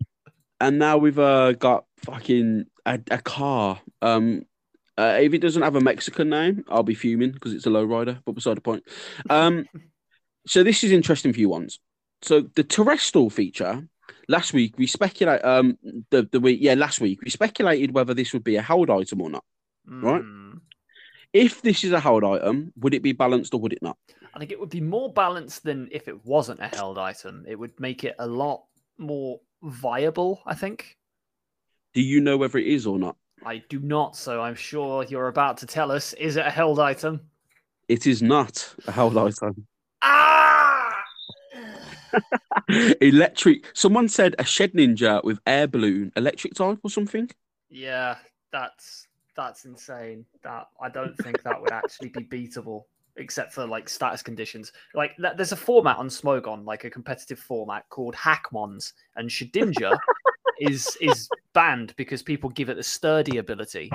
and 0.60 0.78
now 0.78 0.96
we've 0.96 1.18
uh, 1.18 1.52
got 1.52 1.84
fucking 1.98 2.64
a, 2.86 2.98
a 3.10 3.18
car. 3.18 3.80
Um, 4.00 4.46
uh, 4.96 5.18
if 5.20 5.34
it 5.34 5.38
doesn't 5.38 5.62
have 5.62 5.76
a 5.76 5.80
Mexican 5.80 6.30
name, 6.30 6.64
I'll 6.68 6.82
be 6.82 6.94
fuming 6.94 7.32
because 7.32 7.52
it's 7.52 7.66
a 7.66 7.70
lowrider. 7.70 8.20
But 8.24 8.36
beside 8.36 8.56
the 8.56 8.62
point. 8.62 8.84
Um, 9.28 9.66
so 10.46 10.62
this 10.62 10.84
is 10.84 10.92
interesting 10.92 11.32
for 11.32 11.40
you 11.40 11.48
ones. 11.48 11.78
So 12.24 12.40
the 12.54 12.64
terastal 12.64 13.30
feature. 13.30 13.86
Last 14.28 14.54
week 14.54 14.78
we 14.78 14.86
speculate. 14.86 15.44
Um, 15.44 15.78
the 16.08 16.26
the 16.32 16.40
week 16.40 16.58
yeah 16.62 16.72
last 16.72 16.98
week 16.98 17.20
we 17.22 17.30
speculated 17.30 17.92
whether 17.92 18.14
this 18.14 18.32
would 18.32 18.44
be 18.44 18.56
a 18.56 18.62
held 18.62 18.88
item 18.88 19.20
or 19.20 19.28
not. 19.28 19.44
Right. 19.86 20.22
Mm. 20.22 20.60
If 21.34 21.60
this 21.60 21.84
is 21.84 21.92
a 21.92 22.00
held 22.00 22.24
item, 22.24 22.72
would 22.78 22.94
it 22.94 23.02
be 23.02 23.12
balanced 23.12 23.52
or 23.52 23.60
would 23.60 23.74
it 23.74 23.82
not? 23.82 23.98
I 24.32 24.38
think 24.38 24.52
it 24.52 24.58
would 24.58 24.70
be 24.70 24.80
more 24.80 25.12
balanced 25.12 25.64
than 25.64 25.88
if 25.92 26.08
it 26.08 26.24
wasn't 26.24 26.60
a 26.60 26.68
held 26.68 26.96
item. 26.96 27.44
It 27.46 27.58
would 27.58 27.78
make 27.78 28.04
it 28.04 28.14
a 28.18 28.26
lot 28.26 28.62
more 28.96 29.40
viable, 29.62 30.42
I 30.46 30.54
think. 30.54 30.96
Do 31.92 32.00
you 32.00 32.20
know 32.20 32.38
whether 32.38 32.58
it 32.58 32.66
is 32.66 32.86
or 32.86 32.98
not? 32.98 33.16
I 33.44 33.58
do 33.68 33.80
not, 33.80 34.16
so 34.16 34.40
I'm 34.40 34.54
sure 34.54 35.04
you're 35.04 35.28
about 35.28 35.58
to 35.58 35.66
tell 35.66 35.92
us. 35.92 36.14
Is 36.14 36.36
it 36.36 36.46
a 36.46 36.50
held 36.50 36.78
item? 36.78 37.20
It 37.88 38.06
is 38.06 38.22
not 38.22 38.74
a 38.86 38.92
held 38.92 39.18
item. 39.18 39.66
Ah! 40.02 40.63
Electric. 43.00 43.66
Someone 43.74 44.08
said 44.08 44.34
a 44.38 44.44
Shedinja 44.44 45.22
with 45.24 45.38
air 45.46 45.66
balloon, 45.66 46.12
electric 46.16 46.54
type 46.54 46.78
or 46.82 46.90
something. 46.90 47.30
Yeah, 47.70 48.16
that's 48.52 49.08
that's 49.36 49.64
insane. 49.64 50.24
That 50.42 50.68
I 50.80 50.88
don't 50.88 51.16
think 51.18 51.42
that 51.42 51.60
would 51.60 51.72
actually 51.72 52.10
be 52.10 52.24
beatable, 52.24 52.84
except 53.16 53.52
for 53.52 53.66
like 53.66 53.88
status 53.88 54.22
conditions. 54.22 54.72
Like 54.94 55.16
th- 55.16 55.34
there's 55.36 55.52
a 55.52 55.56
format 55.56 55.98
on 55.98 56.08
Smogon, 56.08 56.64
like 56.64 56.84
a 56.84 56.90
competitive 56.90 57.38
format 57.38 57.88
called 57.88 58.14
Hackmons, 58.14 58.92
and 59.16 59.28
Shedinja 59.28 59.96
is 60.60 60.96
is 61.00 61.28
banned 61.52 61.94
because 61.96 62.22
people 62.22 62.50
give 62.50 62.68
it 62.68 62.76
the 62.76 62.82
sturdy 62.82 63.38
ability. 63.38 63.90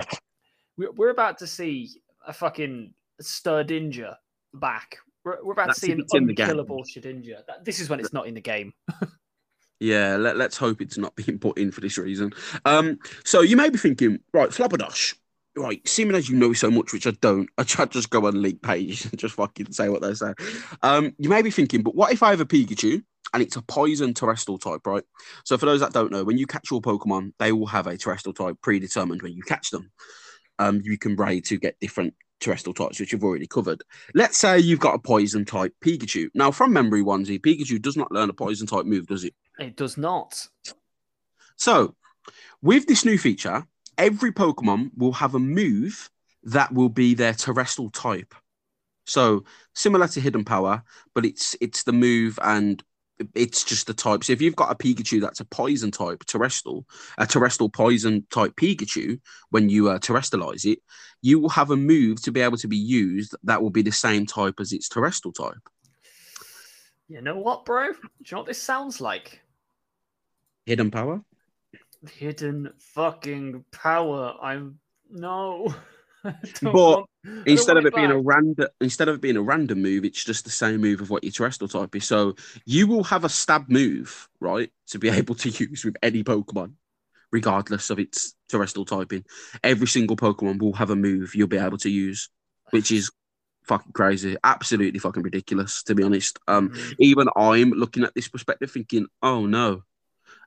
We're, 0.78 0.92
we're 0.92 1.10
about 1.10 1.38
to 1.40 1.48
see 1.48 2.02
a 2.28 2.34
fucking 2.34 2.94
Sturdinja 3.22 4.16
back. 4.54 4.98
We're, 5.24 5.44
we're 5.44 5.54
about 5.54 5.68
That's 5.68 5.80
to 5.82 5.86
see 5.88 5.92
an 5.92 6.00
it's 6.02 6.14
in 6.14 6.26
the 6.26 6.32
unkillable 6.32 6.84
Shedinja. 6.84 7.44
This 7.64 7.80
is 7.80 7.90
when 7.90 8.00
it's 8.00 8.14
not 8.14 8.28
in 8.28 8.34
the 8.34 8.42
game. 8.42 8.74
Yeah, 9.80 10.18
let, 10.18 10.36
us 10.38 10.58
hope 10.58 10.82
it's 10.82 10.98
not 10.98 11.16
being 11.16 11.40
put 11.40 11.58
in 11.58 11.72
for 11.72 11.82
this 11.82 11.98
reason. 11.98 12.34
Um, 12.66 13.00
so 13.24 13.42
you 13.42 13.56
may 13.56 13.70
be 13.70 13.78
thinking, 13.78 14.20
right, 14.34 14.50
Flabberdash, 14.50 15.16
right, 15.56 15.88
seeming 15.88 16.16
as 16.16 16.30
you 16.30 16.36
know 16.36 16.54
so 16.54 16.70
much, 16.70 16.92
which 16.92 17.08
I 17.08 17.12
don't, 17.22 17.50
I 17.58 17.64
try 17.64 17.86
to 17.86 17.92
just 17.92 18.10
go 18.10 18.28
on 18.28 18.42
leak 18.42 18.62
page 18.62 19.06
and 19.06 19.18
just 19.18 19.36
fucking 19.36 19.72
say 19.72 19.90
what 19.90 20.02
they 20.02 20.14
say. 20.14 20.34
Um, 20.82 21.14
you 21.18 21.30
may 21.30 21.42
be 21.42 21.52
thinking, 21.52 21.82
but 21.82 21.96
what 21.96 22.12
if 22.12 22.24
I 22.24 22.32
have 22.32 22.42
a 22.42 22.46
Pikachu 22.46 23.02
and 23.34 23.44
it's 23.44 23.56
a 23.56 23.62
poison 23.62 24.14
terastal 24.14 24.60
type, 24.60 24.86
right? 24.86 25.04
So 25.46 25.58
for 25.58 25.66
those 25.66 25.80
that 25.80 25.94
don't 25.94 26.12
know, 26.12 26.24
when 26.24 26.38
you 26.38 26.46
catch 26.46 26.70
your 26.72 26.82
Pokemon, 26.82 27.34
they 27.40 27.52
will 27.52 27.68
have 27.68 27.88
a 27.88 27.94
terastal 27.94 28.36
type 28.36 28.58
predetermined 28.62 29.22
when 29.22 29.34
you 29.34 29.44
catch 29.44 29.70
them. 29.70 29.92
Um, 30.58 30.82
you 30.84 30.98
can 30.98 31.16
raid 31.16 31.46
to 31.46 31.58
get 31.58 31.80
different 31.80 32.16
terastal 32.40 32.76
types, 32.76 33.00
which 33.00 33.12
you've 33.12 33.24
already 33.24 33.48
covered. 33.48 33.84
Let's 34.14 34.38
say 34.38 34.60
you've 34.60 34.80
got 34.80 34.96
a 34.96 35.00
poison 35.00 35.46
type 35.46 35.74
Pikachu. 35.84 36.30
Now, 36.34 36.52
from 36.52 36.74
memory, 36.74 37.04
Onesie, 37.04 37.40
Pikachu 37.40 37.82
does 37.82 37.98
not 37.98 38.12
learn 38.12 38.30
a 38.30 38.34
poison 38.34 38.68
type 38.68 38.86
move, 38.86 39.08
does 39.08 39.24
it? 39.24 39.34
It 39.60 39.76
does 39.76 39.98
not. 39.98 40.48
So, 41.56 41.96
with 42.62 42.88
this 42.88 43.06
new 43.06 43.18
feature, 43.18 43.66
every 43.98 44.32
Pokemon 44.32 44.92
will 44.98 45.14
have 45.14 45.36
a 45.36 45.40
move 45.40 46.10
that 46.44 46.74
will 46.74 46.90
be 46.90 47.14
their 47.14 47.34
terastal 47.34 47.92
type. 47.94 48.34
So, 49.06 49.44
similar 49.74 50.08
to 50.10 50.22
Hidden 50.22 50.46
Power, 50.46 50.84
but 51.14 51.26
it's 51.26 51.56
it's 51.60 51.84
the 51.84 51.92
move 51.92 52.40
and 52.44 52.84
it's 53.36 53.64
just 53.64 53.88
the 53.88 53.94
type. 53.94 54.24
So, 54.24 54.34
if 54.34 54.42
you've 54.42 54.56
got 54.56 54.72
a 54.72 54.76
Pikachu 54.76 55.22
that's 55.22 55.40
a 55.40 55.46
poison 55.46 55.92
type 55.92 56.24
terastal, 56.26 56.84
a 57.18 57.26
terastal 57.26 57.72
poison 57.72 58.26
type 58.30 58.54
Pikachu, 58.56 59.20
when 59.50 59.70
you 59.70 59.90
uh, 59.90 60.00
terastallize 60.00 60.66
it, 60.66 60.80
you 61.22 61.40
will 61.40 61.50
have 61.50 61.72
a 61.72 61.78
move 61.78 62.22
to 62.24 62.32
be 62.32 62.42
able 62.42 62.58
to 62.58 62.68
be 62.68 62.78
used 62.78 63.36
that 63.44 63.62
will 63.62 63.70
be 63.70 63.82
the 63.82 63.92
same 63.92 64.26
type 64.26 64.56
as 64.60 64.72
its 64.72 64.90
terastal 64.90 65.34
type. 65.34 65.70
You 67.08 67.22
know 67.22 67.38
what, 67.38 67.66
bro? 67.66 67.92
Do 67.92 67.94
you 67.94 68.28
know 68.32 68.38
what 68.40 68.48
this 68.48 68.62
sounds 68.62 69.02
like? 69.02 69.42
Hidden 70.66 70.92
Power. 70.92 71.24
Hidden 72.08 72.72
fucking 72.78 73.66
power. 73.72 74.36
I'm 74.42 74.80
no. 75.10 75.74
But 76.62 76.74
want- 76.74 77.10
Instead 77.46 77.78
of 77.78 77.86
it 77.86 77.94
being 77.96 78.12
a 78.12 78.20
random, 78.20 78.68
instead 78.80 79.08
of 79.10 79.16
it 79.16 79.22
being 79.22 79.36
a 79.38 79.42
random 79.42 79.82
move, 79.82 80.06
it's 80.06 80.24
just 80.24 80.46
the 80.46 80.52
same 80.52 80.80
move 80.82 81.02
of 81.02 81.10
what 81.10 81.24
your 81.24 81.32
terastal 81.34 81.70
type 81.70 81.94
is. 81.96 82.06
So 82.06 82.36
you 82.66 82.88
will 82.88 83.04
have 83.04 83.26
a 83.26 83.30
stab 83.30 83.70
move, 83.70 84.30
right, 84.40 84.72
to 84.88 85.00
be 85.00 85.10
able 85.20 85.36
to 85.36 85.50
use 85.50 85.84
with 85.84 85.98
any 86.02 86.24
Pokemon, 86.24 86.74
regardless 87.32 87.90
of 87.90 88.00
its 88.00 88.36
terastal 88.52 88.88
typing. 88.88 89.26
Every 89.64 89.88
single 89.88 90.16
Pokemon 90.16 90.62
will 90.62 90.74
have 90.74 90.90
a 90.92 90.96
move 90.96 91.36
you'll 91.36 91.48
be 91.48 91.58
able 91.58 91.78
to 91.80 91.90
use, 91.90 92.30
which 92.72 92.92
is 92.92 93.12
fucking 93.66 93.92
crazy, 93.92 94.38
absolutely 94.44 95.00
fucking 95.00 95.24
ridiculous, 95.24 95.84
to 95.84 95.96
be 95.96 96.04
honest. 96.04 96.40
Um, 96.48 96.70
Mhm. 96.70 96.96
even 97.00 97.28
I'm 97.36 97.72
looking 97.72 98.04
at 98.04 98.16
this 98.16 98.30
perspective, 98.30 98.72
thinking, 98.72 99.08
oh 99.22 99.46
no, 99.46 99.84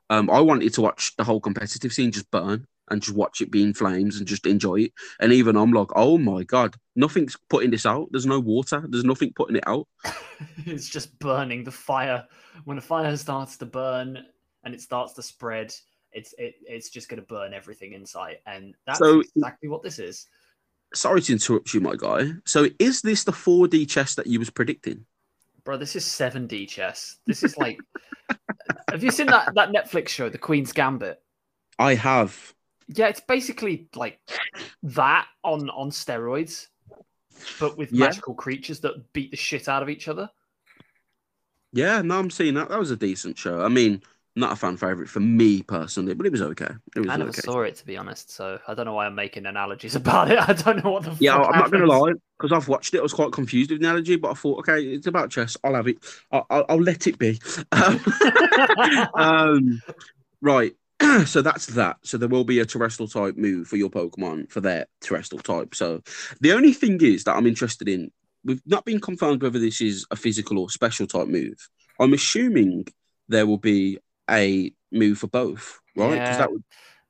um, 0.09 0.29
I 0.29 0.39
wanted 0.41 0.73
to 0.73 0.81
watch 0.81 1.15
the 1.17 1.23
whole 1.23 1.39
competitive 1.39 1.93
scene 1.93 2.11
just 2.11 2.29
burn 2.31 2.67
and 2.89 3.01
just 3.01 3.15
watch 3.15 3.41
it 3.41 3.51
be 3.51 3.63
in 3.63 3.73
flames 3.73 4.17
and 4.17 4.27
just 4.27 4.45
enjoy 4.45 4.75
it. 4.81 4.91
And 5.19 5.31
even 5.31 5.55
I'm 5.55 5.71
like, 5.71 5.89
oh 5.95 6.17
my 6.17 6.43
god, 6.43 6.75
nothing's 6.95 7.37
putting 7.49 7.71
this 7.71 7.85
out. 7.85 8.09
There's 8.11 8.25
no 8.25 8.39
water. 8.39 8.85
There's 8.87 9.03
nothing 9.05 9.33
putting 9.35 9.55
it 9.55 9.67
out. 9.67 9.87
it's 10.65 10.89
just 10.89 11.17
burning 11.19 11.63
the 11.63 11.71
fire. 11.71 12.25
When 12.65 12.77
a 12.77 12.81
fire 12.81 13.15
starts 13.17 13.57
to 13.57 13.65
burn 13.65 14.19
and 14.63 14.73
it 14.73 14.81
starts 14.81 15.13
to 15.13 15.23
spread, 15.23 15.73
it's 16.11 16.33
it, 16.37 16.55
it's 16.67 16.89
just 16.89 17.09
going 17.09 17.19
to 17.21 17.25
burn 17.27 17.53
everything 17.53 17.93
in 17.93 18.05
sight, 18.05 18.37
and 18.45 18.75
that's 18.85 18.99
So- 18.99 19.21
exactly 19.35 19.69
what 19.69 19.83
this 19.83 19.99
is. 19.99 20.27
Sorry 20.93 21.21
to 21.21 21.33
interrupt 21.33 21.73
you, 21.73 21.81
my 21.81 21.95
guy. 21.97 22.33
So 22.45 22.67
is 22.77 23.01
this 23.01 23.23
the 23.23 23.31
4D 23.31 23.89
chess 23.89 24.13
that 24.13 24.27
you 24.27 24.37
was 24.37 24.51
predicting? 24.51 25.07
Bro, 25.63 25.77
this 25.77 25.95
is 25.95 26.03
7D 26.05 26.67
chess. 26.67 27.17
This 27.25 27.41
is 27.41 27.57
like. 27.57 27.79
have 28.91 29.03
you 29.03 29.09
seen 29.09 29.25
that 29.27 29.55
that 29.55 29.71
Netflix 29.71 30.09
show, 30.09 30.29
The 30.29 30.37
Queen's 30.37 30.71
Gambit? 30.71 31.19
I 31.79 31.95
have. 31.95 32.53
Yeah, 32.87 33.07
it's 33.07 33.21
basically 33.21 33.87
like 33.95 34.19
that 34.83 35.27
on 35.43 35.69
on 35.69 35.89
steroids, 35.91 36.67
but 37.59 37.77
with 37.77 37.91
Yeah. 37.91 38.13
magical 38.13 38.35
creatures 38.35 38.81
that 38.81 39.13
beat 39.13 39.31
the 39.31 39.37
shit 39.37 39.67
out 39.69 39.83
of 39.83 39.89
each 39.89 40.07
other. 40.07 40.29
Yeah, 41.71 42.01
no, 42.01 42.19
I'm 42.19 42.29
seeing 42.29 42.53
that. 42.55 42.69
That 42.69 42.79
was 42.79 42.91
a 42.91 42.95
decent 42.97 43.37
show. 43.37 43.61
I 43.61 43.67
mean, 43.67 44.01
not 44.35 44.53
a 44.53 44.55
fan 44.55 44.77
favorite 44.77 45.09
for 45.09 45.19
me 45.19 45.63
personally, 45.63 46.13
but 46.13 46.25
it 46.25 46.31
was 46.31 46.41
okay. 46.41 46.69
It 46.95 46.99
was 47.01 47.13
I 47.13 47.17
never 47.17 47.31
okay. 47.31 47.41
saw 47.41 47.61
it 47.61 47.75
to 47.77 47.85
be 47.85 47.97
honest, 47.97 48.29
so 48.29 48.59
I 48.67 48.73
don't 48.73 48.85
know 48.85 48.93
why 48.93 49.05
I'm 49.05 49.15
making 49.15 49.45
analogies 49.45 49.95
about 50.01 50.31
it. 50.31 50.37
I 50.39 50.53
don't 50.53 50.83
know 50.83 50.91
what 50.91 51.03
the 51.03 51.11
Yeah, 51.19 51.37
I'm 51.37 51.57
not 51.57 51.71
going 51.71 51.81
to 51.81 51.87
lie 51.87 52.13
because 52.37 52.51
I've 52.51 52.67
watched 52.67 52.93
it. 52.93 52.99
I 52.99 53.03
was 53.03 53.13
quite 53.13 53.31
confused 53.31 53.71
with 53.71 53.79
the 53.79 53.87
analogy, 53.87 54.15
but 54.17 54.31
I 54.31 54.33
thought, 54.33 54.59
okay, 54.59 54.83
it's 54.83 55.07
about 55.07 55.29
chess. 55.29 55.55
I'll 55.63 55.75
have 55.75 55.87
it. 55.87 55.97
I'll, 56.31 56.45
I'll, 56.49 56.65
I'll 56.69 56.81
let 56.81 57.07
it 57.07 57.17
be. 57.17 57.39
um, 59.15 59.81
right. 60.41 60.73
so 61.25 61.41
that's 61.41 61.67
that. 61.67 61.97
So 62.03 62.17
there 62.17 62.29
will 62.29 62.43
be 62.43 62.59
a 62.59 62.65
terastal 62.65 63.11
type 63.11 63.37
move 63.37 63.67
for 63.67 63.77
your 63.77 63.89
Pokemon 63.89 64.49
for 64.49 64.61
their 64.61 64.85
terastal 65.01 65.41
type. 65.41 65.75
So 65.75 66.01
the 66.41 66.53
only 66.53 66.73
thing 66.73 66.99
is 67.01 67.23
that 67.23 67.35
I'm 67.35 67.47
interested 67.47 67.87
in, 67.87 68.11
we've 68.43 68.61
not 68.65 68.85
been 68.85 68.99
confirmed 68.99 69.41
whether 69.41 69.59
this 69.59 69.81
is 69.81 70.05
a 70.11 70.15
physical 70.15 70.59
or 70.59 70.69
special 70.69 71.07
type 71.07 71.27
move. 71.27 71.69
I'm 71.99 72.13
assuming 72.13 72.87
there 73.27 73.45
will 73.45 73.57
be 73.57 73.99
a 74.29 74.73
move 74.91 75.19
for 75.19 75.27
both, 75.27 75.79
right? 75.95 76.15
Yeah. 76.15 76.37
that 76.37 76.51
would 76.51 76.63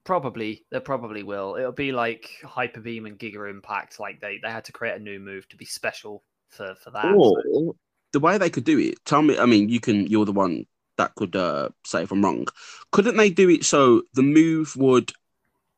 Probably, 0.05 0.65
there 0.69 0.81
probably 0.81 1.23
will. 1.23 1.55
It'll 1.55 1.71
be 1.71 1.93
like 1.93 2.29
Hyper 2.43 2.81
Beam 2.81 3.05
and 3.05 3.17
Giga 3.17 3.49
Impact. 3.49 4.01
Like 4.01 4.19
they, 4.19 4.37
they 4.43 4.49
had 4.49 4.65
to 4.65 4.73
create 4.73 4.99
a 4.99 4.99
new 4.99 5.17
move 5.17 5.47
to 5.47 5.55
be 5.55 5.63
special 5.63 6.25
for 6.49 6.75
for 6.75 6.91
that. 6.91 7.15
Or 7.15 7.73
the 8.11 8.19
way 8.19 8.37
they 8.37 8.49
could 8.49 8.65
do 8.65 8.77
it, 8.79 9.03
tell 9.05 9.21
me. 9.21 9.37
I 9.37 9.45
mean, 9.45 9.69
you 9.69 9.79
can. 9.79 10.07
You're 10.07 10.25
the 10.25 10.33
one 10.33 10.65
that 10.97 11.15
could 11.15 11.35
uh, 11.35 11.69
say 11.85 12.03
if 12.03 12.11
I'm 12.11 12.23
wrong. 12.23 12.47
Couldn't 12.91 13.17
they 13.17 13.29
do 13.29 13.49
it 13.49 13.65
so 13.65 14.03
the 14.13 14.23
move 14.23 14.75
would 14.75 15.11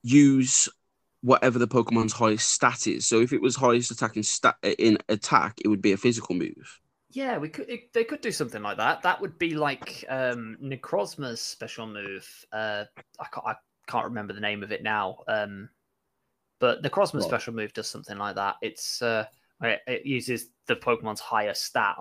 use 0.04 0.70
whatever 1.22 1.60
the 1.60 1.68
Pokemon's 1.68 2.14
highest 2.14 2.52
stat 2.52 2.88
is? 2.88 3.06
So 3.06 3.22
if 3.22 3.34
it 3.34 3.42
was 3.42 3.56
highest 3.56 3.92
attack 3.92 4.18
in 4.18 4.24
stat 4.24 4.58
in 4.64 4.98
attack, 5.10 5.60
it 5.64 5.68
would 5.68 5.82
be 5.82 5.94
a 5.94 5.98
physical 5.98 6.36
move. 6.36 6.82
Yeah, 7.12 7.38
we 7.38 7.50
could. 7.50 7.70
It, 7.70 7.94
they 7.94 8.04
could 8.04 8.22
do 8.22 8.32
something 8.32 8.62
like 8.62 8.78
that. 8.78 9.04
That 9.04 9.22
would 9.22 9.38
be 9.40 9.56
like 9.56 10.04
um, 10.10 10.58
Necrozma's 10.62 11.40
special 11.40 11.88
move. 11.88 12.28
Uh, 12.52 12.86
I 13.20 13.26
can't. 13.34 13.48
I 13.48 13.56
can't 13.88 14.06
remember 14.06 14.34
the 14.34 14.42
name 14.42 14.64
of 14.64 14.72
it 14.72 14.84
now. 14.84 15.20
Um, 15.28 15.70
but 16.60 16.82
Necrozma's 16.84 17.14
Right. 17.24 17.30
special 17.30 17.54
move 17.54 17.74
does 17.74 17.88
something 17.90 18.18
like 18.18 18.36
that. 18.36 18.56
It's 18.62 19.02
uh, 19.02 19.26
it, 19.62 19.82
it 19.88 20.06
uses 20.06 20.50
the 20.68 20.76
Pokemon's 20.76 21.20
highest 21.22 21.64
stat. 21.64 21.96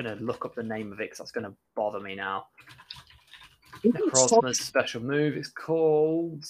I'm 0.00 0.16
gonna 0.16 0.20
look 0.20 0.44
up 0.44 0.54
the 0.54 0.62
name 0.62 0.92
of 0.92 1.00
it 1.00 1.04
because 1.04 1.18
that's 1.18 1.32
gonna 1.32 1.54
bother 1.74 2.00
me 2.00 2.14
now. 2.14 2.46
Necrozma's 3.84 4.58
special 4.58 5.02
move 5.02 5.36
is 5.36 5.48
called 5.48 6.44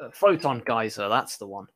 uh, 0.00 0.10
Photon 0.12 0.62
Geyser. 0.64 1.08
That's 1.08 1.38
the 1.38 1.46
one. 1.46 1.66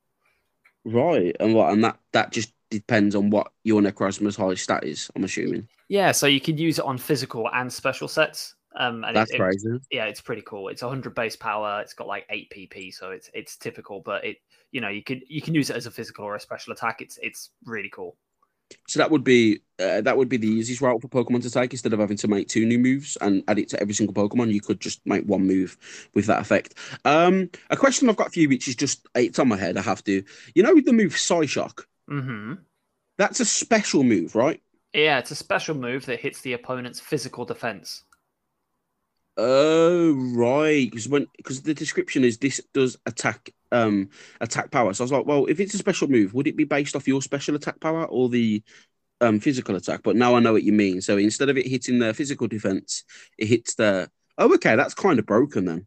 Right, 0.85 1.35
and 1.41 1.55
what? 1.55 1.73
And 1.73 1.85
that 1.85 1.99
that 2.13 2.33
just 2.33 2.53
depends 2.71 3.15
on 3.15 3.31
what 3.31 3.53
your 3.65 3.81
Necrozma's 3.81 4.37
highest 4.37 4.65
stat 4.65 4.85
is. 4.85 5.11
I'm 5.17 5.25
assuming 5.25 5.69
Yeah, 5.89 6.13
so 6.13 6.27
you 6.27 6.41
can 6.41 6.59
use 6.59 6.79
it 6.79 6.85
on 6.85 6.99
physical 6.99 7.49
and 7.53 7.73
special 7.73 8.09
sets. 8.09 8.55
Um, 8.75 9.05
and 9.05 9.15
that's 9.15 9.31
it, 9.31 9.39
crazy. 9.39 9.79
yeah, 9.91 10.07
it's 10.07 10.23
pretty 10.23 10.41
cool. 10.43 10.69
It's 10.69 10.81
100 10.81 11.15
base 11.15 11.37
power. 11.37 11.83
It's 11.83 11.93
got 11.93 12.07
like 12.07 12.25
8 12.31 12.51
PP, 12.51 12.93
so 12.95 13.11
it's 13.11 13.31
it's 13.35 13.57
typical. 13.57 14.01
But 14.01 14.25
it, 14.25 14.39
you 14.71 14.81
know, 14.81 14.89
you 14.89 15.03
could 15.03 15.23
you 15.29 15.43
can 15.43 15.55
use 15.55 15.71
it 15.71 15.77
as 15.77 15.87
a 15.87 15.91
physical 15.91 16.25
or 16.25 16.37
a 16.37 16.41
special 16.41 16.73
attack. 16.73 17.01
It's 17.01 17.19
it's 17.23 17.51
really 17.65 17.91
cool. 17.91 18.17
So 18.89 18.99
that 18.99 19.11
would 19.11 19.25
be 19.25 19.61
uh, 19.79 20.01
that 20.03 20.17
would 20.17 20.29
be 20.29 20.37
the 20.37 20.49
easiest 20.49 20.81
route 20.81 21.01
for 21.01 21.09
Pokemon 21.09 21.43
to 21.43 21.51
take 21.51 21.73
instead 21.73 21.93
of 21.93 21.99
having 21.99 22.17
to 22.19 22.29
make 22.29 22.49
two 22.49 22.65
new 22.67 22.79
moves 22.79 23.17
and 23.21 23.43
add 23.49 23.59
it 23.59 23.69
to 23.71 23.81
every 23.81 23.95
single 23.95 24.15
Pokemon. 24.15 24.53
You 24.53 24.61
could 24.61 24.81
just 24.81 25.01
make 25.07 25.25
one 25.25 25.47
move 25.47 25.77
with 26.15 26.27
that 26.27 26.41
effect. 26.41 26.75
Um, 27.05 27.51
a 27.71 27.77
question 27.77 28.09
I've 28.09 28.17
got 28.17 28.33
for 28.33 28.41
you, 28.41 28.49
which 28.49 28.69
is 28.69 28.77
just 28.77 29.07
it's 29.15 29.39
on 29.39 29.49
my 29.49 29.57
head. 29.57 29.77
I 29.77 29.83
have 29.83 30.05
to. 30.05 30.23
You 30.55 30.63
know, 30.63 30.75
with 30.75 30.85
the 30.85 30.93
move 30.93 31.13
Psyshock, 31.13 31.85
hmm 32.09 32.65
that's 33.19 33.41
a 33.41 33.45
special 33.45 34.03
move, 34.05 34.35
right? 34.35 34.61
Yeah, 34.95 35.19
it's 35.19 35.31
a 35.31 35.35
special 35.37 35.75
move 35.75 36.07
that 36.07 36.21
hits 36.21 36.41
the 36.41 36.55
opponent's 36.55 36.99
physical 36.99 37.45
defense. 37.45 38.05
Oh, 39.37 40.13
right. 40.37 40.91
Because 40.91 41.09
when 41.09 41.27
because 41.37 41.63
the 41.63 41.75
description 41.75 42.23
is 42.25 42.39
this 42.39 42.61
does 42.75 42.99
attack 43.07 43.51
um 43.73 44.11
attack 44.41 44.71
power. 44.71 44.93
So 44.93 45.03
I 45.03 45.07
was 45.07 45.13
like, 45.13 45.27
well, 45.27 45.47
if 45.47 45.59
it's 45.59 45.75
a 45.75 45.79
special 45.79 46.09
move, 46.09 46.35
would 46.35 46.47
it 46.47 46.57
be 46.57 46.65
based 46.65 46.95
off 46.97 47.09
your 47.09 47.23
special 47.23 47.55
attack 47.55 47.81
power 47.81 48.05
or 48.07 48.29
the 48.29 48.63
um 49.21 49.41
physical 49.41 49.77
attack? 49.77 50.03
But 50.05 50.17
now 50.17 50.35
I 50.37 50.41
know 50.41 50.53
what 50.53 50.65
you 50.65 50.73
mean. 50.73 51.01
So 51.03 51.19
instead 51.19 51.49
of 51.51 51.59
it 51.59 51.67
hitting 51.69 51.99
their 51.99 52.15
physical 52.15 52.49
defense, 52.49 53.05
it 53.39 53.47
hits 53.49 53.75
the. 53.77 54.11
Oh, 54.39 54.55
okay, 54.55 54.77
that's 54.77 54.95
kind 54.95 55.19
of 55.19 55.27
broken 55.27 55.67
then. 55.67 55.87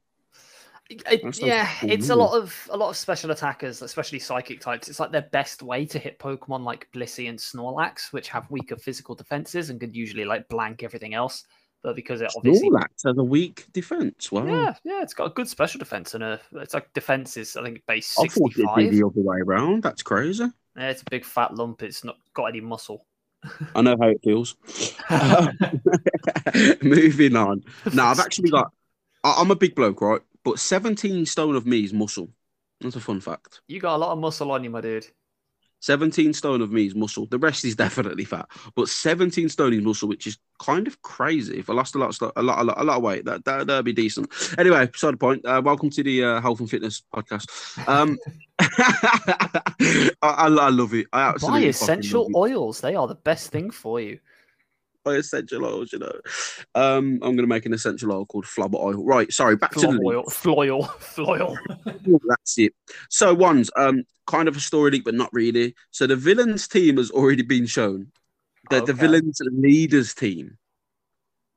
It- 0.90 1.28
yeah, 1.40 1.68
cool, 1.80 1.90
it's 1.90 2.10
a 2.10 2.16
lot 2.16 2.38
of 2.38 2.68
a 2.72 2.78
lot 2.78 2.90
of 2.90 2.98
special 2.98 3.32
attackers, 3.32 3.82
especially 3.82 4.20
psychic 4.20 4.62
types. 4.62 4.88
It's 4.88 5.00
like 5.00 5.12
their 5.12 5.24
best 5.32 5.64
way 5.64 5.86
to 5.88 5.98
hit 5.98 6.20
Pokemon 6.20 6.64
like 6.64 6.88
Blissey 6.94 7.28
and 7.28 7.40
Snorlax, 7.40 8.14
which 8.14 8.30
have 8.30 8.52
weaker 8.52 8.76
physical 8.78 9.16
defenses 9.16 9.70
and 9.72 9.80
could 9.80 9.96
usually 9.96 10.26
like 10.26 10.48
blank 10.48 10.84
everything 10.84 11.16
else. 11.16 11.44
But 11.86 11.96
because 11.96 12.20
it 12.20 12.32
obviously 12.36 12.68
Snorlax 12.70 13.04
has 13.06 13.16
a 13.20 13.24
weak 13.24 13.68
defense. 13.72 14.32
Wow. 14.32 14.48
Yeah, 14.48 14.74
yeah, 14.84 15.04
it's 15.04 15.14
got 15.14 15.28
a 15.28 15.30
good 15.30 15.48
special 15.48 15.78
defense 15.78 16.16
and 16.16 16.24
a 16.24 16.42
it's 16.54 16.74
like 16.74 16.92
defense 16.94 17.38
is 17.38 17.56
I 17.56 17.62
think 17.64 17.86
base 17.86 18.18
I 18.20 18.28
thought 18.28 18.54
it'd 18.58 18.76
be 18.76 18.90
the 18.90 19.06
other 19.06 19.22
way 19.22 19.38
around. 19.38 19.84
That's 19.84 20.02
crazy. 20.02 20.46
Yeah, 20.76 20.90
it's 20.90 21.04
a 21.04 21.12
big 21.12 21.24
fat 21.24 21.54
lump. 21.54 21.84
It's 21.84 22.04
not 22.04 22.18
got 22.34 22.46
any 22.46 22.60
muscle. 22.60 23.06
I 23.76 23.84
know 23.84 23.96
how 24.00 24.08
it 24.08 24.22
feels. 24.24 24.56
Um, 25.08 25.56
moving 26.82 27.36
on. 27.36 27.64
Now 27.94 28.08
I've 28.08 28.20
actually 28.20 28.50
got. 28.50 28.72
I- 29.24 29.36
I'm 29.38 29.52
a 29.52 29.56
big 29.56 29.76
bloke, 29.76 30.02
right? 30.02 30.22
But 30.44 30.58
17 30.60 31.28
stone 31.28 31.56
of 31.56 31.68
me 31.68 31.84
is 31.84 31.94
muscle. 31.94 32.30
That's 32.82 32.96
a 32.96 33.00
fun 33.00 33.20
fact. 33.22 33.62
You 33.68 33.80
got 33.80 33.96
a 33.96 33.98
lot 33.98 34.12
of 34.14 34.18
muscle 34.18 34.52
on 34.52 34.64
you, 34.64 34.72
my 34.72 34.82
dude. 34.82 35.06
17 35.82 36.34
stone 36.34 36.62
of 36.62 36.72
me 36.72 36.88
is 36.88 36.96
muscle. 36.96 37.28
The 37.28 37.38
rest 37.38 37.64
is 37.66 37.76
definitely 37.76 38.26
fat, 38.26 38.48
but 38.76 38.90
17 38.90 39.50
stone 39.50 39.74
is 39.74 39.82
muscle, 39.84 40.10
which 40.10 40.26
is 40.26 40.40
kind 40.60 40.88
of 40.88 41.02
crazy. 41.02 41.58
If 41.58 41.70
I 41.70 41.74
lost 41.74 41.96
a 41.96 41.98
lot 41.98 42.10
of 42.22 42.32
a 42.36 42.42
lot, 42.42 42.60
a 42.60 42.64
lot, 42.64 42.82
a 42.82 42.84
lot 42.84 42.98
of 42.98 43.04
weight, 43.04 43.26
that 43.26 43.46
that 43.46 43.68
that'd 43.68 43.86
be 43.86 43.94
decent. 43.94 44.30
Anyway, 44.58 44.86
beside 44.88 45.14
the 45.14 45.18
point. 45.18 45.46
Uh, 45.46 45.62
welcome 45.64 45.90
to 45.90 46.04
the 46.04 46.24
uh, 46.24 46.42
health 46.42 46.60
and 46.60 46.70
fitness 46.70 47.04
podcast. 47.14 47.48
Um, 47.88 48.18
I, 48.60 50.10
I, 50.22 50.48
I 50.48 50.70
love 50.70 50.94
it. 50.94 51.08
I 51.14 51.24
Buy 51.24 51.30
absolutely 51.30 51.60
fucking 51.60 51.70
essential 51.70 52.30
oils. 52.36 52.82
They 52.82 52.96
are 52.96 53.08
the 53.08 53.16
best 53.16 53.52
thing 53.52 53.72
for 53.72 54.00
you. 54.00 54.20
Buy 55.04 55.16
essential 55.16 55.66
oils, 55.66 55.94
you 55.94 56.00
know. 56.00 56.20
Um, 56.74 57.20
I'm 57.22 57.36
gonna 57.36 57.48
make 57.48 57.66
an 57.66 57.74
essential 57.74 58.12
oil 58.12 58.26
called 58.26 58.46
flubber 58.46 58.80
oil. 58.80 59.04
Right, 59.04 59.32
sorry. 59.32 59.56
Back 59.56 59.72
to 59.72 59.82
the 59.82 59.88
Flob 59.88 60.06
oil, 60.06 60.24
floil, 60.24 60.84
floil. 61.00 61.58
That's 61.86 62.58
it. 62.58 62.74
So 63.10 63.34
one's 63.34 63.70
um 63.76 64.04
kind 64.26 64.48
of 64.48 64.58
a 64.58 64.60
story 64.60 64.92
leak, 64.92 65.04
but 65.04 65.14
not 65.14 65.30
really. 65.32 65.76
So 65.92 66.08
the 66.08 66.16
villains 66.16 66.68
team 66.68 66.98
has 66.98 67.12
already 67.12 67.44
been 67.44 67.66
shown. 67.66 68.12
The 68.70 68.82
the 68.82 68.94
villains 68.94 69.40
leaders 69.52 70.14
team. 70.14 70.58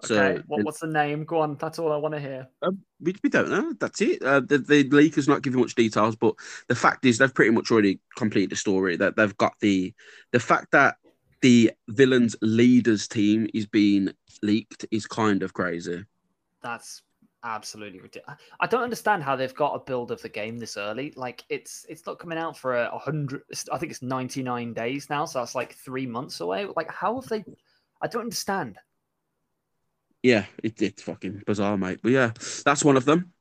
So 0.03 0.23
okay, 0.23 0.43
what, 0.47 0.65
what's 0.65 0.81
the 0.81 0.87
name? 0.87 1.25
Go 1.25 1.41
on. 1.41 1.57
That's 1.57 1.79
all 1.79 1.93
I 1.93 1.97
want 1.97 2.15
to 2.15 2.21
hear. 2.21 2.47
um, 2.63 2.79
we, 3.01 3.17
we 3.23 3.31
don't 3.31 3.51
know. 3.51 3.75
That's 3.81 4.01
it. 4.01 4.23
Uh, 4.23 4.41
the, 4.41 4.59
the 4.59 4.85
leak 4.85 5.17
has 5.17 5.27
not 5.27 5.43
given 5.43 5.59
much 5.61 5.75
details, 5.75 6.15
but 6.15 6.35
the 6.69 6.77
fact 6.77 7.05
is 7.05 7.19
they've 7.19 7.35
pretty 7.35 7.51
much 7.51 7.73
already 7.73 7.99
completed 8.17 8.51
the 8.51 8.57
story. 8.57 8.97
That 8.97 9.17
they've 9.17 9.37
got 9.39 9.55
the 9.61 9.93
the 10.33 10.39
fact 10.39 10.71
that 10.71 10.97
the 11.41 11.73
villains 11.89 12.37
leaders 12.43 13.09
team 13.09 13.49
is 13.55 13.67
being 13.67 14.11
leaked 14.43 14.87
is 14.91 15.07
kind 15.07 15.43
of 15.43 15.53
crazy. 15.53 16.05
That's 16.63 17.03
absolutely 17.45 18.01
ridiculous. 18.01 18.39
I 18.61 18.67
don't 18.67 18.83
understand 18.83 19.23
how 19.23 19.37
they've 19.37 19.55
got 19.55 19.75
a 19.75 19.85
build 19.85 20.11
of 20.11 20.23
the 20.23 20.29
game 20.29 20.59
this 20.59 20.77
early. 20.77 21.13
Like 21.17 21.45
it's 21.49 21.87
it's 21.89 22.07
not 22.07 22.19
coming 22.19 22.39
out 22.39 22.57
for 22.57 22.77
a, 22.77 22.99
hundred. 22.99 23.43
I 23.73 23.79
think 23.79 23.93
it's 23.93 24.03
ninety 24.03 24.43
nine 24.43 24.73
days 24.73 25.09
now, 25.11 25.25
so 25.25 25.41
that's 25.41 25.55
like 25.55 25.75
three 25.75 26.07
months 26.07 26.41
away. 26.41 26.67
Like 26.77 26.91
how 26.91 27.21
have 27.21 27.29
they? 27.29 27.45
I 28.01 28.07
don't 28.07 28.23
understand. 28.23 28.79
Yeah, 30.23 30.47
it, 30.63 30.81
it's 30.83 31.03
fucking 31.03 31.43
bizarre, 31.47 31.79
mate. 31.79 32.01
But 32.03 32.13
yeah, 32.13 32.33
that's 32.65 32.85
one 32.85 32.97
of 32.97 33.05
them. 33.05 33.33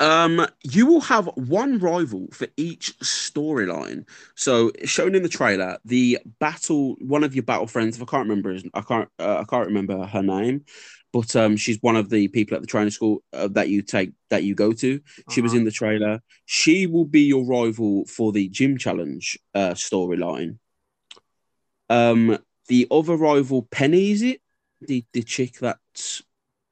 Um, 0.00 0.46
you 0.62 0.86
will 0.86 1.02
have 1.02 1.26
one 1.34 1.78
rival 1.78 2.28
for 2.32 2.46
each 2.56 2.98
storyline. 3.00 4.06
So, 4.34 4.72
shown 4.84 5.14
in 5.14 5.22
the 5.22 5.28
trailer, 5.28 5.78
the 5.84 6.18
battle, 6.38 6.96
one 7.00 7.22
of 7.22 7.34
your 7.34 7.42
battle 7.42 7.66
friends. 7.66 7.96
If 7.96 8.02
I 8.02 8.06
can't 8.06 8.28
remember, 8.28 8.56
I 8.72 8.80
can't, 8.80 9.08
uh, 9.18 9.38
I 9.40 9.44
can't 9.44 9.66
remember 9.66 10.06
her 10.06 10.22
name, 10.22 10.64
but 11.12 11.34
um, 11.36 11.56
she's 11.56 11.78
one 11.80 11.96
of 11.96 12.08
the 12.10 12.28
people 12.28 12.54
at 12.54 12.60
the 12.60 12.66
training 12.66 12.90
school 12.90 13.22
uh, 13.32 13.48
that 13.48 13.68
you 13.68 13.82
take 13.82 14.12
that 14.30 14.44
you 14.44 14.54
go 14.54 14.72
to. 14.72 15.00
She 15.30 15.40
was 15.40 15.52
Uh-huh. 15.52 15.58
in 15.58 15.64
the 15.64 15.70
trailer. 15.70 16.22
She 16.46 16.86
will 16.86 17.04
be 17.06 17.22
your 17.22 17.44
rival 17.44 18.04
for 18.06 18.32
the 18.32 18.48
gym 18.48 18.78
challenge 18.78 19.38
uh, 19.54 19.70
storyline. 19.74 20.58
Um, 21.88 22.38
the 22.68 22.86
other 22.90 23.16
rival, 23.16 23.62
Penny, 23.70 24.10
is 24.12 24.22
it 24.22 24.40
the 24.80 25.04
the 25.12 25.22
chick 25.22 25.58
that's 25.58 26.22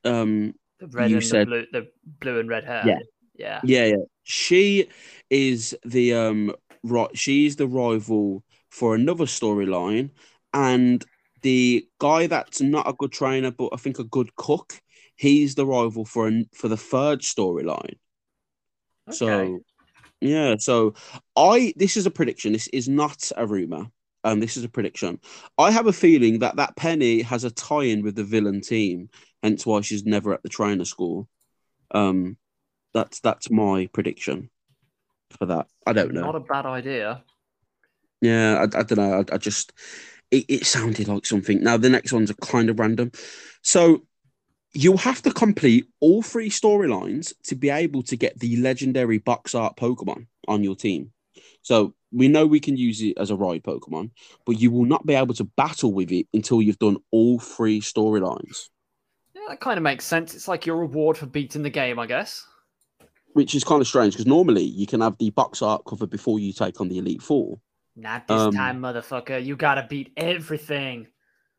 um 0.04 0.54
the 0.78 0.86
red 0.86 1.10
you 1.10 1.16
and 1.16 1.24
said- 1.26 1.46
the 1.48 1.50
blue, 1.50 1.66
the 1.72 1.88
blue 2.20 2.40
and 2.40 2.48
red 2.48 2.64
hair. 2.64 2.84
Yeah. 2.86 2.98
yeah. 3.36 3.60
Yeah, 3.64 3.84
yeah. 3.86 4.04
She 4.22 4.88
is 5.30 5.76
the 5.84 6.14
um 6.14 6.54
right. 6.84 7.10
She's 7.16 7.56
the 7.56 7.66
rival 7.66 8.44
for 8.70 8.94
another 8.94 9.24
storyline, 9.24 10.10
and 10.54 11.04
the 11.42 11.86
guy 11.98 12.26
that's 12.26 12.60
not 12.60 12.88
a 12.88 12.92
good 12.92 13.12
trainer, 13.12 13.50
but 13.50 13.70
I 13.72 13.76
think 13.76 13.98
a 13.98 14.04
good 14.04 14.34
cook. 14.36 14.80
He's 15.16 15.54
the 15.54 15.66
rival 15.66 16.04
for 16.04 16.26
an, 16.26 16.48
for 16.54 16.68
the 16.68 16.76
third 16.76 17.20
storyline. 17.20 17.96
Okay. 19.08 19.16
So, 19.16 19.60
yeah. 20.20 20.56
So, 20.58 20.94
I 21.36 21.72
this 21.76 21.96
is 21.96 22.06
a 22.06 22.10
prediction. 22.10 22.52
This 22.52 22.68
is 22.68 22.88
not 22.88 23.30
a 23.36 23.46
rumor. 23.46 23.86
Um, 24.24 24.40
this 24.40 24.56
is 24.56 24.64
a 24.64 24.68
prediction. 24.68 25.20
I 25.58 25.70
have 25.70 25.86
a 25.86 25.92
feeling 25.92 26.40
that 26.40 26.56
that 26.56 26.76
Penny 26.76 27.22
has 27.22 27.44
a 27.44 27.50
tie-in 27.50 28.02
with 28.02 28.16
the 28.16 28.24
villain 28.24 28.60
team, 28.60 29.08
hence 29.42 29.64
why 29.64 29.80
she's 29.80 30.04
never 30.04 30.34
at 30.34 30.42
the 30.42 30.48
trainer 30.48 30.84
school. 30.84 31.28
Um, 31.92 32.36
that's 32.92 33.20
that's 33.20 33.50
my 33.50 33.88
prediction 33.92 34.50
for 35.38 35.46
that. 35.46 35.66
I 35.86 35.92
don't 35.92 36.12
know. 36.12 36.22
Not 36.22 36.36
a 36.36 36.40
bad 36.40 36.66
idea. 36.66 37.22
Yeah, 38.20 38.58
I, 38.58 38.78
I 38.78 38.82
don't 38.82 38.98
know. 38.98 39.24
I, 39.30 39.34
I 39.34 39.38
just 39.38 39.72
it, 40.30 40.44
it 40.48 40.66
sounded 40.66 41.08
like 41.08 41.26
something. 41.26 41.62
Now 41.62 41.76
the 41.76 41.90
next 41.90 42.12
ones 42.12 42.30
are 42.30 42.34
kind 42.34 42.70
of 42.70 42.78
random. 42.78 43.12
So 43.62 44.02
you'll 44.72 44.98
have 44.98 45.22
to 45.22 45.32
complete 45.32 45.86
all 46.00 46.22
three 46.22 46.50
storylines 46.50 47.32
to 47.44 47.54
be 47.54 47.70
able 47.70 48.02
to 48.04 48.16
get 48.16 48.38
the 48.38 48.56
legendary 48.58 49.18
box 49.18 49.54
art 49.54 49.76
Pokemon 49.76 50.26
on 50.46 50.62
your 50.62 50.76
team. 50.76 51.12
So 51.62 51.94
we 52.12 52.28
know 52.28 52.46
we 52.46 52.60
can 52.60 52.76
use 52.76 53.02
it 53.02 53.18
as 53.18 53.30
a 53.30 53.36
ride 53.36 53.62
Pokemon, 53.62 54.10
but 54.46 54.60
you 54.60 54.70
will 54.70 54.84
not 54.84 55.06
be 55.06 55.14
able 55.14 55.34
to 55.34 55.44
battle 55.44 55.92
with 55.92 56.10
it 56.12 56.26
until 56.32 56.62
you've 56.62 56.78
done 56.78 56.98
all 57.10 57.38
three 57.38 57.80
storylines. 57.80 58.68
Yeah, 59.34 59.42
that 59.48 59.60
kind 59.60 59.76
of 59.76 59.82
makes 59.82 60.04
sense. 60.04 60.34
It's 60.34 60.48
like 60.48 60.66
your 60.66 60.76
reward 60.76 61.16
for 61.16 61.26
beating 61.26 61.62
the 61.62 61.70
game, 61.70 61.98
I 61.98 62.06
guess. 62.06 62.46
Which 63.34 63.54
is 63.54 63.64
kind 63.64 63.80
of 63.80 63.86
strange 63.86 64.14
because 64.14 64.26
normally 64.26 64.64
you 64.64 64.86
can 64.86 65.00
have 65.00 65.16
the 65.18 65.30
box 65.30 65.62
art 65.62 65.82
cover 65.86 66.06
before 66.06 66.38
you 66.38 66.52
take 66.52 66.80
on 66.80 66.88
the 66.88 66.98
Elite 66.98 67.22
Four. 67.22 67.58
Not 67.98 68.28
this 68.28 68.40
Um, 68.40 68.52
time, 68.54 68.80
motherfucker. 68.80 69.44
You 69.44 69.56
gotta 69.56 69.86
beat 69.88 70.12
everything. 70.16 71.08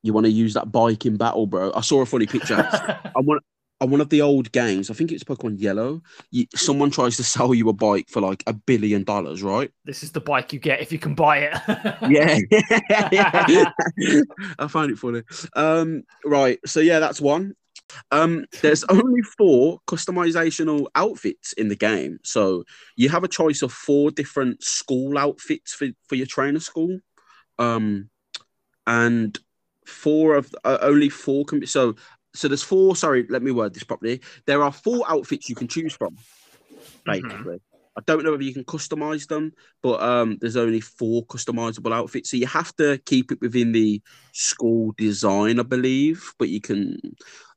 You 0.03 0.13
want 0.13 0.25
to 0.25 0.31
use 0.31 0.53
that 0.53 0.71
bike 0.71 1.05
in 1.05 1.17
battle, 1.17 1.45
bro. 1.45 1.73
I 1.75 1.81
saw 1.81 2.01
a 2.01 2.05
funny 2.05 2.25
picture. 2.25 2.55
I 2.55 3.19
want 3.19 3.43
on 3.81 3.89
one 3.89 4.01
of 4.01 4.09
the 4.09 4.21
old 4.21 4.51
games, 4.51 4.89
I 4.89 4.93
think 4.93 5.11
it's 5.11 5.23
Pokemon 5.23 5.59
Yellow. 5.59 6.01
You, 6.31 6.45
someone 6.53 6.91
tries 6.91 7.15
to 7.17 7.23
sell 7.23 7.53
you 7.53 7.69
a 7.69 7.73
bike 7.73 8.09
for 8.09 8.21
like 8.21 8.43
a 8.47 8.53
billion 8.53 9.03
dollars, 9.03 9.41
right? 9.41 9.71
this 9.85 10.03
is 10.03 10.11
the 10.11 10.19
bike 10.21 10.51
you 10.53 10.59
get 10.59 10.81
if 10.81 10.91
you 10.91 10.99
can 10.99 11.15
buy 11.15 11.49
it. 11.49 11.53
Yeah, 12.09 12.37
I 14.59 14.67
find 14.67 14.91
it 14.91 14.97
funny. 14.97 15.23
Um, 15.55 16.03
right, 16.25 16.59
so 16.65 16.79
yeah, 16.79 16.99
that's 16.99 17.21
one. 17.21 17.55
Um, 18.11 18.45
there's 18.61 18.83
only 18.85 19.21
four 19.21 19.79
customizational 19.87 20.87
outfits 20.95 21.53
in 21.53 21.69
the 21.69 21.75
game, 21.75 22.19
so 22.23 22.63
you 22.95 23.09
have 23.09 23.23
a 23.23 23.27
choice 23.27 23.61
of 23.61 23.71
four 23.71 24.11
different 24.11 24.63
school 24.63 25.17
outfits 25.17 25.73
for, 25.73 25.87
for 26.07 26.15
your 26.15 26.27
trainer 26.27 26.59
school. 26.59 26.99
Um, 27.57 28.09
and 28.87 29.37
four 29.85 30.35
of 30.35 30.53
uh, 30.63 30.77
only 30.81 31.09
four 31.09 31.45
can 31.45 31.59
be 31.59 31.65
so. 31.65 31.95
So 32.33 32.47
there's 32.47 32.63
four. 32.63 32.95
Sorry, 32.95 33.25
let 33.29 33.41
me 33.41 33.51
word 33.51 33.73
this 33.73 33.83
properly. 33.83 34.21
There 34.45 34.63
are 34.63 34.71
four 34.71 35.03
outfits 35.09 35.49
you 35.49 35.55
can 35.55 35.67
choose 35.67 35.93
from. 35.93 36.15
Basically, 37.05 37.59
I 37.99 38.01
don't 38.05 38.23
know 38.23 38.33
if 38.33 38.41
you 38.41 38.53
can 38.53 38.63
customize 38.63 39.27
them, 39.27 39.51
but 39.83 40.01
um, 40.01 40.37
there's 40.39 40.55
only 40.55 40.79
four 40.79 41.25
customizable 41.25 41.93
outfits, 41.93 42.31
so 42.31 42.37
you 42.37 42.47
have 42.47 42.73
to 42.77 42.97
keep 43.05 43.31
it 43.33 43.41
within 43.41 43.73
the 43.73 44.01
school 44.31 44.93
design, 44.97 45.59
I 45.59 45.63
believe. 45.63 46.33
But 46.39 46.47
you 46.49 46.61
can. 46.61 46.97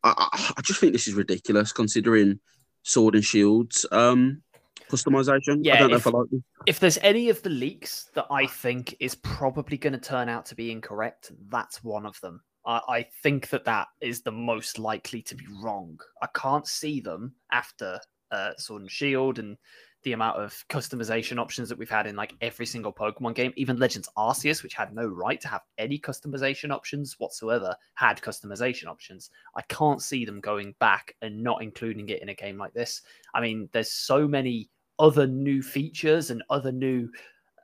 I, 0.03 0.13
I, 0.33 0.53
I 0.57 0.61
just 0.63 0.81
think 0.81 0.93
this 0.93 1.07
is 1.07 1.15
ridiculous 1.15 1.73
considering 1.73 2.41
Sword 2.83 3.15
and 3.15 3.25
Shields 3.25 3.87
um 3.93 4.43
customization. 4.91 5.61
I 5.61 5.63
Yeah, 5.63 5.79
don't 5.79 5.91
know 5.91 5.97
if- 5.97 6.07
if 6.07 6.07
I 6.09 6.19
like 6.19 6.31
this. 6.31 6.41
if 6.67 6.81
there's 6.81 6.99
any 6.99 7.29
of 7.29 7.43
the 7.43 7.51
leaks 7.51 8.11
that 8.15 8.27
I 8.31 8.47
think 8.47 8.97
is 8.99 9.15
probably 9.15 9.77
going 9.77 9.93
to 9.93 9.99
turn 9.99 10.29
out 10.29 10.47
to 10.47 10.55
be 10.57 10.73
incorrect, 10.73 11.31
that's 11.49 11.85
one 11.85 12.05
of 12.07 12.21
them. 12.21 12.41
I, 12.67 12.81
I 12.89 13.07
think 13.23 13.49
that 13.51 13.65
that 13.65 13.89
is 14.01 14.23
the 14.23 14.33
most 14.33 14.79
likely 14.79 15.23
to 15.23 15.35
be 15.37 15.47
wrong. 15.63 15.99
I 16.21 16.29
can't 16.35 16.67
see 16.67 17.01
them 17.01 17.35
after 17.53 18.01
uh, 18.33 18.53
Sword 18.59 18.83
and 18.83 18.91
Shield 18.91 19.39
and 19.39 19.57
the 20.03 20.12
amount 20.12 20.38
of 20.38 20.65
customization 20.69 21.38
options 21.38 21.69
that 21.69 21.79
we've 21.79 21.91
had 21.91 22.07
in 22.07 22.17
like 22.17 22.35
every 22.41 22.67
single 22.67 22.93
Pokemon 22.93 23.35
game. 23.35 23.53
Even 23.57 23.79
Legends 23.79 24.09
Arceus, 24.17 24.62
which 24.62 24.75
had 24.75 24.95
no 24.95 25.07
right 25.07 25.41
to 25.41 25.49
have 25.49 25.62
any 25.79 25.99
customization 25.99 26.73
options 26.73 27.19
whatsoever, 27.19 27.77
had 27.95 28.21
customization 28.21 28.87
options. 28.87 29.31
I 29.57 29.62
can't 29.62 30.03
see 30.03 30.25
them 30.25 30.41
going 30.41 30.75
back 30.81 31.15
and 31.23 31.43
not 31.43 31.62
including 31.62 32.09
it 32.09 32.23
in 32.23 32.31
a 32.31 32.35
game 32.35 32.59
like 32.59 32.75
this. 32.75 33.03
I 33.35 33.41
mean, 33.41 33.69
there's 33.73 33.93
so 33.93 34.27
many 34.27 34.71
other 34.99 35.27
new 35.27 35.62
features 35.62 36.31
and 36.31 36.43
other 36.51 36.73
new 36.73 37.09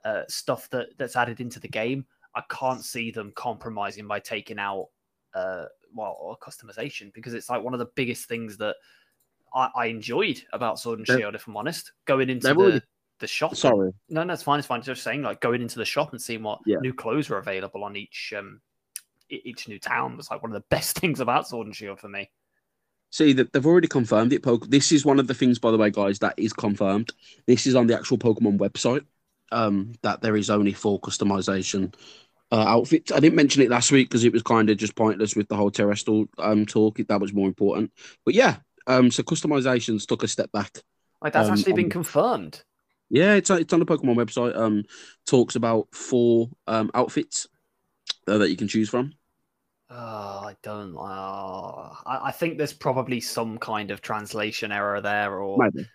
uh, 0.05 0.23
stuff 0.27 0.69
that 0.69 0.97
that's 0.97 1.15
added 1.15 1.41
into 1.41 1.59
the 1.59 1.67
game. 1.67 2.05
I 2.35 2.43
can't 2.49 2.83
see 2.83 3.11
them 3.11 3.33
compromising 3.35 4.07
by 4.07 4.19
taking 4.19 4.59
out 4.59 4.87
uh, 5.33 5.65
well 5.93 6.37
customization 6.41 7.13
because 7.13 7.33
it's 7.33 7.49
like 7.49 7.63
one 7.63 7.73
of 7.73 7.79
the 7.79 7.89
biggest 7.95 8.27
things 8.27 8.57
that 8.57 8.75
I, 9.53 9.69
I 9.75 9.85
enjoyed 9.87 10.41
about 10.53 10.79
Sword 10.79 10.99
and 10.99 11.07
Shield. 11.07 11.35
If 11.35 11.47
I'm 11.47 11.57
honest, 11.57 11.91
going 12.05 12.29
into 12.29 12.47
the 12.47 12.55
already- 12.55 12.81
the 13.19 13.27
shop. 13.27 13.55
Sorry. 13.55 13.91
no, 14.09 14.23
no, 14.23 14.33
it's 14.33 14.43
fine. 14.43 14.59
It's 14.59 14.67
fine. 14.67 14.81
Just 14.81 15.03
saying, 15.03 15.23
like 15.23 15.41
going 15.41 15.61
into 15.61 15.77
the 15.77 15.85
shop 15.85 16.11
and 16.13 16.21
seeing 16.21 16.41
what 16.43 16.59
Yeah. 16.65 16.77
new 16.81 16.93
clothes 16.93 17.29
were 17.29 17.37
available 17.37 17.83
on 17.83 17.95
each 17.97 18.33
um 18.37 18.61
each 19.29 19.67
new 19.67 19.77
town 19.77 20.17
was 20.17 20.31
like 20.31 20.41
one 20.41 20.51
of 20.51 20.55
the 20.61 20.65
best 20.75 20.97
things 20.97 21.19
about 21.19 21.47
Sword 21.47 21.67
and 21.67 21.75
Shield 21.75 21.99
for 21.99 22.07
me. 22.07 22.29
See 23.11 23.33
that 23.33 23.51
they've 23.51 23.65
already 23.65 23.87
confirmed 23.87 24.31
it. 24.33 24.43
Poke. 24.43 24.67
This 24.69 24.91
is 24.91 25.03
one 25.05 25.19
of 25.19 25.27
the 25.27 25.33
things, 25.33 25.59
by 25.59 25.71
the 25.71 25.77
way, 25.77 25.89
guys, 25.89 26.19
that 26.19 26.35
is 26.37 26.53
confirmed. 26.53 27.11
This 27.47 27.65
is 27.67 27.75
on 27.75 27.87
the 27.87 27.95
actual 27.97 28.17
Pokemon 28.17 28.57
website. 28.59 29.03
Um, 29.51 29.93
that 30.03 30.21
there 30.21 30.35
is 30.37 30.51
only 30.51 30.73
four 30.73 30.99
customization 31.01 31.91
uh, 32.51 32.65
outfits. 32.67 33.11
I 33.11 33.19
didn't 33.19 33.35
mention 33.35 33.63
it 33.63 33.69
last 33.71 33.91
week 33.91 34.07
because 34.09 34.23
it 34.23 34.31
was 34.31 34.43
kind 34.43 34.69
of 34.69 34.77
just 34.77 34.95
pointless 34.95 35.35
with 35.35 35.47
the 35.47 35.55
whole 35.55 35.71
terastal 35.71 36.27
um 36.37 36.65
talk. 36.67 36.99
That 37.07 37.19
was 37.19 37.33
more 37.33 37.47
important. 37.47 37.91
But 38.25 38.35
yeah, 38.35 38.57
um, 38.89 39.09
so 39.11 39.23
customizations 39.23 40.05
took 40.05 40.23
a 40.23 40.27
step 40.27 40.51
back. 40.51 40.81
Like 41.21 41.33
that's 41.33 41.47
Um, 41.47 41.53
actually 41.55 41.73
been 41.73 41.85
on- 41.85 41.91
confirmed. 41.91 42.63
Yeah, 43.09 43.35
it's 43.35 43.49
it's 43.49 43.73
on 43.73 43.79
the 43.79 43.85
Pokemon 43.85 44.15
website. 44.17 44.55
Um, 44.55 44.83
talks 45.25 45.55
about 45.55 45.87
four 45.93 46.49
um 46.67 46.91
outfits 46.93 47.47
uh, 48.27 48.37
that 48.39 48.49
you 48.51 48.57
can 48.57 48.67
choose 48.67 48.89
from. 48.89 49.13
Oh, 49.89 49.95
I 50.45 50.55
don't. 50.61 50.95
Uh, 50.95 50.99
I, 52.05 52.27
I 52.27 52.31
think 52.31 52.57
there's 52.57 52.73
probably 52.73 53.19
some 53.19 53.57
kind 53.57 53.89
of 53.89 54.01
translation 54.01 54.71
error 54.71 55.01
there, 55.01 55.39
or 55.39 55.57
Maybe. 55.57 55.87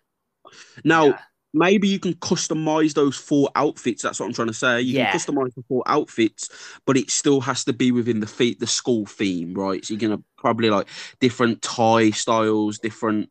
Now, 0.84 1.06
Yeah. 1.06 1.18
Maybe 1.54 1.88
you 1.88 2.00
can 2.00 2.14
customize 2.14 2.92
those 2.94 3.16
four 3.16 3.48
outfits. 3.54 4.02
That's 4.02 4.20
what 4.20 4.26
I'm 4.26 4.34
trying 4.34 4.48
to 4.48 4.54
say. 4.54 4.82
You 4.82 4.94
Yeah. 4.94 5.10
can 5.10 5.18
customize 5.18 5.54
the 5.54 5.62
four 5.68 5.84
outfits, 5.86 6.50
but 6.84 6.96
it 6.96 7.10
still 7.10 7.40
has 7.42 7.64
to 7.64 7.72
be 7.72 7.92
within 7.92 8.20
the 8.20 8.26
feet 8.26 8.60
the 8.60 8.66
school 8.66 9.06
theme, 9.06 9.54
right? 9.54 9.82
So 9.84 9.94
you're 9.94 10.00
gonna 10.00 10.22
probably 10.36 10.68
like 10.68 10.88
different 11.20 11.62
tie 11.62 12.10
styles, 12.10 12.78
different 12.78 13.30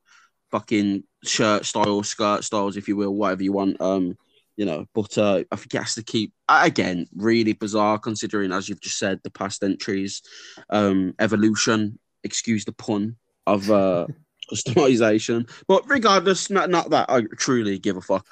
fucking 0.52 1.04
shirt 1.24 1.66
styles, 1.66 2.10
skirt 2.10 2.44
styles, 2.44 2.78
if 2.78 2.88
you 2.88 2.96
will, 2.96 3.14
whatever 3.14 3.44
you 3.44 3.52
want. 3.52 3.80
Um, 3.82 4.18
you 4.56 4.66
know, 4.66 4.86
but 4.94 5.18
uh, 5.18 5.44
I 5.52 5.56
think 5.56 5.74
it 5.74 5.80
has 5.80 5.96
to 5.96 6.04
keep 6.04 6.32
again 6.48 7.08
really 7.16 7.54
bizarre 7.54 7.98
considering, 8.00 8.52
as 8.52 8.70
you've 8.70 8.82
just 8.82 9.00
said, 9.00 9.20
the 9.24 9.32
past 9.32 9.64
entries, 9.64 10.22
um, 10.70 11.14
evolution. 11.20 12.00
Excuse 12.24 12.64
the 12.64 12.72
pun 12.72 13.18
of 13.46 13.70
uh 13.70 14.08
customization, 14.52 15.50
but 15.68 15.88
regardless, 15.90 16.50
not 16.50 16.70
not 16.70 16.90
that 16.92 17.10
I 17.10 17.24
truly 17.38 17.80
give 17.80 17.98
a 17.98 18.02
fuck. 18.02 18.26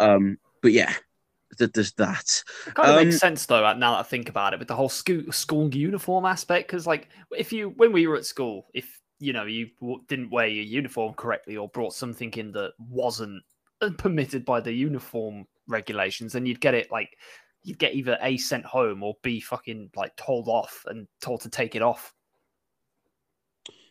Um, 0.00 0.38
but 0.62 0.72
yeah, 0.72 0.92
th- 1.58 1.72
there's 1.72 1.92
that. 1.94 2.42
It 2.66 2.74
kind 2.74 2.90
of 2.90 2.96
Um, 2.98 3.04
makes 3.04 3.18
sense 3.18 3.46
though. 3.46 3.60
Now 3.74 3.92
that 3.92 4.00
I 4.00 4.02
think 4.02 4.28
about 4.28 4.52
it, 4.52 4.58
with 4.58 4.68
the 4.68 4.76
whole 4.76 4.88
school 4.88 5.30
school 5.32 5.74
uniform 5.74 6.24
aspect, 6.24 6.68
because 6.68 6.86
like 6.86 7.08
if 7.36 7.52
you 7.52 7.70
when 7.70 7.92
we 7.92 8.06
were 8.06 8.16
at 8.16 8.26
school, 8.26 8.66
if 8.74 9.00
you 9.20 9.32
know 9.32 9.44
you 9.44 9.68
didn't 10.08 10.30
wear 10.30 10.46
your 10.46 10.64
uniform 10.64 11.14
correctly 11.14 11.56
or 11.56 11.68
brought 11.68 11.92
something 11.94 12.32
in 12.34 12.52
that 12.52 12.72
wasn't 12.78 13.42
uh, 13.80 13.90
permitted 13.98 14.44
by 14.44 14.60
the 14.60 14.72
uniform 14.72 15.46
regulations, 15.66 16.32
then 16.32 16.46
you'd 16.46 16.60
get 16.60 16.74
it 16.74 16.90
like 16.90 17.16
you'd 17.62 17.78
get 17.78 17.94
either 17.94 18.16
a 18.22 18.36
sent 18.36 18.64
home 18.64 19.02
or 19.02 19.14
b 19.22 19.40
fucking 19.40 19.90
like 19.96 20.14
told 20.16 20.48
off 20.48 20.84
and 20.86 21.08
told 21.20 21.40
to 21.40 21.50
take 21.50 21.74
it 21.74 21.82
off. 21.82 22.14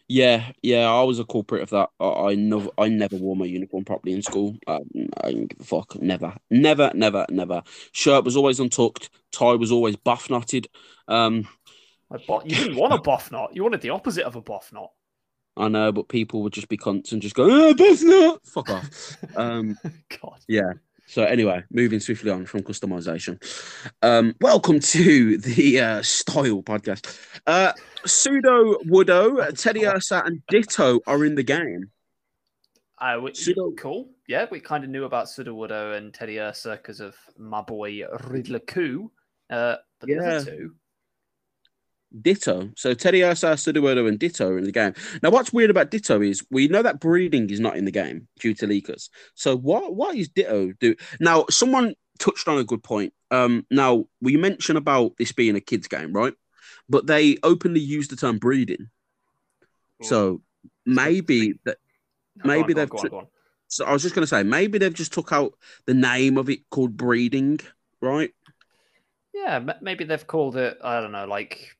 Yeah, 0.09 0.51
yeah, 0.61 0.89
I 0.89 1.03
was 1.03 1.19
a 1.19 1.25
culprit 1.25 1.63
of 1.63 1.69
that. 1.71 1.89
I, 1.99 2.29
I 2.31 2.35
never, 2.35 2.69
I 2.77 2.87
never 2.87 3.17
wore 3.17 3.35
my 3.35 3.45
uniform 3.45 3.83
properly 3.83 4.13
in 4.13 4.21
school. 4.21 4.55
Um, 4.65 4.83
I 5.21 5.31
didn't 5.31 5.47
give 5.49 5.59
a 5.59 5.63
fuck. 5.65 6.01
Never, 6.01 6.33
never, 6.49 6.91
never, 6.93 7.25
never. 7.29 7.61
Shirt 7.91 8.23
was 8.23 8.37
always 8.37 8.59
untucked. 8.59 9.09
Tie 9.33 9.55
was 9.55 9.71
always 9.71 9.97
buff 9.97 10.29
knotted. 10.29 10.67
Um, 11.09 11.47
bo- 12.27 12.43
you 12.45 12.55
didn't 12.55 12.77
want 12.77 12.93
a 12.93 12.97
buff 12.99 13.31
knot; 13.31 13.53
you 13.53 13.63
wanted 13.63 13.81
the 13.81 13.89
opposite 13.89 14.23
of 14.23 14.35
a 14.37 14.41
buff 14.41 14.71
knot. 14.71 14.91
I 15.57 15.67
know, 15.67 15.91
but 15.91 16.07
people 16.07 16.43
would 16.43 16.53
just 16.53 16.69
be 16.69 16.77
cunts 16.77 17.11
and 17.11 17.21
just 17.21 17.35
go, 17.35 17.47
"Oh, 17.49 17.73
buff 17.73 18.01
knot, 18.01 18.39
fuck 18.45 18.69
off." 18.69 19.17
Um, 19.35 19.77
God, 20.21 20.39
Yeah. 20.47 20.73
So 21.09 21.23
anyway, 21.23 21.63
moving 21.71 22.01
swiftly 22.01 22.31
on 22.31 22.45
from 22.45 22.61
customization. 22.63 23.41
Um, 24.01 24.35
welcome 24.41 24.79
to 24.81 25.37
the 25.37 25.79
uh, 25.79 26.01
Style 26.01 26.61
Podcast. 26.61 27.17
Uh, 27.47 27.71
Sudowoodo, 28.05 29.57
Teddy 29.57 29.85
Ursa, 29.87 30.23
and 30.25 30.41
Ditto 30.49 30.99
are 31.07 31.23
in 31.23 31.35
the 31.35 31.43
game. 31.43 31.91
uh, 32.99 33.19
we, 33.23 33.33
Pseudo- 33.33 33.71
cool. 33.77 34.09
Yeah, 34.27 34.47
we 34.51 34.59
kind 34.59 34.83
of 34.83 34.89
knew 34.89 35.05
about 35.05 35.27
Sudowoodo 35.27 35.95
and 35.95 36.11
Teddiursa 36.11 36.73
because 36.73 36.99
of 36.99 37.15
my 37.37 37.61
boy 37.61 38.03
Riddler 38.25 38.59
Khu. 38.59 39.09
Uh, 39.49 39.77
but 40.01 40.07
the 40.09 40.13
Yeah. 40.15 40.21
other 40.23 40.45
two, 40.45 40.75
Ditto. 42.21 42.69
So 42.75 42.93
Teddiursa, 42.93 43.53
Sudowoodo, 43.55 44.07
and 44.07 44.17
Ditto 44.17 44.49
are 44.49 44.57
in 44.57 44.63
the 44.63 44.71
game. 44.71 44.93
Now, 45.21 45.29
what's 45.29 45.51
weird 45.51 45.69
about 45.69 45.91
Ditto 45.91 46.21
is 46.21 46.45
we 46.49 46.67
know 46.67 46.81
that 46.81 46.99
breeding 46.99 47.49
is 47.49 47.59
not 47.59 47.77
in 47.77 47.85
the 47.85 47.91
game 47.91 48.27
due 48.39 48.53
to 48.55 48.67
leakers. 48.67 49.09
So 49.35 49.57
what 49.57 49.95
what 49.95 50.15
is 50.15 50.29
Ditto 50.29 50.73
do? 50.79 50.95
Now, 51.19 51.45
someone 51.49 51.95
touched 52.19 52.47
on 52.47 52.57
a 52.57 52.63
good 52.63 52.83
point. 52.83 53.13
Um, 53.31 53.65
now 53.69 54.05
we 54.21 54.37
mentioned 54.37 54.77
about 54.77 55.17
this 55.17 55.31
being 55.31 55.55
a 55.55 55.61
kids 55.61 55.87
game, 55.87 56.13
right? 56.13 56.33
But 56.89 57.07
they 57.07 57.37
openly 57.43 57.81
use 57.81 58.07
the 58.07 58.15
term 58.15 58.37
breeding. 58.37 58.89
So 60.01 60.41
maybe 60.85 61.59
that. 61.65 61.77
No, 62.37 62.43
go 62.43 62.49
on, 62.51 62.57
maybe 62.57 62.73
on, 62.73 62.77
they've 62.77 62.89
go 62.89 62.97
on, 62.97 63.07
go 63.07 63.17
on. 63.19 63.27
So 63.67 63.85
I 63.85 63.91
was 63.91 64.01
just 64.01 64.15
going 64.15 64.23
to 64.23 64.27
say 64.27 64.43
maybe 64.43 64.77
they've 64.77 64.93
just 64.93 65.11
took 65.11 65.31
out 65.31 65.53
the 65.85 65.93
name 65.93 66.37
of 66.37 66.49
it 66.49 66.69
called 66.69 66.95
breeding, 66.95 67.59
right? 68.01 68.31
Yeah, 69.33 69.59
maybe 69.81 70.03
they've 70.03 70.25
called 70.25 70.55
it. 70.55 70.77
I 70.83 71.01
don't 71.01 71.11
know, 71.11 71.25
like 71.25 71.76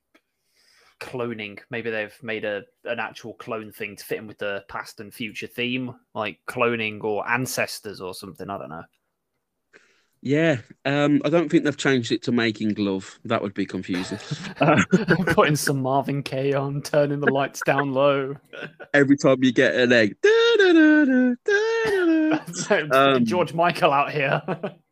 cloning. 1.00 1.60
Maybe 1.70 1.90
they've 1.90 2.18
made 2.22 2.46
a 2.46 2.64
an 2.86 3.00
actual 3.00 3.34
clone 3.34 3.72
thing 3.72 3.96
to 3.96 4.04
fit 4.04 4.20
in 4.20 4.28
with 4.28 4.38
the 4.38 4.64
past 4.68 5.00
and 5.00 5.14
future 5.14 5.48
theme, 5.48 5.96
like 6.14 6.40
cloning 6.48 7.04
or 7.04 7.28
ancestors 7.30 8.02
or 8.02 8.14
something. 8.14 8.50
I 8.50 8.58
don't 8.58 8.70
know. 8.70 8.84
Yeah. 10.22 10.58
Um, 10.84 11.22
I 11.24 11.30
don't 11.30 11.50
think 11.50 11.64
they've 11.64 11.78
changed 11.78 12.12
it 12.12 12.24
to 12.24 12.32
making 12.32 12.74
love. 12.76 13.20
That 13.26 13.42
would 13.42 13.54
be 13.54 13.66
confusing. 13.66 14.20
Uh, 14.60 14.84
Putting 15.28 15.56
some 15.56 15.82
Marvin 15.82 16.22
Gaye 16.22 16.54
on, 16.54 16.82
turning 16.82 17.20
the 17.20 17.32
lights 17.32 17.62
down 17.66 17.94
low. 17.94 18.36
Every 18.94 19.16
time 19.18 19.44
you 19.44 19.52
get 19.52 19.76
an 19.76 19.94
egg. 19.94 20.16
da-da-da-da, 20.22 21.36
da-da-da. 21.46 22.88
Um, 22.92 23.26
George 23.26 23.54
Michael 23.54 23.94
out 23.94 24.12
here. 24.12 24.42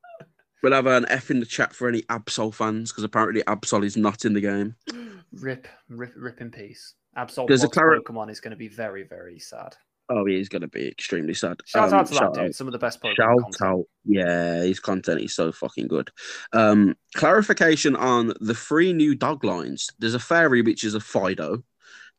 We'll 0.66 0.74
have 0.74 0.88
an 0.88 1.06
F 1.10 1.30
in 1.30 1.40
the 1.40 1.46
chat 1.46 1.76
for 1.76 1.88
any 1.88 2.02
Absol 2.10 2.52
fans 2.52 2.92
because 2.92 3.04
apparently 3.04 3.44
Absol 3.44 3.86
is 3.86 3.96
not 3.96 4.26
in 4.26 4.34
the 4.34 4.42
game. 4.42 4.76
rip, 5.32 5.68
rip, 5.90 6.12
rip 6.16 6.42
in 6.42 6.50
peace. 6.50 6.96
Absol 7.16 7.48
There's 7.48 7.64
a 7.64 7.68
clar- 7.68 8.00
Pokemon 8.00 8.32
is 8.32 8.40
going 8.40 8.50
to 8.50 8.58
be 8.58 8.68
very, 8.68 9.04
very 9.04 9.38
sad. 9.38 9.76
Oh, 10.10 10.26
he 10.26 10.40
is 10.40 10.50
going 10.50 10.64
to 10.64 10.68
be 10.68 10.88
extremely 10.88 11.36
sad. 11.36 11.62
Shout 11.68 11.90
Um, 11.90 12.00
out 12.00 12.08
to 12.08 12.14
that 12.14 12.20
shout 12.20 12.34
dude. 12.34 12.56
Some 12.56 12.66
of 12.66 12.74
the 12.74 12.80
best 12.80 13.00
Pokemon 13.00 13.16
Shout 13.16 13.38
content. 13.44 13.62
out. 13.62 13.86
Yeah, 14.06 14.64
his 14.64 14.80
content 14.80 15.22
is 15.22 15.36
so 15.36 15.52
fucking 15.52 15.88
good. 15.88 16.10
Um, 16.52 16.96
clarification 17.14 17.96
on 17.96 18.34
the 18.42 18.56
three 18.56 18.92
new 18.92 19.14
dog 19.14 19.44
lines. 19.44 19.92
There's 20.00 20.16
a 20.16 20.20
fairy, 20.20 20.64
which 20.64 20.84
is 20.84 20.96
a 20.96 21.00
Fidough. 21.00 21.62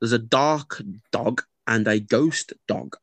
There's 0.00 0.12
a 0.12 0.20
dark 0.20 0.80
dog 1.10 1.42
and 1.66 1.88
a 1.88 1.98
ghost 1.98 2.52
dog, 2.68 2.96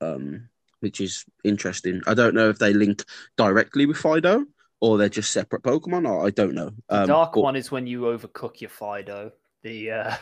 um, 0.00 0.48
which 0.80 1.00
is 1.00 1.24
interesting. 1.44 2.02
I 2.08 2.14
don't 2.14 2.34
know 2.34 2.48
if 2.48 2.58
they 2.58 2.72
link 2.72 3.04
directly 3.36 3.86
with 3.86 3.96
Fidough 3.96 4.46
or 4.80 4.98
they're 4.98 5.08
just 5.08 5.30
separate 5.32 5.62
Pokemon, 5.62 6.08
or 6.08 6.26
I 6.26 6.30
don't 6.30 6.54
know. 6.54 6.70
The 6.88 7.02
Um, 7.02 7.06
dark 7.06 7.32
but- 7.34 7.42
one 7.42 7.56
is 7.56 7.70
when 7.70 7.86
you 7.86 8.02
overcook 8.02 8.60
your 8.60 8.70
Fidough. 8.70 9.32
The 9.62 9.90
uh, 9.90 10.14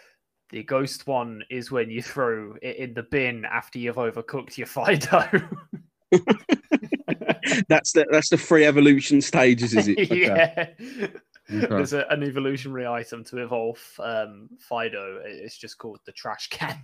the 0.50 0.62
ghost 0.62 1.06
one 1.06 1.42
is 1.50 1.70
when 1.70 1.90
you 1.90 2.00
throw 2.02 2.54
it 2.62 2.76
in 2.76 2.94
the 2.94 3.02
bin 3.02 3.44
after 3.44 3.78
you've 3.78 3.96
overcooked 3.96 4.56
your 4.56 4.66
Fidough. 4.68 5.48
that's 7.68 7.92
the 7.92 8.06
that's 8.10 8.30
the 8.30 8.38
three 8.38 8.64
evolution 8.64 9.20
stages, 9.20 9.74
is 9.74 9.88
it? 9.88 9.98
Okay. 10.10 10.20
yeah. 10.26 10.66
Okay. 11.52 11.66
There's 11.68 11.92
a, 11.92 12.06
an 12.08 12.22
evolutionary 12.22 12.86
item 12.86 13.22
to 13.24 13.36
evolve 13.42 13.78
um, 13.98 14.48
Fidough. 14.70 15.20
It's 15.26 15.58
just 15.58 15.76
called 15.76 15.98
the 16.06 16.12
trash 16.12 16.48
can. 16.48 16.78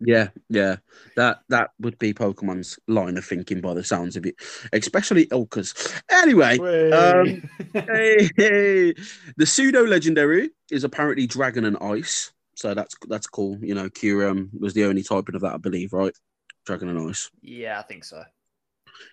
Yeah, 0.00 0.28
yeah. 0.48 0.76
That 1.16 1.40
that 1.50 1.70
would 1.80 1.98
be 1.98 2.14
Pokemon's 2.14 2.78
line 2.88 3.18
of 3.18 3.24
thinking 3.24 3.60
by 3.60 3.74
the 3.74 3.84
sounds 3.84 4.16
of 4.16 4.24
it, 4.24 4.34
especially 4.72 5.26
ILCA's. 5.26 5.74
Anyway, 6.10 6.58
Um, 6.90 7.48
hey, 7.74 8.30
hey. 8.36 8.94
the 9.36 9.44
pseudo 9.46 9.84
legendary 9.84 10.50
is 10.70 10.84
apparently 10.84 11.26
Dragon 11.26 11.66
and 11.66 11.76
Ice, 11.82 12.32
so 12.54 12.72
that's 12.74 12.94
that's 13.08 13.26
cool. 13.26 13.58
You 13.62 13.74
know, 13.74 13.90
Kyurem 13.90 14.48
was 14.58 14.72
the 14.72 14.84
only 14.84 15.02
typing 15.02 15.34
of 15.34 15.42
that, 15.42 15.54
I 15.54 15.58
believe, 15.58 15.92
right? 15.92 16.16
Dragon 16.64 16.88
and 16.88 17.10
Ice. 17.10 17.30
yeah, 17.42 17.78
I 17.78 17.82
think 17.82 18.04
so. 18.04 18.22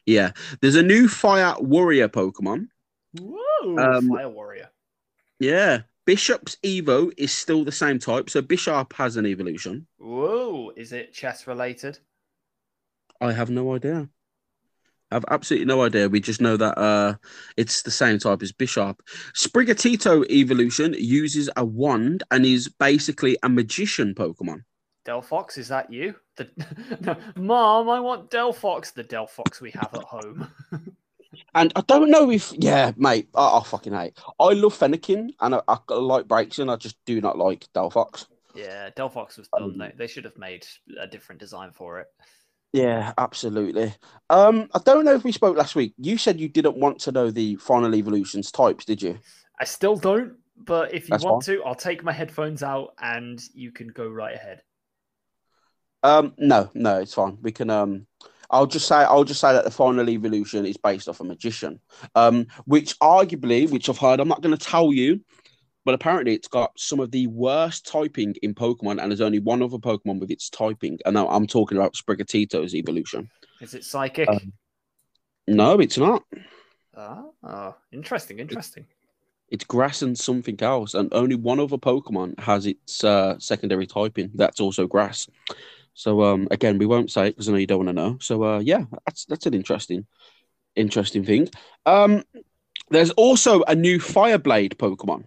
Yeah, 0.05 0.31
there's 0.61 0.75
a 0.75 0.83
new 0.83 1.07
Fire 1.09 1.55
Warrior 1.59 2.07
Pokemon. 2.09 2.67
Whoa, 3.19 3.77
Um, 3.77 4.07
Fire 4.09 4.29
Warrior. 4.29 4.69
Yeah, 5.39 5.81
Bishop's 6.07 6.55
Evo 6.63 7.11
is 7.17 7.33
still 7.33 7.65
the 7.65 7.71
same 7.73 7.99
type, 7.99 8.29
so 8.29 8.41
Bishop 8.41 8.93
has 8.93 9.17
an 9.17 9.25
evolution. 9.25 9.85
Whoa, 9.97 10.71
is 10.77 10.93
it 10.93 11.11
chess 11.11 11.47
related? 11.47 11.99
I 13.19 13.33
have 13.33 13.49
no 13.49 13.75
idea. 13.75 14.07
I 15.11 15.15
have 15.15 15.25
absolutely 15.29 15.65
no 15.65 15.83
idea. 15.83 16.07
We 16.07 16.21
just 16.21 16.39
know 16.39 16.55
that 16.55 16.77
uh, 16.77 17.15
it's 17.57 17.81
the 17.81 17.91
same 17.91 18.19
type 18.19 18.41
as 18.41 18.53
Bishop. 18.53 19.03
Sprigatito 19.35 20.25
evolution 20.29 20.95
uses 20.97 21.49
a 21.57 21.65
wand 21.65 22.23
and 22.31 22.45
is 22.45 22.69
basically 22.69 23.37
a 23.43 23.49
magician 23.49 24.15
Pokemon. 24.15 24.63
Delphox, 25.05 25.57
is 25.57 25.67
that 25.67 25.91
you? 25.91 26.15
The 26.37 26.47
no, 27.01 27.17
Mom, 27.35 27.89
I 27.89 27.99
want 27.99 28.31
Delphox, 28.31 28.93
the 28.93 29.03
Delphox 29.03 29.59
we 29.59 29.71
have 29.71 29.93
at 29.93 30.03
home. 30.03 30.47
And 31.55 31.71
I 31.75 31.81
don't 31.81 32.09
know 32.09 32.29
if, 32.31 32.53
yeah, 32.57 32.91
mate, 32.97 33.29
I, 33.35 33.59
I 33.59 33.63
fucking 33.63 33.93
hate. 33.93 34.17
I 34.39 34.53
love 34.53 34.77
Fennekin 34.77 35.29
and 35.39 35.55
I, 35.55 35.61
I 35.67 35.77
like 35.93 36.27
Braixen. 36.27 36.71
I 36.71 36.75
just 36.75 36.97
do 37.05 37.19
not 37.21 37.37
like 37.37 37.67
Delphox. 37.73 38.27
yeah, 38.55 38.89
Delphox 38.91 39.37
was 39.37 39.49
Um, 39.53 39.71
dumb. 39.71 39.77
They, 39.77 39.93
they 39.97 40.07
should 40.07 40.25
have 40.25 40.37
made 40.37 40.65
a 40.99 41.07
different 41.07 41.39
design 41.39 41.71
for 41.71 41.99
it. 41.99 42.07
Yeah, 42.73 43.13
absolutely. 43.17 43.95
Um, 44.29 44.69
I 44.73 44.79
don't 44.85 45.05
know 45.05 45.15
if 45.15 45.23
we 45.23 45.31
spoke 45.31 45.57
last 45.57 45.75
week. 45.75 45.93
You 45.97 46.17
said 46.17 46.39
you 46.39 46.49
didn't 46.49 46.77
want 46.77 46.99
to 47.01 47.11
know 47.11 47.31
the 47.31 47.55
final 47.55 47.95
evolutions 47.95 48.51
types, 48.51 48.85
did 48.85 49.01
you? 49.01 49.19
I 49.59 49.65
still 49.65 49.95
don't, 49.95 50.33
but 50.55 50.93
if 50.93 51.09
you 51.09 51.11
That's 51.11 51.23
want 51.23 51.43
to, 51.45 51.63
I'll 51.63 51.75
take 51.75 52.03
my 52.03 52.11
headphones 52.11 52.63
out 52.63 52.93
and 52.99 53.41
you 53.53 53.71
can 53.71 53.87
go 53.87 54.07
right 54.07 54.35
ahead. 54.35 54.61
Um, 56.03 56.33
no, 56.37 56.69
no, 56.73 56.99
it's 56.99 57.13
fine. 57.13 57.37
We 57.41 57.51
can. 57.51 57.69
Um, 57.69 58.07
I'll 58.49 58.65
just 58.65 58.87
say 58.87 58.95
I'll 58.95 59.23
just 59.23 59.41
say 59.41 59.51
that 59.53 59.65
the 59.65 59.71
final 59.71 60.09
evolution 60.09 60.65
is 60.65 60.77
based 60.77 61.09
off 61.09 61.19
a 61.19 61.23
magician, 61.23 61.79
um, 62.15 62.47
which 62.65 62.97
arguably, 62.99 63.69
which 63.69 63.89
I've 63.89 63.97
heard, 63.97 64.19
I'm 64.19 64.27
not 64.27 64.41
going 64.41 64.55
to 64.57 64.65
tell 64.65 64.93
you, 64.93 65.19
but 65.85 65.93
apparently 65.93 66.33
it's 66.33 66.47
got 66.47 66.77
some 66.77 66.99
of 66.99 67.11
the 67.11 67.27
worst 67.27 67.85
typing 67.85 68.35
in 68.41 68.53
Pokemon, 68.53 69.01
and 69.01 69.11
there's 69.11 69.21
only 69.21 69.39
one 69.39 69.61
other 69.61 69.77
Pokemon 69.77 70.19
with 70.19 70.31
its 70.31 70.49
typing, 70.49 70.99
and 71.05 71.13
now 71.13 71.27
I'm 71.29 71.47
talking 71.47 71.77
about 71.77 71.95
Sprigatito's 71.95 72.75
evolution. 72.75 73.29
Is 73.61 73.73
it 73.73 73.83
psychic? 73.83 74.29
Um, 74.29 74.53
No, 75.47 75.79
it's 75.79 75.97
not. 75.97 76.23
Ah, 76.95 77.23
oh, 77.43 77.75
interesting, 77.91 78.39
interesting. 78.39 78.85
It's 79.49 79.63
grass 79.63 80.01
and 80.01 80.17
something 80.17 80.61
else, 80.61 80.93
and 80.93 81.13
only 81.13 81.35
one 81.35 81.59
other 81.59 81.77
Pokemon 81.77 82.37
has 82.39 82.65
its 82.65 83.03
uh, 83.03 83.39
secondary 83.39 83.87
typing. 83.87 84.29
That's 84.35 84.59
also 84.59 84.87
grass. 84.87 85.29
So 85.97 86.21
um, 86.21 86.47
again, 86.51 86.77
we 86.77 86.85
won't 86.85 87.09
say 87.09 87.27
it 87.27 87.31
because 87.31 87.49
I 87.49 87.53
know 87.53 87.57
you 87.57 87.65
don't 87.65 87.83
want 87.83 87.89
to 87.89 87.93
know. 87.93 88.17
So 88.21 88.43
uh, 88.43 88.59
yeah, 88.59 88.83
that's 89.07 89.25
that's 89.25 89.47
an 89.47 89.55
interesting, 89.55 90.05
interesting 90.75 91.25
thing. 91.25 91.49
Um, 91.87 92.23
there's 92.91 93.09
also 93.11 93.63
a 93.63 93.73
new 93.73 93.97
Fireblade 93.97 94.75
Pokemon. 94.75 95.23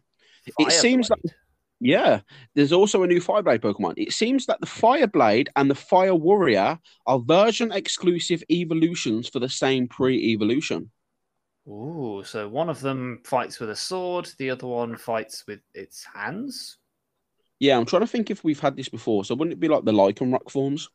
It 0.61 0.71
seems 0.71 1.09
Fireblade. 1.09 1.33
Yeah, 1.81 2.21
there's 2.55 2.73
also 2.73 3.03
a 3.03 3.09
new 3.09 3.21
Fireblade 3.21 3.63
Pokemon. 3.63 3.95
It 3.97 4.13
seems 4.13 4.47
that 4.47 4.61
the 4.61 4.67
Fireblade 4.69 5.49
and 5.57 5.69
the 5.69 5.75
Fire 5.75 6.15
Warrior 6.15 6.79
are 7.05 7.19
version 7.19 7.73
exclusive 7.73 8.45
evolutions 8.49 9.29
for 9.29 9.41
the 9.41 9.49
same 9.49 9.89
pre-evolution. 9.89 10.93
Ooh, 11.67 12.23
so 12.25 12.49
one 12.49 12.69
of 12.69 12.81
them 12.81 13.23
fights 13.25 13.59
with 13.59 13.71
a 13.71 13.77
sword, 13.77 14.31
the 14.39 14.51
other 14.51 14.69
one 14.69 14.97
fights 14.97 15.45
with 15.49 15.61
its 15.75 16.05
hands. 16.05 16.77
Yeah, 17.61 17.79
I'm 17.79 17.85
trying 17.85 18.01
to 18.01 18.09
think 18.09 18.31
if 18.31 18.43
we've 18.43 18.59
had 18.59 18.77
this 18.77 18.89
before. 18.89 19.25
So 19.25 19.35
wouldn't 19.35 19.53
it 19.53 19.61
be 19.61 19.69
like 19.69 19.85
the 19.85 19.93
Lycanroc 19.93 20.51
forms? 20.51 20.89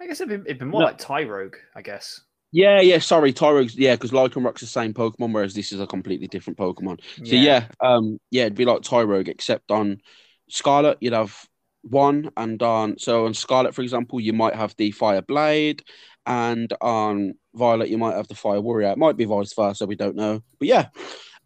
I 0.00 0.06
guess 0.06 0.20
it'd 0.20 0.44
be, 0.44 0.50
it'd 0.50 0.58
be 0.58 0.66
more 0.66 0.80
No. 0.80 0.86
like 0.86 0.98
Tyrogue, 0.98 1.56
I 1.74 1.82
guess. 1.82 2.20
Yeah, 2.52 2.80
yeah. 2.80 2.98
Sorry, 2.98 3.32
Tyrogue's. 3.32 3.76
Yeah, 3.76 3.94
because 3.94 4.10
Lycanroc's 4.10 4.60
the 4.60 4.66
same 4.66 4.92
Pokemon, 4.92 5.32
whereas 5.32 5.54
this 5.54 5.70
is 5.72 5.80
a 5.80 5.86
completely 5.86 6.26
different 6.26 6.58
Pokemon. 6.58 7.00
So 7.24 7.36
yeah, 7.36 7.68
um, 7.80 8.18
yeah, 8.30 8.42
it'd 8.42 8.56
be 8.56 8.64
like 8.64 8.82
Tyrogue, 8.82 9.28
except 9.28 9.70
on 9.70 10.00
Scarlet 10.48 10.98
you'd 11.00 11.12
have 11.12 11.46
one, 11.82 12.30
and 12.36 12.60
on 12.60 12.98
so 12.98 13.26
on 13.26 13.34
Scarlet, 13.34 13.74
for 13.74 13.82
example, 13.82 14.18
you 14.18 14.32
might 14.32 14.56
have 14.56 14.74
the 14.76 14.90
Fire 14.90 15.22
Blade, 15.22 15.84
and 16.26 16.72
on 16.80 17.34
Violet 17.54 17.88
you 17.88 17.98
might 17.98 18.16
have 18.16 18.26
the 18.26 18.34
Fire 18.34 18.60
Warrior. 18.60 18.88
It 18.88 18.98
might 18.98 19.16
be 19.16 19.26
vice 19.26 19.54
versa, 19.54 19.86
we 19.86 19.94
don't 19.94 20.16
know. 20.16 20.42
But 20.58 20.66
yeah, 20.68 20.88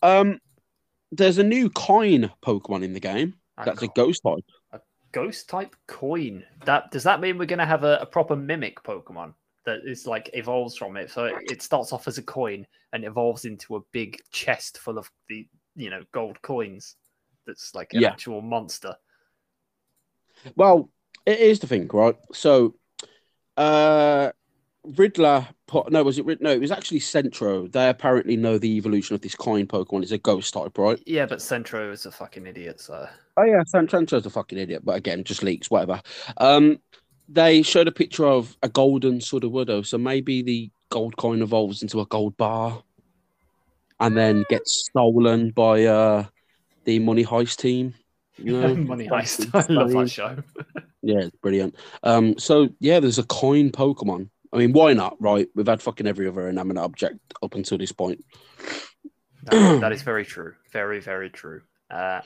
um, 0.03 0.39
there's 1.13 1.39
a 1.39 1.45
new 1.45 1.69
coin 1.69 2.31
Pokemon 2.43 2.83
in 2.83 2.95
the 2.95 3.01
game. 3.01 3.35
That's 3.63 3.83
a 3.83 3.89
Ghost 3.95 4.23
type. 4.25 4.45
A 4.73 4.81
ghost 5.13 5.49
type 5.49 5.77
coin. 5.87 6.45
That 6.65 6.91
does 6.91 7.05
that 7.05 7.21
mean 7.21 7.39
we're 7.39 7.47
going 7.47 7.59
to 7.59 7.67
have 7.67 7.85
a, 7.85 7.99
a 8.01 8.07
proper 8.07 8.37
mimic 8.37 8.83
Pokemon 8.83 9.35
that 9.65 9.81
is 9.85 10.07
like 10.07 10.31
evolves 10.35 10.77
from 10.77 10.97
it? 10.97 11.11
So 11.11 11.27
it, 11.27 11.37
it 11.51 11.63
starts 11.63 11.93
off 11.93 12.09
as 12.09 12.19
a 12.19 12.23
coin 12.23 12.67
and 12.93 13.05
evolves 13.05 13.45
into 13.45 13.77
a 13.77 13.81
big 13.93 14.21
chest 14.31 14.79
full 14.79 14.99
of 14.99 15.11
the 15.29 15.47
you 15.77 15.91
know 15.91 16.03
gold 16.13 16.41
coins. 16.43 16.97
That's 17.47 17.75
like 17.75 17.95
an 17.95 18.01
Yeah. 18.01 18.11
actual 18.11 18.41
monster. 18.41 18.97
Well, 20.57 20.91
it 21.27 21.39
is 21.39 21.61
the 21.61 21.67
thing, 21.67 21.89
right? 21.93 22.17
So, 22.33 22.75
uh, 23.57 24.33
Riddler 24.85 25.47
put 25.67 25.91
no, 25.91 26.03
was 26.03 26.19
it 26.19 26.25
Rid- 26.27 26.41
no? 26.43 26.51
It 26.51 26.61
was 26.61 26.71
actually 26.71 27.01
Centro. 27.01 27.67
They 27.67 27.89
apparently 27.89 28.37
know 28.37 28.59
the 28.59 28.77
evolution 28.77 29.15
of 29.15 29.23
this 29.23 29.35
coin 29.35 29.67
Pokemon 29.67 30.03
It's 30.03 30.13
a 30.13 30.19
ghost 30.19 30.53
type, 30.55 30.77
right? 30.79 31.03
Yeah, 31.07 31.27
but 31.27 31.41
Centro 31.43 31.91
is 31.91 32.07
a 32.07 32.13
fucking 32.13 32.47
idiot. 32.47 32.81
So 32.81 33.09
Oh 33.37 33.45
yeah, 33.45 33.63
Cent- 33.67 33.91
Centro's 33.91 34.27
a 34.27 34.31
fucking 34.31 34.59
idiot, 34.59 34.83
but 34.85 34.97
again, 34.97 35.25
just 35.25 35.43
leaks, 35.43 35.71
whatever. 35.71 36.01
Um, 36.37 36.79
they 37.29 37.63
showed 37.63 37.89
a 37.89 37.93
picture 37.93 38.27
of 38.27 38.57
a 38.63 38.69
golden 38.69 39.21
sort 39.21 39.45
of 39.45 39.51
widow. 39.53 39.83
so 39.83 39.97
maybe 39.99 40.43
the 40.43 40.71
gold 40.91 41.17
coin 41.17 41.43
evolves 41.43 41.83
into 41.83 42.01
a 42.01 42.07
gold 42.07 42.37
bar, 42.37 42.83
and 44.01 44.17
then 44.17 44.45
gets 44.51 44.87
stolen 44.89 45.51
by 45.51 45.85
uh 45.85 46.25
the 46.85 46.99
Money 46.99 47.25
Heist 47.25 47.57
team. 47.57 47.95
You 48.37 48.61
know, 48.61 48.75
Money 48.93 49.09
Heist. 49.09 49.51
I 49.55 49.73
love 49.73 49.91
that 49.91 50.11
show. 50.11 50.37
Yeah, 51.07 51.19
it's 51.19 51.37
brilliant. 51.43 51.75
Um, 52.03 52.39
so 52.39 52.71
yeah, 52.81 52.99
there's 52.99 53.19
a 53.19 53.25
coin 53.25 53.71
Pokemon. 53.71 54.31
I 54.55 54.59
mean, 54.59 54.73
why 54.73 54.93
not? 54.93 55.17
Right? 55.21 55.49
We've 55.55 55.67
had 55.67 55.83
fucking 55.83 56.07
every 56.07 56.29
other 56.29 56.49
inanimate 56.49 56.79
object 56.79 57.19
up 57.43 57.55
until 57.55 57.77
this 57.77 57.93
point. 57.93 58.25
That- 59.45 59.81
that 59.81 59.93
is 59.97 60.03
very 60.03 60.25
true. 60.25 60.55
Very 60.73 61.01
very 61.01 61.29
true. 61.29 61.63
Uh, 61.91 62.21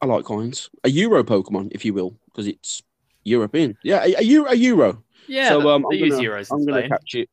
I 0.00 0.06
like 0.06 0.24
coins. 0.24 0.70
A 0.84 0.90
Euro 0.90 1.24
Pokemon, 1.24 1.68
if 1.72 1.84
you 1.84 1.94
will, 1.94 2.18
because 2.26 2.46
it's 2.46 2.82
European. 3.24 3.76
Yeah, 3.82 4.04
a, 4.04 4.14
a, 4.18 4.22
Euro, 4.22 4.50
a 4.50 4.54
Euro. 4.54 5.04
yeah, 5.26 5.48
so 5.48 5.68
um, 5.70 5.84
they 5.90 6.02
I'm 6.02 6.08
gonna, 6.10 6.22
euros 6.22 6.48
I'm 6.52 6.64
gonna 6.66 6.88
catch 6.88 7.14
it. 7.14 7.28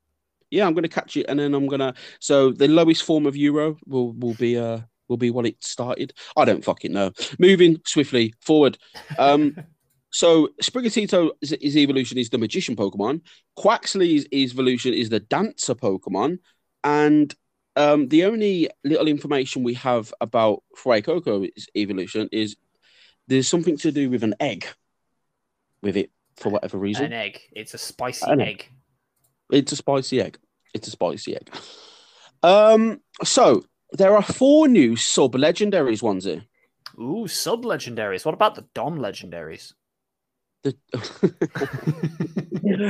Yeah, 0.51 0.65
I'm 0.67 0.73
gonna 0.73 0.87
catch 0.87 1.17
it, 1.17 1.25
and 1.27 1.39
then 1.39 1.53
I'm 1.53 1.67
gonna. 1.67 1.93
So 2.19 2.51
the 2.51 2.67
lowest 2.67 3.03
form 3.03 3.25
of 3.25 3.35
Euro 3.35 3.77
will 3.85 4.13
will 4.13 4.35
be 4.35 4.57
uh 4.57 4.79
will 5.07 5.17
be 5.17 5.31
what 5.31 5.45
it 5.45 5.63
started. 5.63 6.13
I 6.37 6.45
don't 6.45 6.63
fucking 6.63 6.93
know. 6.93 7.11
Moving 7.39 7.81
swiftly 7.85 8.33
forward. 8.41 8.77
Um, 9.17 9.55
so 10.15 10.47
Sprigatito 10.63 11.31
is, 11.41 11.53
his 11.61 11.75
evolution 11.75 12.17
is 12.17 12.29
the 12.29 12.37
magician 12.37 12.73
Pokemon. 12.73 13.19
Quaxly's 13.59 14.25
evolution 14.31 14.93
is 14.93 15.09
the 15.09 15.19
dancer 15.19 15.75
Pokemon, 15.75 16.39
and 16.85 17.35
um, 17.75 18.07
the 18.07 18.23
only 18.23 18.69
little 18.85 19.09
information 19.09 19.61
we 19.61 19.73
have 19.73 20.13
about 20.21 20.63
Fuecoco's 20.77 21.67
evolution 21.75 22.29
is 22.31 22.55
there's 23.27 23.49
something 23.49 23.75
to 23.79 23.91
do 23.91 24.09
with 24.09 24.23
an 24.23 24.35
egg 24.39 24.65
with 25.81 25.97
it 25.97 26.11
for 26.37 26.47
whatever 26.47 26.77
reason. 26.77 27.07
An 27.07 27.11
egg. 27.13 27.41
It's 27.51 27.73
a 27.73 27.77
spicy 27.77 28.33
know. 28.33 28.41
egg. 28.45 28.69
It's 29.51 29.73
a 29.73 29.75
spicy 29.75 30.21
egg. 30.21 30.37
It's 30.73 30.87
a 30.87 30.91
spicy 30.91 31.35
egg. 31.35 31.49
Um, 32.41 33.01
so 33.25 33.65
there 33.91 34.15
are 34.15 34.23
four 34.23 34.69
new 34.69 34.95
sub 34.95 35.33
legendaries 35.33 36.01
ones 36.01 36.23
here. 36.23 36.45
Ooh, 36.97 37.27
sub 37.27 37.65
legendaries. 37.65 38.23
What 38.23 38.33
about 38.33 38.55
the 38.55 38.65
Dom 38.73 38.99
legendaries? 38.99 39.73
The... 40.65 40.75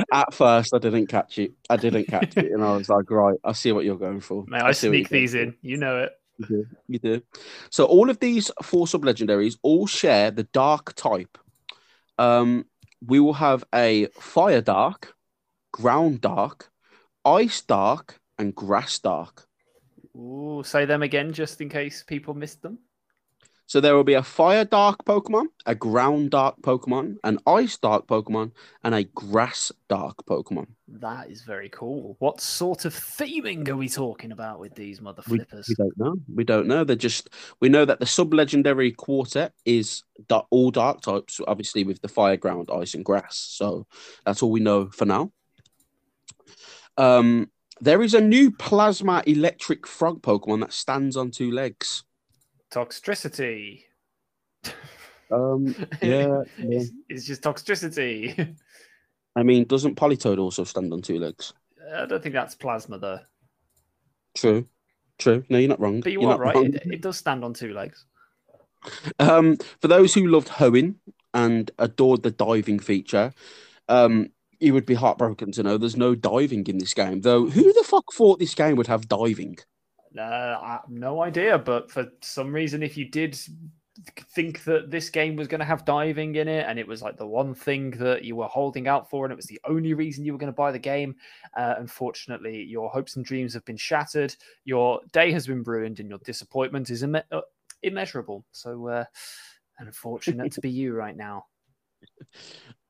At 0.12 0.32
first, 0.32 0.74
I 0.74 0.78
didn't 0.78 1.08
catch 1.08 1.38
it. 1.38 1.52
I 1.68 1.76
didn't 1.76 2.06
catch 2.06 2.34
it, 2.38 2.50
and 2.50 2.64
I 2.64 2.74
was 2.74 2.88
like, 2.88 3.10
"Right, 3.10 3.38
I 3.44 3.52
see 3.52 3.72
what 3.72 3.84
you're 3.84 3.98
going 3.98 4.20
for." 4.20 4.46
May 4.48 4.58
I 4.58 4.72
see 4.72 4.88
what 4.88 4.94
sneak 4.94 5.10
you're 5.10 5.20
these 5.20 5.34
in? 5.34 5.54
You 5.60 5.76
know 5.76 6.04
it. 6.04 6.12
You 6.38 6.46
do. 6.46 6.66
You 6.88 6.98
do. 6.98 7.22
So 7.70 7.84
all 7.84 8.08
of 8.08 8.18
these 8.18 8.50
four 8.62 8.88
sub 8.88 9.02
legendaries 9.02 9.58
all 9.62 9.86
share 9.86 10.30
the 10.30 10.44
dark 10.44 10.94
type. 10.94 11.36
Um, 12.18 12.64
we 13.04 13.20
will 13.20 13.34
have 13.34 13.62
a 13.74 14.06
fire 14.18 14.62
dark, 14.62 15.14
ground 15.72 16.22
dark, 16.22 16.70
ice 17.26 17.60
dark, 17.60 18.18
and 18.38 18.54
grass 18.54 18.98
dark. 18.98 19.46
Ooh, 20.16 20.62
say 20.64 20.86
them 20.86 21.02
again 21.02 21.34
just 21.34 21.60
in 21.60 21.68
case 21.68 22.02
people 22.02 22.32
missed 22.32 22.62
them. 22.62 22.78
So 23.68 23.80
there 23.80 23.96
will 23.96 24.04
be 24.04 24.14
a 24.14 24.22
fire 24.22 24.64
dark 24.64 25.04
Pokemon, 25.04 25.46
a 25.66 25.74
ground 25.74 26.30
dark 26.30 26.62
Pokemon, 26.62 27.16
an 27.24 27.40
ice 27.48 27.76
dark 27.76 28.06
Pokemon, 28.06 28.52
and 28.84 28.94
a 28.94 29.02
grass 29.02 29.72
dark 29.88 30.24
Pokemon. 30.24 30.68
That 30.86 31.30
is 31.30 31.42
very 31.42 31.68
cool. 31.68 32.14
What 32.20 32.40
sort 32.40 32.84
of 32.84 32.94
theming 32.94 33.68
are 33.68 33.76
we 33.76 33.88
talking 33.88 34.30
about 34.30 34.60
with 34.60 34.76
these 34.76 35.00
mother 35.00 35.22
We, 35.28 35.38
flippers? 35.38 35.68
we 35.68 35.74
don't 35.74 35.98
know. 35.98 36.14
We 36.32 36.44
don't 36.44 36.68
know. 36.68 36.84
They're 36.84 36.94
just 36.94 37.30
we 37.60 37.68
know 37.68 37.84
that 37.84 37.98
the 37.98 38.06
sub 38.06 38.32
legendary 38.32 38.92
quartet 38.92 39.52
is 39.64 40.04
all 40.50 40.70
dark 40.70 41.00
types, 41.00 41.40
obviously 41.48 41.82
with 41.82 42.00
the 42.02 42.08
fire, 42.08 42.36
ground, 42.36 42.70
ice, 42.72 42.94
and 42.94 43.04
grass. 43.04 43.36
So 43.36 43.88
that's 44.24 44.44
all 44.44 44.52
we 44.52 44.60
know 44.60 44.90
for 44.90 45.06
now. 45.06 45.32
Um, 46.96 47.50
there 47.80 48.00
is 48.00 48.14
a 48.14 48.20
new 48.20 48.52
plasma 48.52 49.22
electric 49.26 49.86
frog 49.86 50.22
Pokemon 50.22 50.60
that 50.60 50.72
stands 50.72 51.16
on 51.16 51.30
two 51.30 51.50
legs. 51.50 52.04
Toxtricity. 52.76 53.84
Um, 55.30 55.74
yeah, 56.02 56.42
yeah. 56.58 56.68
it's, 56.68 56.90
it's 57.08 57.24
just 57.24 57.42
Toxtricity. 57.42 58.54
I 59.34 59.42
mean, 59.42 59.64
doesn't 59.64 59.96
Politoed 59.96 60.38
also 60.38 60.64
stand 60.64 60.92
on 60.92 61.00
two 61.00 61.18
legs? 61.18 61.54
I 61.94 62.04
don't 62.04 62.22
think 62.22 62.34
that's 62.34 62.54
plasma 62.54 62.98
though. 62.98 63.20
True, 64.34 64.66
true. 65.18 65.42
No, 65.48 65.56
you're 65.56 65.70
not 65.70 65.80
wrong. 65.80 66.00
But 66.00 66.12
you 66.12 66.20
You're 66.20 66.32
are 66.32 66.38
not 66.38 66.54
right. 66.54 66.74
It, 66.74 66.82
it 66.84 67.00
does 67.00 67.16
stand 67.16 67.44
on 67.44 67.54
two 67.54 67.72
legs. 67.72 68.04
Um, 69.18 69.56
for 69.80 69.88
those 69.88 70.14
who 70.14 70.28
loved 70.28 70.46
Hoenn 70.46 70.94
and 71.34 71.68
adored 71.80 72.22
the 72.22 72.30
diving 72.30 72.78
feature, 72.78 73.32
um, 73.88 74.28
you 74.60 74.74
would 74.74 74.86
be 74.86 74.94
heartbroken 74.94 75.50
to 75.52 75.64
know 75.64 75.76
there's 75.76 75.96
no 75.96 76.14
diving 76.14 76.64
in 76.68 76.78
this 76.78 76.94
game. 76.94 77.22
Though, 77.22 77.46
who 77.46 77.72
the 77.72 77.82
fuck 77.82 78.12
thought 78.12 78.38
this 78.38 78.54
game 78.54 78.76
would 78.76 78.86
have 78.86 79.08
diving? 79.08 79.58
Uh, 80.18 80.58
I 80.62 80.72
have 80.72 80.88
no 80.88 81.22
idea, 81.22 81.58
but 81.58 81.90
for 81.90 82.06
some 82.22 82.52
reason, 82.52 82.82
if 82.82 82.96
you 82.96 83.08
did 83.08 83.38
think 84.34 84.64
that 84.64 84.90
this 84.90 85.08
game 85.10 85.36
was 85.36 85.48
going 85.48 85.60
to 85.60 85.64
have 85.64 85.84
diving 85.84 86.36
in 86.36 86.48
it, 86.48 86.66
and 86.68 86.78
it 86.78 86.86
was 86.86 87.02
like 87.02 87.16
the 87.16 87.26
one 87.26 87.54
thing 87.54 87.90
that 87.92 88.24
you 88.24 88.36
were 88.36 88.46
holding 88.46 88.88
out 88.88 89.08
for, 89.10 89.24
and 89.24 89.32
it 89.32 89.36
was 89.36 89.46
the 89.46 89.60
only 89.68 89.94
reason 89.94 90.24
you 90.24 90.32
were 90.32 90.38
going 90.38 90.52
to 90.52 90.56
buy 90.56 90.72
the 90.72 90.78
game, 90.78 91.14
uh, 91.56 91.74
unfortunately, 91.78 92.62
your 92.62 92.90
hopes 92.90 93.16
and 93.16 93.24
dreams 93.24 93.54
have 93.54 93.64
been 93.64 93.76
shattered. 93.76 94.34
Your 94.64 95.00
day 95.12 95.32
has 95.32 95.46
been 95.46 95.62
ruined, 95.62 96.00
and 96.00 96.08
your 96.08 96.20
disappointment 96.24 96.90
is 96.90 97.02
imme- 97.02 97.24
uh, 97.32 97.40
immeasurable. 97.82 98.44
So, 98.52 98.88
uh, 98.88 99.04
unfortunate 99.78 100.52
to 100.52 100.60
be 100.60 100.70
you 100.70 100.94
right 100.94 101.16
now. 101.16 101.46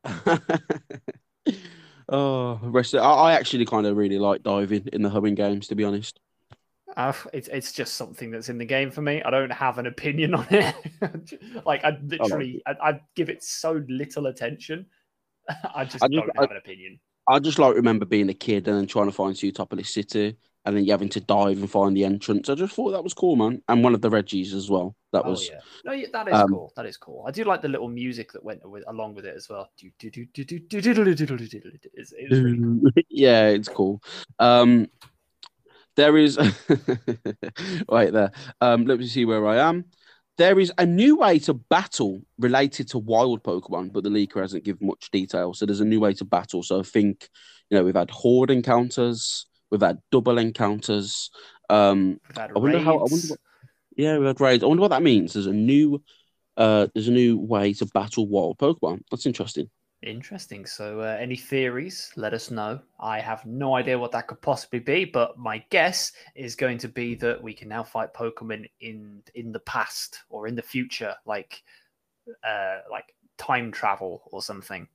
Oh, 2.08 2.60
rest. 2.62 2.94
Of, 2.94 3.02
I, 3.02 3.10
I 3.10 3.32
actually 3.32 3.64
kind 3.64 3.86
of 3.86 3.96
really 3.96 4.18
like 4.18 4.42
diving 4.42 4.88
in 4.92 5.02
the 5.02 5.08
Hoenn 5.08 5.34
games, 5.34 5.66
to 5.68 5.74
be 5.74 5.84
honest. 5.84 6.20
Uh, 6.96 7.12
it's 7.34 7.48
it's 7.48 7.72
just 7.72 7.94
something 7.94 8.30
that's 8.30 8.48
in 8.48 8.56
the 8.56 8.64
game 8.64 8.90
for 8.90 9.02
me. 9.02 9.22
I 9.22 9.30
don't 9.30 9.52
have 9.52 9.78
an 9.78 9.86
opinion 9.86 10.34
on 10.34 10.46
it. 10.50 11.64
like 11.66 11.84
I 11.84 11.98
literally, 12.02 12.62
I, 12.66 12.74
I, 12.82 13.00
give 13.14 13.28
it 13.28 13.44
so 13.44 13.84
little 13.88 14.26
attention. 14.26 14.86
I 15.74 15.84
just, 15.84 16.02
I 16.02 16.08
just 16.08 16.26
don't 16.26 16.36
have 16.36 16.50
an 16.50 16.56
opinion. 16.56 16.98
I 17.28 17.38
just 17.38 17.58
like 17.58 17.74
remember 17.74 18.06
being 18.06 18.30
a 18.30 18.34
kid 18.34 18.66
and 18.68 18.78
then 18.78 18.86
trying 18.86 19.06
to 19.06 19.12
find 19.12 19.34
Sootopolis 19.34 19.88
City 19.88 20.36
and 20.66 20.76
then 20.76 20.84
you 20.84 20.90
having 20.90 21.08
to 21.08 21.20
dive 21.20 21.58
and 21.58 21.70
find 21.70 21.96
the 21.96 22.04
entrance. 22.04 22.48
I 22.48 22.54
just 22.56 22.74
thought 22.74 22.90
that 22.90 23.04
was 23.04 23.14
cool, 23.14 23.36
man. 23.36 23.62
And 23.68 23.84
one 23.84 23.94
of 23.94 24.00
the 24.00 24.10
Regis 24.10 24.52
as 24.52 24.68
well. 24.68 24.96
That 25.12 25.22
oh, 25.24 25.30
was 25.30 25.48
yeah. 25.48 25.60
No, 25.84 26.02
that 26.12 26.28
is 26.28 26.34
um, 26.34 26.48
cool. 26.48 26.72
That 26.74 26.86
is 26.86 26.96
cool. 26.96 27.24
I 27.26 27.30
do 27.30 27.44
like 27.44 27.62
the 27.62 27.68
little 27.68 27.88
music 27.88 28.32
that 28.32 28.44
went 28.44 28.68
with, 28.68 28.82
along 28.88 29.14
with 29.14 29.26
it 29.26 29.36
as 29.36 29.48
well. 29.48 29.70
yeah, 33.08 33.46
it's 33.46 33.68
cool. 33.68 34.02
Um, 34.40 34.88
there 35.96 36.16
is 36.16 36.38
right 37.90 38.12
there. 38.12 38.30
Um, 38.60 38.86
let 38.86 38.98
me 38.98 39.06
see 39.06 39.24
where 39.24 39.46
I 39.46 39.56
am. 39.68 39.86
There 40.38 40.60
is 40.60 40.70
a 40.76 40.84
new 40.84 41.16
way 41.16 41.38
to 41.40 41.54
battle 41.54 42.20
related 42.38 42.88
to 42.88 42.98
wild 42.98 43.42
Pokemon, 43.42 43.92
but 43.92 44.04
the 44.04 44.10
leaker 44.10 44.40
hasn't 44.40 44.64
given 44.64 44.86
much 44.86 45.10
detail. 45.10 45.54
So 45.54 45.64
there's 45.64 45.80
a 45.80 45.84
new 45.86 46.00
way 46.00 46.12
to 46.14 46.24
battle. 46.26 46.62
So 46.62 46.80
I 46.80 46.82
think, 46.82 47.28
you 47.70 47.78
know, 47.78 47.84
we've 47.84 47.94
had 47.94 48.10
horde 48.10 48.50
encounters, 48.50 49.46
we've 49.70 49.80
had 49.80 49.98
double 50.12 50.36
encounters. 50.38 51.30
Um, 51.70 52.20
I 52.36 52.48
wonder 52.52 52.78
how. 52.78 52.98
I 52.98 53.02
wonder 53.02 53.28
what, 53.28 53.40
yeah, 53.96 54.18
we 54.18 54.26
had 54.26 54.40
raids. 54.40 54.62
I 54.62 54.66
wonder 54.66 54.82
what 54.82 54.90
that 54.90 55.02
means. 55.02 55.32
There's 55.32 55.46
a 55.46 55.52
new, 55.52 56.02
uh, 56.58 56.88
there's 56.92 57.08
a 57.08 57.12
new 57.12 57.38
way 57.38 57.72
to 57.74 57.86
battle 57.86 58.28
wild 58.28 58.58
Pokemon. 58.58 59.00
That's 59.10 59.24
interesting. 59.24 59.70
Interesting. 60.06 60.66
So, 60.66 61.00
uh, 61.00 61.16
any 61.18 61.34
theories? 61.34 62.12
Let 62.14 62.32
us 62.32 62.52
know. 62.52 62.78
I 63.00 63.18
have 63.18 63.44
no 63.44 63.74
idea 63.74 63.98
what 63.98 64.12
that 64.12 64.28
could 64.28 64.40
possibly 64.40 64.78
be, 64.78 65.04
but 65.04 65.36
my 65.36 65.64
guess 65.68 66.12
is 66.36 66.54
going 66.54 66.78
to 66.78 66.88
be 66.88 67.16
that 67.16 67.42
we 67.42 67.52
can 67.52 67.68
now 67.68 67.82
fight 67.82 68.14
Pokemon 68.14 68.70
in 68.80 69.20
in 69.34 69.50
the 69.50 69.58
past 69.58 70.20
or 70.28 70.46
in 70.46 70.54
the 70.54 70.62
future, 70.62 71.12
like 71.26 71.60
uh, 72.46 72.78
like 72.88 73.16
time 73.36 73.72
travel 73.72 74.22
or 74.30 74.42
something. 74.42 74.86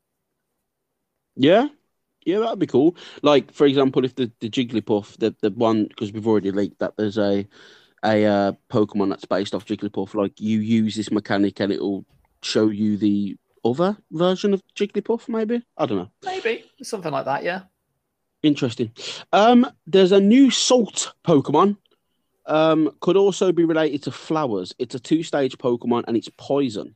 Yeah, 1.36 1.68
yeah, 2.26 2.39
that'd 2.39 2.59
be 2.59 2.66
cool. 2.66 2.95
Like, 3.22 3.51
for 3.51 3.68
example, 3.68 4.05
if 4.05 4.16
the 4.16 4.32
the 4.39 4.49
Jigglypuff, 4.49 5.18
the 5.18 5.36
the 5.41 5.49
one 5.51 5.88
because 5.88 6.14
we've 6.14 6.28
already 6.28 6.51
leaked 6.51 6.80
that 6.80 6.95
there's 6.95 7.18
a 7.18 7.45
a 8.05 8.26
uh, 8.26 8.51
Pokemon 8.70 9.09
that's 9.09 9.26
based 9.26 9.53
off 9.53 9.66
Jigglypuff. 9.66 10.16
Like, 10.16 10.39
you 10.39 10.59
use 10.59 10.95
this 10.95 11.12
mechanic 11.12 11.59
and 11.59 11.74
it'll 11.74 12.05
show 12.43 12.70
you 12.70 12.95
the 12.95 13.36
other 13.64 13.97
version 14.12 14.53
of 14.53 14.62
Jigglypuff, 14.76 15.28
maybe? 15.30 15.64
I 15.78 15.86
don't 15.86 15.97
know. 15.97 16.12
Maybe. 16.26 16.66
Something 16.82 17.12
like 17.12 17.26
that, 17.26 17.43
yeah. 17.43 17.64
Interesting. 18.43 18.91
Um, 19.32 19.70
there's 19.86 20.12
a 20.12 20.20
new 20.20 20.49
salt 20.49 21.14
Pokemon. 21.24 21.78
Um, 22.47 22.91
could 23.01 23.18
also 23.18 23.51
be 23.51 23.66
related 23.66 24.03
to 24.03 24.12
flowers. 24.12 24.74
It's 24.80 24.95
a 24.95 24.99
two 24.99 25.22
stage 25.22 25.57
Pokemon 25.57 26.05
and 26.07 26.18
it's 26.18 26.30
poison. 26.38 26.95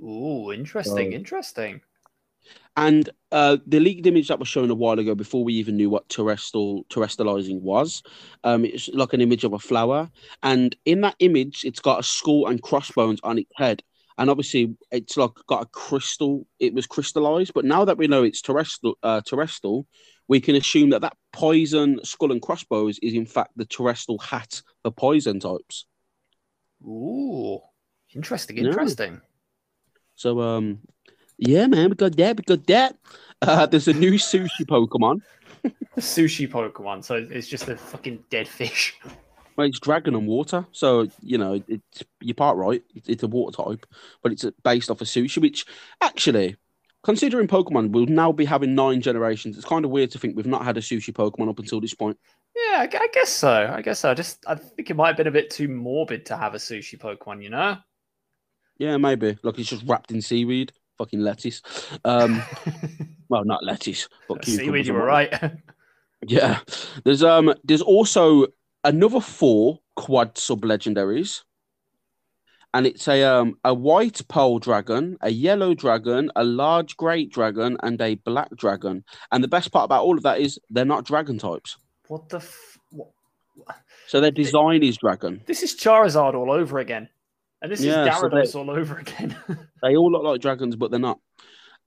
Ooh, 0.00 0.52
interesting, 0.52 1.12
interesting. 1.12 1.80
And 2.76 3.08
uh, 3.30 3.58
the 3.66 3.80
leaked 3.80 4.06
image 4.06 4.28
that 4.28 4.38
was 4.38 4.48
shown 4.48 4.70
a 4.70 4.74
while 4.74 4.98
ago, 4.98 5.14
before 5.14 5.44
we 5.44 5.54
even 5.54 5.76
knew 5.76 5.88
what 5.88 6.08
terastal 6.08 6.86
terastallizing 6.88 7.60
was, 7.60 8.02
um, 8.42 8.64
it's 8.64 8.88
like 8.88 9.12
an 9.12 9.20
image 9.20 9.44
of 9.44 9.52
a 9.52 9.58
flower. 9.58 10.10
And 10.42 10.76
in 10.84 11.00
that 11.02 11.16
image, 11.20 11.64
it's 11.64 11.80
got 11.80 12.00
a 12.00 12.02
skull 12.02 12.48
and 12.48 12.60
crossbones 12.60 13.20
on 13.22 13.38
its 13.38 13.50
head 13.54 13.82
and 14.18 14.30
obviously 14.30 14.76
it's 14.90 15.16
like 15.16 15.32
got 15.46 15.62
a 15.62 15.66
crystal. 15.66 16.46
It 16.58 16.74
was 16.74 16.86
crystallized, 16.86 17.54
but 17.54 17.64
now 17.64 17.84
that 17.84 17.98
we 17.98 18.06
know 18.06 18.22
it's 18.22 18.42
terastal, 18.42 18.94
uh, 19.02 19.20
terastal, 19.22 19.86
we 20.28 20.40
can 20.40 20.54
assume 20.54 20.90
that 20.90 21.02
that 21.02 21.16
poison 21.32 22.00
skull 22.04 22.32
and 22.32 22.40
crossbows 22.40 22.98
is 23.00 23.14
in 23.14 23.26
fact 23.26 23.52
the 23.56 23.66
terastal 23.66 24.22
hat 24.22 24.62
for 24.82 24.90
poison 24.90 25.40
types. 25.40 25.86
Ooh, 26.82 27.60
interesting, 28.14 28.58
interesting. 28.58 29.14
Yeah. 29.14 29.18
So, 30.14 30.40
um, 30.40 30.80
yeah, 31.38 31.66
man, 31.66 31.90
we 31.90 31.96
got 31.96 32.16
that, 32.16 32.36
we 32.36 32.42
got 32.44 32.66
that. 32.66 32.96
Uh, 33.42 33.66
there's 33.66 33.88
a 33.88 33.92
new 33.92 34.12
sushi 34.12 34.64
Pokemon. 34.64 35.20
sushi 35.98 36.48
Pokemon, 36.48 37.04
so 37.04 37.16
it's 37.16 37.46
just 37.46 37.68
a 37.68 37.76
fucking 37.76 38.24
dead 38.30 38.48
fish. 38.48 38.98
Well, 39.56 39.66
it's 39.66 39.78
dragon 39.78 40.14
and 40.14 40.26
water, 40.26 40.66
so 40.72 41.08
you 41.20 41.38
know 41.38 41.62
it's 41.68 42.02
you're 42.20 42.34
part 42.34 42.56
right. 42.56 42.82
It's, 42.94 43.08
it's 43.08 43.22
a 43.22 43.28
water 43.28 43.62
type, 43.62 43.86
but 44.22 44.32
it's 44.32 44.44
based 44.62 44.90
off 44.90 45.00
of 45.00 45.06
sushi, 45.06 45.40
which 45.40 45.64
actually, 46.00 46.56
considering 47.04 47.46
Pokemon 47.46 47.92
will 47.92 48.06
now 48.06 48.32
be 48.32 48.44
having 48.44 48.74
nine 48.74 49.00
generations, 49.00 49.56
it's 49.56 49.66
kind 49.66 49.84
of 49.84 49.90
weird 49.90 50.10
to 50.12 50.18
think 50.18 50.36
we've 50.36 50.46
not 50.46 50.64
had 50.64 50.76
a 50.76 50.80
sushi 50.80 51.12
Pokemon 51.12 51.48
up 51.50 51.58
until 51.58 51.80
this 51.80 51.94
point. 51.94 52.18
Yeah, 52.54 52.80
I, 52.80 52.88
I 52.92 53.08
guess 53.12 53.30
so. 53.30 53.72
I 53.72 53.82
guess 53.82 54.00
so. 54.00 54.10
I 54.10 54.14
just 54.14 54.44
I 54.46 54.54
think 54.54 54.90
it 54.90 54.96
might 54.96 55.08
have 55.08 55.16
been 55.16 55.26
a 55.26 55.32
bit 55.32 55.50
too 55.50 55.68
morbid 55.68 56.26
to 56.26 56.36
have 56.36 56.54
a 56.54 56.58
sushi 56.58 56.98
Pokemon, 56.98 57.42
you 57.42 57.50
know? 57.50 57.76
Yeah, 58.78 58.96
maybe. 58.96 59.38
Like 59.42 59.58
it's 59.58 59.68
just 59.68 59.86
wrapped 59.86 60.10
in 60.10 60.20
seaweed, 60.20 60.72
fucking 60.98 61.20
lettuce. 61.20 61.62
Um, 62.04 62.42
well, 63.28 63.44
not 63.44 63.64
lettuce, 63.64 64.08
but 64.28 64.44
seaweed. 64.44 64.86
You 64.86 64.94
were 64.94 65.04
right. 65.04 65.32
yeah, 66.26 66.60
there's 67.04 67.22
um, 67.22 67.54
there's 67.64 67.82
also 67.82 68.46
another 68.84 69.20
four 69.20 69.80
quad 69.96 70.38
sub 70.38 70.62
legendaries. 70.62 71.42
And 72.72 72.86
it's 72.86 73.06
a 73.06 73.22
um, 73.22 73.56
a 73.62 73.72
white 73.72 74.20
pearl 74.28 74.58
dragon, 74.58 75.16
a 75.20 75.30
yellow 75.30 75.74
dragon, 75.74 76.30
a 76.34 76.42
large 76.42 76.96
great 76.96 77.32
dragon, 77.32 77.76
and 77.84 78.00
a 78.00 78.16
black 78.16 78.50
dragon. 78.56 79.04
And 79.30 79.44
the 79.44 79.48
best 79.48 79.70
part 79.70 79.84
about 79.84 80.02
all 80.02 80.16
of 80.16 80.24
that 80.24 80.40
is 80.40 80.58
they're 80.70 80.84
not 80.84 81.04
dragon 81.04 81.38
types. 81.38 81.76
What 82.08 82.28
the? 82.30 82.38
F- 82.38 82.78
what? 82.90 83.10
So 84.08 84.20
their 84.20 84.32
design 84.32 84.82
is 84.82 84.96
dragon. 84.96 85.40
This 85.46 85.62
is 85.62 85.76
Charizard 85.76 86.34
all 86.34 86.50
over 86.50 86.80
again, 86.80 87.08
and 87.62 87.70
this 87.70 87.80
yeah, 87.80 88.02
is 88.02 88.08
Gyarados 88.08 88.48
so 88.48 88.58
all 88.60 88.70
over 88.70 88.98
again. 88.98 89.36
they 89.82 89.94
all 89.94 90.10
look 90.10 90.24
like 90.24 90.40
dragons, 90.40 90.74
but 90.74 90.90
they're 90.90 90.98
not. 90.98 91.20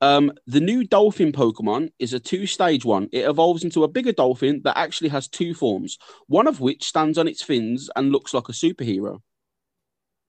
Um, 0.01 0.31
the 0.45 0.59
new 0.59 0.83
dolphin 0.83 1.31
Pokemon 1.31 1.89
is 1.97 2.13
a 2.13 2.19
two 2.19 2.45
stage 2.45 2.85
one. 2.85 3.09
It 3.11 3.27
evolves 3.27 3.63
into 3.63 3.83
a 3.83 3.87
bigger 3.87 4.11
dolphin 4.11 4.61
that 4.63 4.77
actually 4.77 5.09
has 5.09 5.27
two 5.27 5.53
forms, 5.53 5.97
one 6.27 6.47
of 6.47 6.59
which 6.59 6.83
stands 6.83 7.17
on 7.17 7.27
its 7.27 7.41
fins 7.41 7.89
and 7.95 8.11
looks 8.11 8.33
like 8.33 8.49
a 8.49 8.51
superhero. 8.53 9.19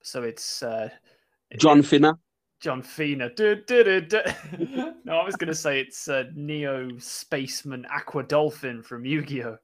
So 0.02 0.22
it's 0.22 0.62
uh, 0.62 0.88
John 1.58 1.82
Finner. 1.82 2.18
John 2.60 2.82
Fina. 2.82 3.30
no, 5.04 5.18
I 5.18 5.24
was 5.24 5.36
going 5.36 5.48
to 5.48 5.54
say 5.54 5.80
it's 5.80 6.08
uh, 6.08 6.24
Neo 6.34 6.88
Spacian 6.92 7.84
Aqua 7.90 8.24
Dolphin 8.24 8.82
from 8.82 9.04
Yu 9.04 9.24
Gi 9.24 9.44
Oh! 9.44 9.58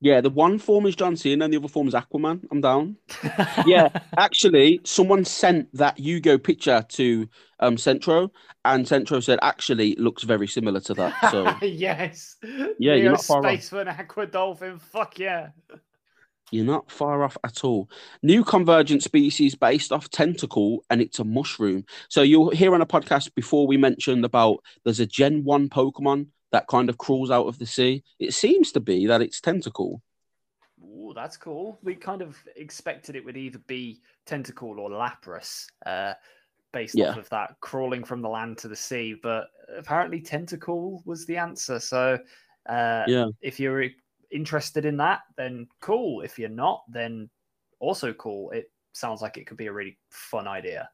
Yeah, 0.00 0.20
the 0.20 0.30
one 0.30 0.58
form 0.58 0.84
is 0.86 0.94
John 0.94 1.16
Cena 1.16 1.44
and 1.44 1.52
the 1.52 1.58
other 1.58 1.68
form 1.68 1.88
is 1.88 1.94
Aquaman. 1.94 2.46
I'm 2.50 2.60
down. 2.60 2.96
yeah, 3.66 3.88
actually, 4.18 4.80
someone 4.84 5.24
sent 5.24 5.74
that 5.74 5.98
Hugo 5.98 6.36
picture 6.36 6.84
to 6.90 7.28
um, 7.60 7.78
Centro, 7.78 8.30
and 8.64 8.86
Centro 8.86 9.20
said 9.20 9.38
actually 9.40 9.92
it 9.92 9.98
looks 9.98 10.22
very 10.24 10.46
similar 10.46 10.80
to 10.80 10.94
that. 10.94 11.30
So 11.30 11.50
yes, 11.66 12.36
yeah, 12.78 12.94
you're 12.94 13.12
not 13.12 13.24
far 13.24 13.42
Spacian 13.42 13.88
Aqua 13.88 14.26
Dolphin. 14.26 14.78
Fuck 14.78 15.18
yeah. 15.18 15.48
You're 16.52 16.64
not 16.64 16.90
far 16.90 17.24
off 17.24 17.36
at 17.42 17.64
all. 17.64 17.90
New 18.22 18.44
convergent 18.44 19.02
species 19.02 19.56
based 19.56 19.90
off 19.90 20.10
Tentacool, 20.10 20.78
and 20.90 21.00
it's 21.00 21.18
a 21.18 21.24
mushroom. 21.24 21.84
So 22.08 22.22
you'll 22.22 22.50
hear 22.50 22.74
on 22.74 22.82
a 22.82 22.86
podcast 22.86 23.34
before 23.34 23.66
we 23.66 23.76
mentioned 23.76 24.24
about 24.24 24.62
there's 24.84 25.00
a 25.00 25.06
Gen 25.06 25.42
1 25.42 25.68
Pokemon 25.70 26.28
that 26.56 26.68
kind 26.68 26.88
of 26.88 26.96
crawls 26.96 27.30
out 27.30 27.46
of 27.46 27.58
the 27.58 27.66
sea. 27.66 28.02
It 28.18 28.32
seems 28.32 28.72
to 28.72 28.80
be 28.80 29.06
that 29.06 29.20
it's 29.20 29.42
Tentacool. 29.42 30.00
Ooh, 30.82 31.12
that's 31.14 31.36
cool. 31.36 31.78
We 31.82 31.94
kind 31.94 32.22
of 32.22 32.42
expected 32.56 33.14
it 33.14 33.22
would 33.26 33.36
either 33.36 33.58
be 33.66 34.00
Tentacool 34.26 34.78
or 34.78 34.88
Lapras, 34.88 35.66
uh, 35.84 36.14
based 36.72 36.94
yeah. 36.94 37.10
off 37.10 37.18
of 37.18 37.28
that 37.28 37.56
crawling 37.60 38.04
from 38.04 38.22
the 38.22 38.28
land 38.30 38.56
to 38.58 38.68
the 38.68 38.76
sea. 38.76 39.16
But 39.22 39.48
apparently, 39.76 40.18
Tentacool 40.18 41.04
was 41.04 41.26
the 41.26 41.36
answer. 41.36 41.78
So, 41.78 42.18
uh, 42.66 43.04
yeah, 43.06 43.26
if 43.42 43.60
you're 43.60 43.84
interested 44.30 44.86
in 44.86 44.96
that, 44.96 45.20
then 45.36 45.68
cool. 45.82 46.22
If 46.22 46.38
you're 46.38 46.48
not, 46.48 46.84
then 46.88 47.28
also 47.80 48.14
cool. 48.14 48.50
It 48.52 48.70
sounds 48.92 49.20
like 49.20 49.36
it 49.36 49.46
could 49.46 49.58
be 49.58 49.66
a 49.66 49.72
really 49.72 49.98
fun 50.08 50.48
idea 50.48 50.88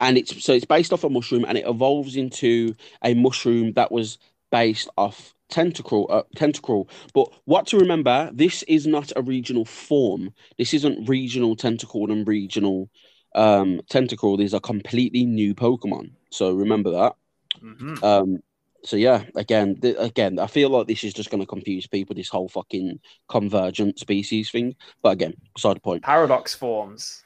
and 0.00 0.16
it's 0.16 0.42
so 0.42 0.52
it's 0.52 0.64
based 0.64 0.92
off 0.92 1.04
a 1.04 1.10
mushroom 1.10 1.44
and 1.46 1.58
it 1.58 1.66
evolves 1.66 2.16
into 2.16 2.74
a 3.04 3.14
mushroom 3.14 3.72
that 3.72 3.90
was 3.90 4.18
based 4.50 4.88
off 4.96 5.34
Tentacool 5.50 6.06
uh, 6.10 6.22
Tentacruel. 6.36 6.88
But 7.14 7.28
what 7.44 7.66
to 7.68 7.78
remember 7.78 8.30
this 8.32 8.62
is 8.64 8.86
not 8.86 9.12
a 9.16 9.22
regional 9.22 9.64
form. 9.64 10.32
This 10.58 10.74
isn't 10.74 11.08
regional 11.08 11.56
Tentacool 11.56 12.12
and 12.12 12.26
regional 12.26 12.90
um 13.34 13.80
Tentacruel. 13.90 14.38
These 14.38 14.54
are 14.54 14.60
completely 14.60 15.24
new 15.24 15.54
pokemon. 15.54 16.10
So 16.30 16.52
remember 16.52 16.90
that. 16.90 17.14
Mm-hmm. 17.62 18.04
um 18.04 18.38
so 18.84 18.94
yeah 18.94 19.24
again 19.34 19.80
th- 19.80 19.96
again 19.98 20.38
i 20.38 20.46
feel 20.46 20.70
like 20.70 20.86
this 20.86 21.02
is 21.02 21.12
just 21.12 21.30
going 21.30 21.40
to 21.40 21.46
confuse 21.46 21.88
people 21.88 22.14
this 22.14 22.28
whole 22.28 22.48
fucking 22.48 23.00
convergent 23.28 23.98
species 23.98 24.50
thing. 24.50 24.76
But 25.02 25.10
again 25.10 25.34
the 25.60 25.80
point. 25.82 26.04
Paradox 26.04 26.54
forms. 26.54 27.24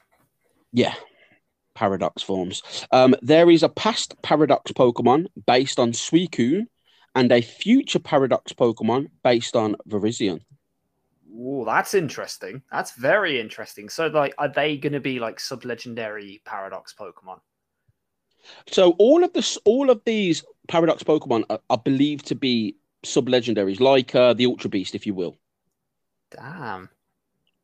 Yeah 0.72 0.94
paradox 1.74 2.22
forms. 2.22 2.62
Um 2.92 3.14
there 3.22 3.50
is 3.50 3.62
a 3.62 3.68
past 3.68 4.14
paradox 4.22 4.72
pokemon 4.72 5.26
based 5.46 5.78
on 5.78 5.92
suicune 5.92 6.66
and 7.14 7.30
a 7.32 7.42
future 7.42 7.98
Paradox 7.98 8.52
Pokemon 8.52 9.08
based 9.22 9.56
on 9.56 9.76
Virizion. 9.88 10.40
Oh, 11.34 11.64
that's 11.64 11.94
interesting. 11.94 12.62
That's 12.70 12.92
very 12.92 13.40
interesting. 13.40 13.88
So, 13.88 14.06
like, 14.08 14.34
are 14.38 14.48
they 14.48 14.76
going 14.76 14.92
to 14.92 15.00
be 15.00 15.18
like 15.18 15.40
sub-legendary 15.40 16.42
Paradox 16.44 16.94
Pokemon? 16.98 17.40
So 18.68 18.94
all 18.98 19.24
of 19.24 19.32
this, 19.32 19.56
all 19.64 19.88
of 19.90 20.02
these 20.04 20.44
Paradox 20.68 21.02
Pokemon 21.02 21.44
are, 21.48 21.60
are 21.70 21.78
believed 21.78 22.26
to 22.26 22.34
be 22.34 22.76
sub-legendaries, 23.04 23.80
like 23.80 24.14
uh, 24.14 24.34
the 24.34 24.46
Ultra 24.46 24.70
Beast, 24.70 24.94
if 24.94 25.06
you 25.06 25.14
will. 25.14 25.36
Damn. 26.30 26.88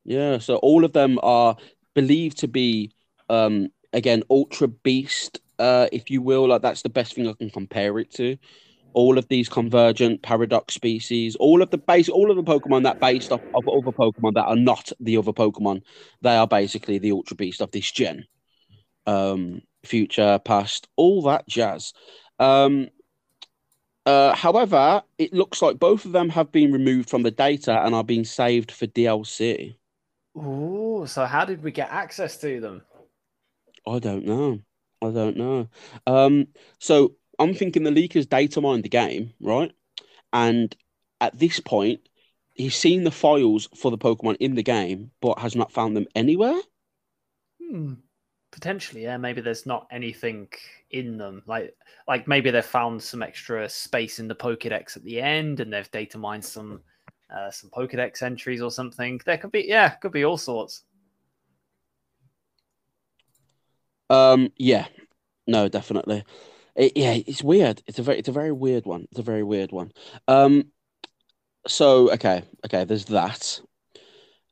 Yeah, 0.04 0.38
so 0.38 0.56
all 0.56 0.84
of 0.84 0.92
them 0.92 1.18
are 1.22 1.56
believed 1.94 2.38
to 2.38 2.48
be, 2.48 2.92
um, 3.28 3.68
again, 3.92 4.22
Ultra 4.30 4.68
Beast, 4.68 5.40
uh, 5.58 5.88
if 5.92 6.10
you 6.10 6.22
will. 6.22 6.48
Like 6.48 6.62
that's 6.62 6.82
the 6.82 6.88
best 6.88 7.14
thing 7.14 7.28
I 7.28 7.34
can 7.34 7.50
compare 7.50 7.98
it 7.98 8.12
to. 8.14 8.36
All 8.94 9.18
of 9.18 9.28
these 9.28 9.48
convergent 9.48 10.22
paradox 10.22 10.74
species, 10.74 11.36
all 11.36 11.62
of 11.62 11.70
the 11.70 11.78
base, 11.78 12.08
all 12.08 12.30
of 12.30 12.36
the 12.36 12.42
Pokemon 12.42 12.82
that 12.84 13.00
based 13.00 13.32
off 13.32 13.40
of 13.54 13.68
other 13.68 13.92
Pokemon 13.92 14.34
that 14.34 14.46
are 14.46 14.56
not 14.56 14.90
the 15.00 15.16
other 15.16 15.32
Pokemon, 15.32 15.82
they 16.22 16.36
are 16.36 16.48
basically 16.48 16.98
the 16.98 17.12
Ultra 17.12 17.36
Beast 17.36 17.60
of 17.60 17.70
this 17.70 17.90
gen. 17.90 18.26
Um, 19.06 19.62
future, 19.84 20.38
past, 20.44 20.88
all 20.96 21.22
that 21.22 21.48
jazz. 21.48 21.92
Um, 22.38 22.88
uh, 24.06 24.34
however, 24.34 25.02
it 25.18 25.32
looks 25.32 25.60
like 25.60 25.78
both 25.78 26.04
of 26.04 26.12
them 26.12 26.30
have 26.30 26.50
been 26.50 26.72
removed 26.72 27.10
from 27.10 27.22
the 27.22 27.30
data 27.30 27.84
and 27.84 27.94
are 27.94 28.04
being 28.04 28.24
saved 28.24 28.72
for 28.72 28.86
DLC. 28.86 29.76
Oh, 30.34 31.04
so 31.04 31.26
how 31.26 31.44
did 31.44 31.62
we 31.62 31.70
get 31.72 31.90
access 31.90 32.38
to 32.38 32.60
them? 32.60 32.82
I 33.86 33.98
don't 33.98 34.24
know. 34.24 34.60
I 35.02 35.10
don't 35.10 35.36
know. 35.36 35.68
Um, 36.06 36.48
so 36.78 37.14
I'm 37.38 37.54
thinking 37.54 37.84
the 37.84 37.90
leakers 37.90 38.28
data 38.28 38.60
mined 38.60 38.84
the 38.84 38.88
game, 38.88 39.32
right? 39.40 39.72
And 40.32 40.74
at 41.20 41.38
this 41.38 41.60
point, 41.60 42.00
he's 42.54 42.76
seen 42.76 43.04
the 43.04 43.10
files 43.10 43.68
for 43.76 43.90
the 43.90 43.98
Pokemon 43.98 44.36
in 44.40 44.54
the 44.54 44.62
game, 44.62 45.10
but 45.20 45.38
has 45.38 45.56
not 45.56 45.72
found 45.72 45.96
them 45.96 46.06
anywhere. 46.14 46.60
Hmm. 47.62 47.94
Potentially, 48.50 49.02
yeah. 49.02 49.18
Maybe 49.18 49.40
there's 49.40 49.66
not 49.66 49.86
anything 49.90 50.48
in 50.90 51.18
them. 51.18 51.42
Like, 51.46 51.76
like 52.08 52.26
maybe 52.26 52.50
they've 52.50 52.64
found 52.64 53.02
some 53.02 53.22
extra 53.22 53.68
space 53.68 54.18
in 54.18 54.26
the 54.26 54.34
Pokedex 54.34 54.96
at 54.96 55.04
the 55.04 55.20
end, 55.20 55.60
and 55.60 55.72
they've 55.72 55.90
data 55.90 56.18
mined 56.18 56.44
some 56.44 56.80
uh, 57.30 57.50
some 57.50 57.70
Pokedex 57.70 58.22
entries 58.22 58.62
or 58.62 58.70
something. 58.70 59.20
There 59.24 59.36
could 59.36 59.52
be, 59.52 59.66
yeah, 59.68 59.90
could 59.90 60.12
be 60.12 60.24
all 60.24 60.38
sorts. 60.38 60.82
Um, 64.10 64.50
yeah, 64.56 64.86
no, 65.46 65.68
definitely. 65.68 66.24
It, 66.78 66.96
yeah, 66.96 67.14
it's 67.26 67.42
weird. 67.42 67.82
It's 67.86 67.98
a 67.98 68.02
very, 68.02 68.18
it's 68.18 68.28
a 68.28 68.32
very 68.32 68.52
weird 68.52 68.86
one. 68.86 69.08
It's 69.10 69.18
a 69.18 69.24
very 69.24 69.42
weird 69.42 69.72
one. 69.72 69.90
Um, 70.28 70.68
so 71.66 72.10
okay, 72.12 72.44
okay, 72.64 72.84
there's 72.84 73.06
that. 73.06 73.60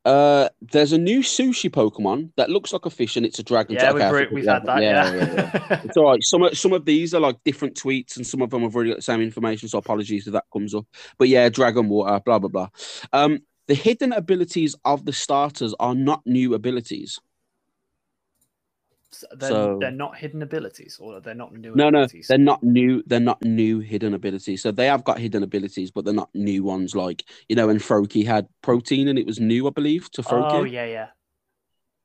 Uh, 0.05 0.49
there's 0.61 0.93
a 0.93 0.99
new 0.99 1.21
sushi 1.21 1.71
Pokemon 1.71 2.31
that 2.37 2.51
looks 2.51 2.73
like 2.73 2.85
a 2.85 2.91
fish 2.91 3.17
and 3.17 3.27
it's 3.27 3.41
a 3.41 3.43
dragon. 3.43 3.75
Yeah, 3.75 3.91
Okay, 3.91 4.13
we've, 4.13 4.31
we've 4.33 4.47
had 4.47 4.65
that. 4.67 4.83
Yeah, 4.83 5.81
It's 5.85 5.97
all 5.97 6.05
right. 6.05 6.23
Some 6.23 6.43
of, 6.43 6.57
some 6.57 6.73
of 6.73 6.85
these 6.85 7.13
are 7.15 7.21
like 7.21 7.39
different 7.45 7.75
tweets, 7.75 8.17
and 8.17 8.27
some 8.27 8.43
of 8.43 8.51
them 8.51 8.63
have 8.63 8.75
already 8.75 8.91
got 8.91 8.97
the 8.97 9.03
same 9.03 9.21
information. 9.21 9.69
So 9.69 9.79
apologies 9.79 10.27
if 10.27 10.33
that 10.33 10.45
comes 10.53 10.75
up. 10.75 10.87
But 11.19 11.29
yeah, 11.29 11.49
Dragon 11.49 11.89
Water, 11.89 12.21
blah 12.25 12.41
blah 12.41 12.49
blah. 12.49 12.69
Um, 13.13 13.41
the 13.69 13.75
hidden 13.75 14.13
abilities 14.13 14.75
of 14.85 15.05
the 15.05 15.13
starters 15.13 15.75
are 15.79 15.95
not 15.95 16.23
new 16.27 16.55
abilities. 16.55 17.19
So 19.13 19.27
they're, 19.37 19.49
So- 19.49 19.79
they're 19.81 19.91
not 19.91 20.17
hidden 20.17 20.43
abilities, 20.43 20.99
or 21.01 21.21
they're 21.21 21.35
not 21.35 21.53
new 21.55 21.75
No, 21.75 21.91
no, 21.91 22.07
they're 22.29 22.39
not 22.39 22.63
new. 22.63 23.03
They're 23.07 23.21
not 23.21 23.43
new 23.43 23.79
hidden 23.79 24.15
abilities. 24.15 24.63
So 24.63 24.71
they 24.73 24.87
have 24.87 25.05
got 25.05 25.19
hidden 25.19 25.43
abilities, 25.43 25.91
but 25.91 26.05
they're 26.05 26.13
not 26.15 26.31
new 26.35 26.65
ones. 26.65 26.95
Like 26.95 27.25
you 27.49 27.57
know, 27.57 27.69
when 27.69 27.79
Froakie 27.79 28.27
had 28.27 28.49
Protean 28.63 29.09
and 29.09 29.19
it 29.19 29.27
was 29.27 29.39
new, 29.41 29.67
I 29.67 29.71
believe, 29.71 30.11
to 30.13 30.23
Froakie. 30.23 30.53
oh 30.53 30.65
yeah, 30.65 30.85
yeah, 30.87 31.09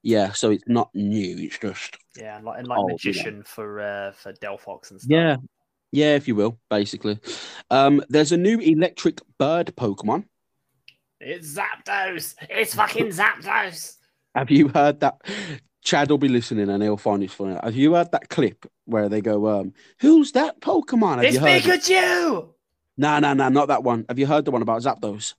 Yeah, 0.04 0.32
so 0.32 0.52
it's 0.52 0.64
not 0.68 0.90
new. 0.94 1.36
It's 1.38 1.58
just 1.58 1.98
yeah, 2.18 2.38
and 2.38 2.46
like, 2.46 2.60
and 2.60 2.68
like 2.68 2.80
yeah. 2.80 2.86
magician 2.94 3.44
for 3.44 3.80
uh, 3.82 4.12
for 4.14 4.34
Delphox 4.34 4.92
and 4.92 5.02
stuff. 5.02 5.10
yeah, 5.12 5.36
yeah, 5.92 6.16
if 6.16 6.28
you 6.28 6.36
will, 6.36 6.60
basically. 6.70 7.20
Um, 7.72 8.04
there's 8.10 8.32
a 8.32 8.38
new 8.38 8.60
electric 8.60 9.22
bird 9.40 9.74
Pokemon. 9.76 10.26
it's 11.20 11.58
Zapdos. 11.58 12.36
It's 12.50 12.76
fucking 12.76 13.08
Zapdos. 13.08 13.98
Have 14.36 14.50
you 14.52 14.70
heard 14.70 15.00
that? 15.02 15.16
Chad 15.84 16.10
will 16.10 16.18
be 16.18 16.28
listening 16.28 16.70
and 16.70 16.84
he'll 16.84 16.98
find 16.98 17.24
this 17.24 17.34
funny. 17.34 17.58
Have 17.64 17.76
you 17.76 17.94
heard 17.96 18.12
that 18.12 18.30
clip 18.30 18.66
where 18.86 19.10
they 19.10 19.22
go, 19.22 19.48
um, 19.48 19.74
"Who's 20.00 20.32
that 20.34 20.62
Pokemon?" 20.62 21.18
Have 21.18 21.26
It's 21.26 21.36
you 21.36 21.40
heard? 21.42 21.62
Pikachu. 21.64 22.50
No, 22.98 23.20
no, 23.20 23.34
no, 23.34 23.50
not 23.50 23.68
that 23.70 23.84
one. 23.84 24.06
Have 24.08 24.20
you 24.20 24.28
heard 24.28 24.46
the 24.46 24.52
one 24.52 24.62
about 24.62 24.82
Zapdos? 24.84 25.34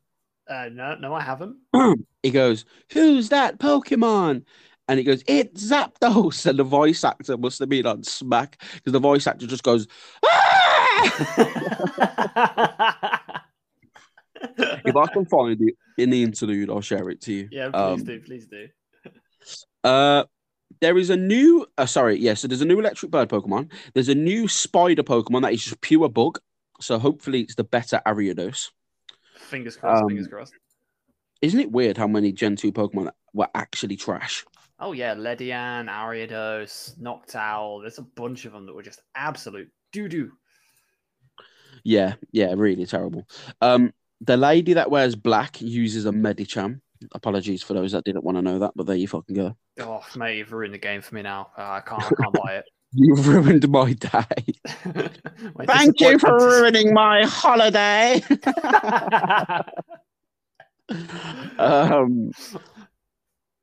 Uh, 0.49 0.69
no, 0.73 0.97
no, 0.97 1.15
I 1.15 1.21
haven't. 1.23 1.57
he 2.23 2.31
goes, 2.31 2.65
"Who's 2.93 3.29
that 3.29 3.59
Pokemon?" 3.59 4.45
And 4.89 4.99
he 4.99 5.05
goes, 5.05 5.23
"It's 5.29 5.71
Zapdos." 5.71 6.45
And 6.47 6.59
the 6.59 6.65
voice 6.65 7.05
actor 7.05 7.37
must 7.37 7.61
have 7.61 7.69
been 7.69 7.87
on 7.87 8.03
smack 8.03 8.61
because 8.75 8.93
the 8.93 8.99
voice 8.99 9.27
actor 9.29 9.47
just 9.47 9.63
goes, 9.63 9.87
"Ah!" 10.25 11.03
if 14.85 14.97
I 14.97 15.07
can 15.07 15.25
find 15.27 15.61
it 15.61 15.75
in 15.99 16.11
the 16.11 16.23
interlude, 16.23 16.71
I'll 16.71 16.81
share 16.81 17.09
it 17.11 17.21
to 17.23 17.33
you. 17.33 17.49
yeah, 17.53 17.71
please 17.71 17.81
Um, 17.81 18.05
do, 18.05 18.21
please 18.21 18.47
do. 18.47 18.69
Uh, 19.85 20.25
there 20.83 20.99
is 20.99 21.09
a 21.11 21.17
new. 21.17 21.65
Uh, 21.79 21.87
sorry, 21.87 22.19
yeah. 22.19 22.35
So 22.35 22.49
there's 22.49 22.61
a 22.61 22.67
new 22.67 22.81
electric 22.81 23.11
bird 23.11 23.29
Pokemon. 23.29 23.73
There's 23.95 24.09
a 24.09 24.15
new 24.15 24.49
spider 24.49 25.05
Pokemon 25.05 25.43
that 25.43 25.55
is 25.55 25.65
just 25.65 25.81
pure 25.81 26.09
bug. 26.09 26.41
So 26.81 26.99
hopefully 26.99 27.43
it's 27.43 27.55
the 27.55 27.65
better 27.65 28.03
Ariados. 28.05 28.71
Fingers 29.37 29.77
crossed. 29.77 30.03
um, 30.03 30.09
fingers 30.09 30.27
crossed. 30.27 30.55
Isn't 31.41 31.61
it 31.61 31.71
weird 31.71 31.97
how 31.97 32.09
many 32.09 32.33
Gen 32.33 32.57
two 32.57 32.73
Pokemon 32.73 33.11
were 33.33 33.49
actually 33.55 33.97
trash? 33.97 34.45
Oh 34.81 34.93
yeah, 34.93 35.15
Ledian, 35.15 35.89
Ariados, 35.89 36.99
Noctowl. 37.01 37.83
There's 37.83 37.99
a 37.99 38.03
bunch 38.03 38.45
of 38.45 38.53
them 38.53 38.67
that 38.67 38.75
were 38.75 38.83
just 38.83 39.03
absolute 39.15 39.71
doo 39.93 40.09
doo. 40.09 40.33
Yeah, 41.85 42.15
yeah, 42.33 42.55
really 42.57 42.87
terrible. 42.87 43.29
Um, 43.61 43.93
the 44.21 44.37
lady 44.37 44.73
that 44.73 44.91
wears 44.91 45.15
black 45.15 45.61
uses 45.61 46.07
a 46.07 46.11
Medicham. 46.11 46.81
Apologies 47.13 47.63
for 47.63 47.75
those 47.75 47.93
that 47.93 48.05
didn't 48.05 48.25
want 48.25 48.37
to 48.39 48.43
know 48.43 48.59
that, 48.61 48.73
but 48.75 48.87
there 48.87 48.97
you 48.97 49.09
fucking 49.09 49.37
go. 49.37 49.57
Oh 49.81 50.05
mate, 50.17 50.39
you've 50.39 50.53
ruined 50.53 50.75
the 50.75 50.79
game 50.79 51.01
for 51.01 51.15
me 51.15 51.23
now. 51.23 51.51
Uh, 51.57 51.63
I 51.63 51.81
can't, 51.81 52.03
I 52.03 52.09
can't 52.23 52.35
buy 52.35 52.57
it. 52.57 52.65
You've 52.95 53.27
ruined 53.27 53.69
my 53.71 53.95
day. 53.95 54.11
My 55.55 55.65
Thank 55.67 55.99
you 56.01 56.19
for 56.19 56.37
ruining 56.37 56.93
my 56.93 57.25
holiday. 57.25 58.23
um, 61.59 62.33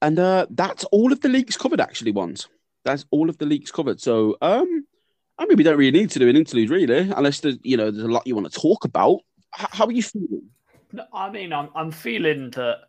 and 0.01 0.17
uh, 0.17 0.47
that's 0.49 0.83
all 0.85 1.13
of 1.13 1.21
the 1.21 1.29
leaks 1.29 1.55
covered. 1.57 1.79
Actually, 1.79 2.11
ones 2.11 2.47
that's 2.83 3.05
all 3.11 3.29
of 3.29 3.37
the 3.37 3.45
leaks 3.45 3.71
covered. 3.71 3.99
So, 3.99 4.37
um, 4.41 4.85
I 5.37 5.45
mean, 5.45 5.57
we 5.57 5.63
don't 5.63 5.77
really 5.77 5.97
need 5.97 6.09
to 6.11 6.19
do 6.19 6.29
an 6.29 6.35
interlude, 6.35 6.69
really, 6.69 7.11
unless 7.15 7.39
there's 7.39 7.57
you 7.63 7.77
know 7.77 7.91
there's 7.91 8.03
a 8.03 8.11
lot 8.11 8.27
you 8.27 8.35
want 8.35 8.51
to 8.51 8.59
talk 8.59 8.85
about. 8.85 9.19
H- 9.59 9.67
how 9.71 9.85
are 9.85 9.91
you 9.91 10.03
feeling? 10.03 10.49
No, 10.91 11.05
I 11.13 11.29
mean, 11.29 11.53
I'm 11.53 11.69
I'm 11.75 11.91
feeling 11.91 12.49
that 12.51 12.81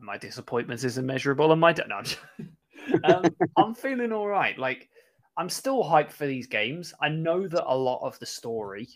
my 0.00 0.18
disappointment 0.18 0.82
is 0.84 0.98
immeasurable, 0.98 1.52
and 1.52 1.60
my 1.60 1.72
no, 1.88 1.96
I'm, 1.96 2.04
just- 2.04 2.18
um, 3.04 3.36
I'm 3.56 3.74
feeling 3.74 4.12
all 4.12 4.26
right. 4.26 4.58
Like 4.58 4.88
I'm 5.36 5.48
still 5.48 5.84
hyped 5.84 6.12
for 6.12 6.26
these 6.26 6.46
games. 6.46 6.94
I 7.00 7.08
know 7.08 7.46
that 7.46 7.70
a 7.70 7.76
lot 7.76 8.00
of 8.02 8.18
the 8.18 8.26
story 8.26 8.88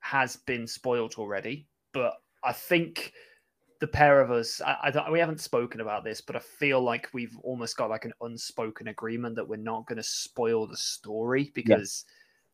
has 0.00 0.36
been 0.36 0.66
spoiled 0.66 1.14
already, 1.16 1.66
but 1.92 2.14
I 2.42 2.52
think 2.52 3.12
the 3.80 3.86
pair 3.86 4.20
of 4.20 4.30
us, 4.30 4.60
I, 4.60 4.92
I 4.94 5.10
we 5.10 5.18
haven't 5.18 5.40
spoken 5.40 5.80
about 5.80 6.04
this, 6.04 6.20
but 6.20 6.36
I 6.36 6.40
feel 6.40 6.80
like 6.80 7.08
we've 7.12 7.36
almost 7.42 7.76
got 7.76 7.90
like 7.90 8.04
an 8.04 8.12
unspoken 8.20 8.88
agreement 8.88 9.36
that 9.36 9.48
we're 9.48 9.56
not 9.56 9.86
going 9.86 9.96
to 9.96 10.02
spoil 10.02 10.66
the 10.66 10.76
story 10.76 11.50
because 11.54 12.04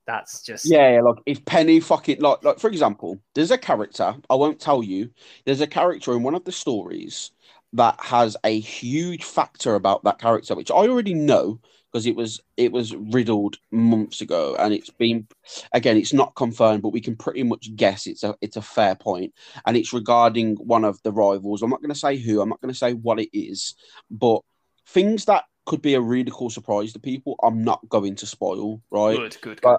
that's 0.07 0.43
just 0.43 0.66
Yeah, 0.66 0.95
yeah, 0.95 1.03
like 1.03 1.18
if 1.27 1.45
Penny 1.45 1.81
fucking 1.81 2.21
like 2.21 2.43
like 2.43 2.59
for 2.59 2.68
example, 2.68 3.21
there's 3.35 3.51
a 3.51 3.59
character, 3.59 4.14
I 4.29 4.35
won't 4.35 4.61
tell 4.61 4.83
you, 4.83 5.11
there's 5.45 5.61
a 5.61 5.66
character 5.66 6.12
in 6.14 6.23
one 6.23 6.35
of 6.35 6.45
the 6.45 6.53
stories 6.53 7.33
that 7.73 8.01
has 8.01 8.37
a 8.45 8.59
huge 8.59 9.25
factor 9.25 9.75
about 9.75 10.03
that 10.05 10.18
character, 10.18 10.55
which 10.55 10.71
I 10.71 10.75
already 10.75 11.14
know 11.14 11.61
because 11.91 12.07
it 12.07 12.16
was 12.16 12.41
it 12.57 12.73
was 12.73 12.95
riddled 12.95 13.57
months 13.71 14.21
ago 14.21 14.57
and 14.59 14.73
it's 14.73 14.91
been 14.91 15.27
again 15.73 15.97
it's 15.97 16.12
not 16.12 16.35
confirmed 16.35 16.83
but 16.83 16.93
we 16.93 17.01
can 17.01 17.16
pretty 17.16 17.43
much 17.43 17.75
guess 17.77 18.07
it's 18.07 18.23
a 18.23 18.35
it's 18.41 18.57
a 18.57 18.62
fair 18.62 18.95
point 18.95 19.33
and 19.66 19.77
it's 19.77 19.93
regarding 19.93 20.57
one 20.57 20.85
of 20.85 21.03
the 21.03 21.12
rivals 21.12 21.62
i'm 21.62 21.71
not 21.71 21.81
going 21.81 21.93
to 21.93 21.99
say 21.99 22.16
who 22.16 22.41
i'm 22.41 22.49
not 22.49 22.61
going 22.61 22.73
to 22.73 22.79
say 22.79 22.93
what 22.93 23.18
it 23.18 23.29
is 23.37 23.75
but 24.11 24.41
things 24.87 25.25
that 25.25 25.45
could 25.66 25.83
be 25.83 25.95
a 25.95 26.01
really 26.01 26.31
cool 26.33 26.51
surprise 26.51 26.93
to 26.93 26.99
people 26.99 27.37
i'm 27.43 27.62
not 27.62 27.81
going 27.89 28.14
to 28.14 28.27
spoil 28.27 28.81
right 28.91 29.16
good, 29.16 29.37
good, 29.41 29.62
good. 29.62 29.79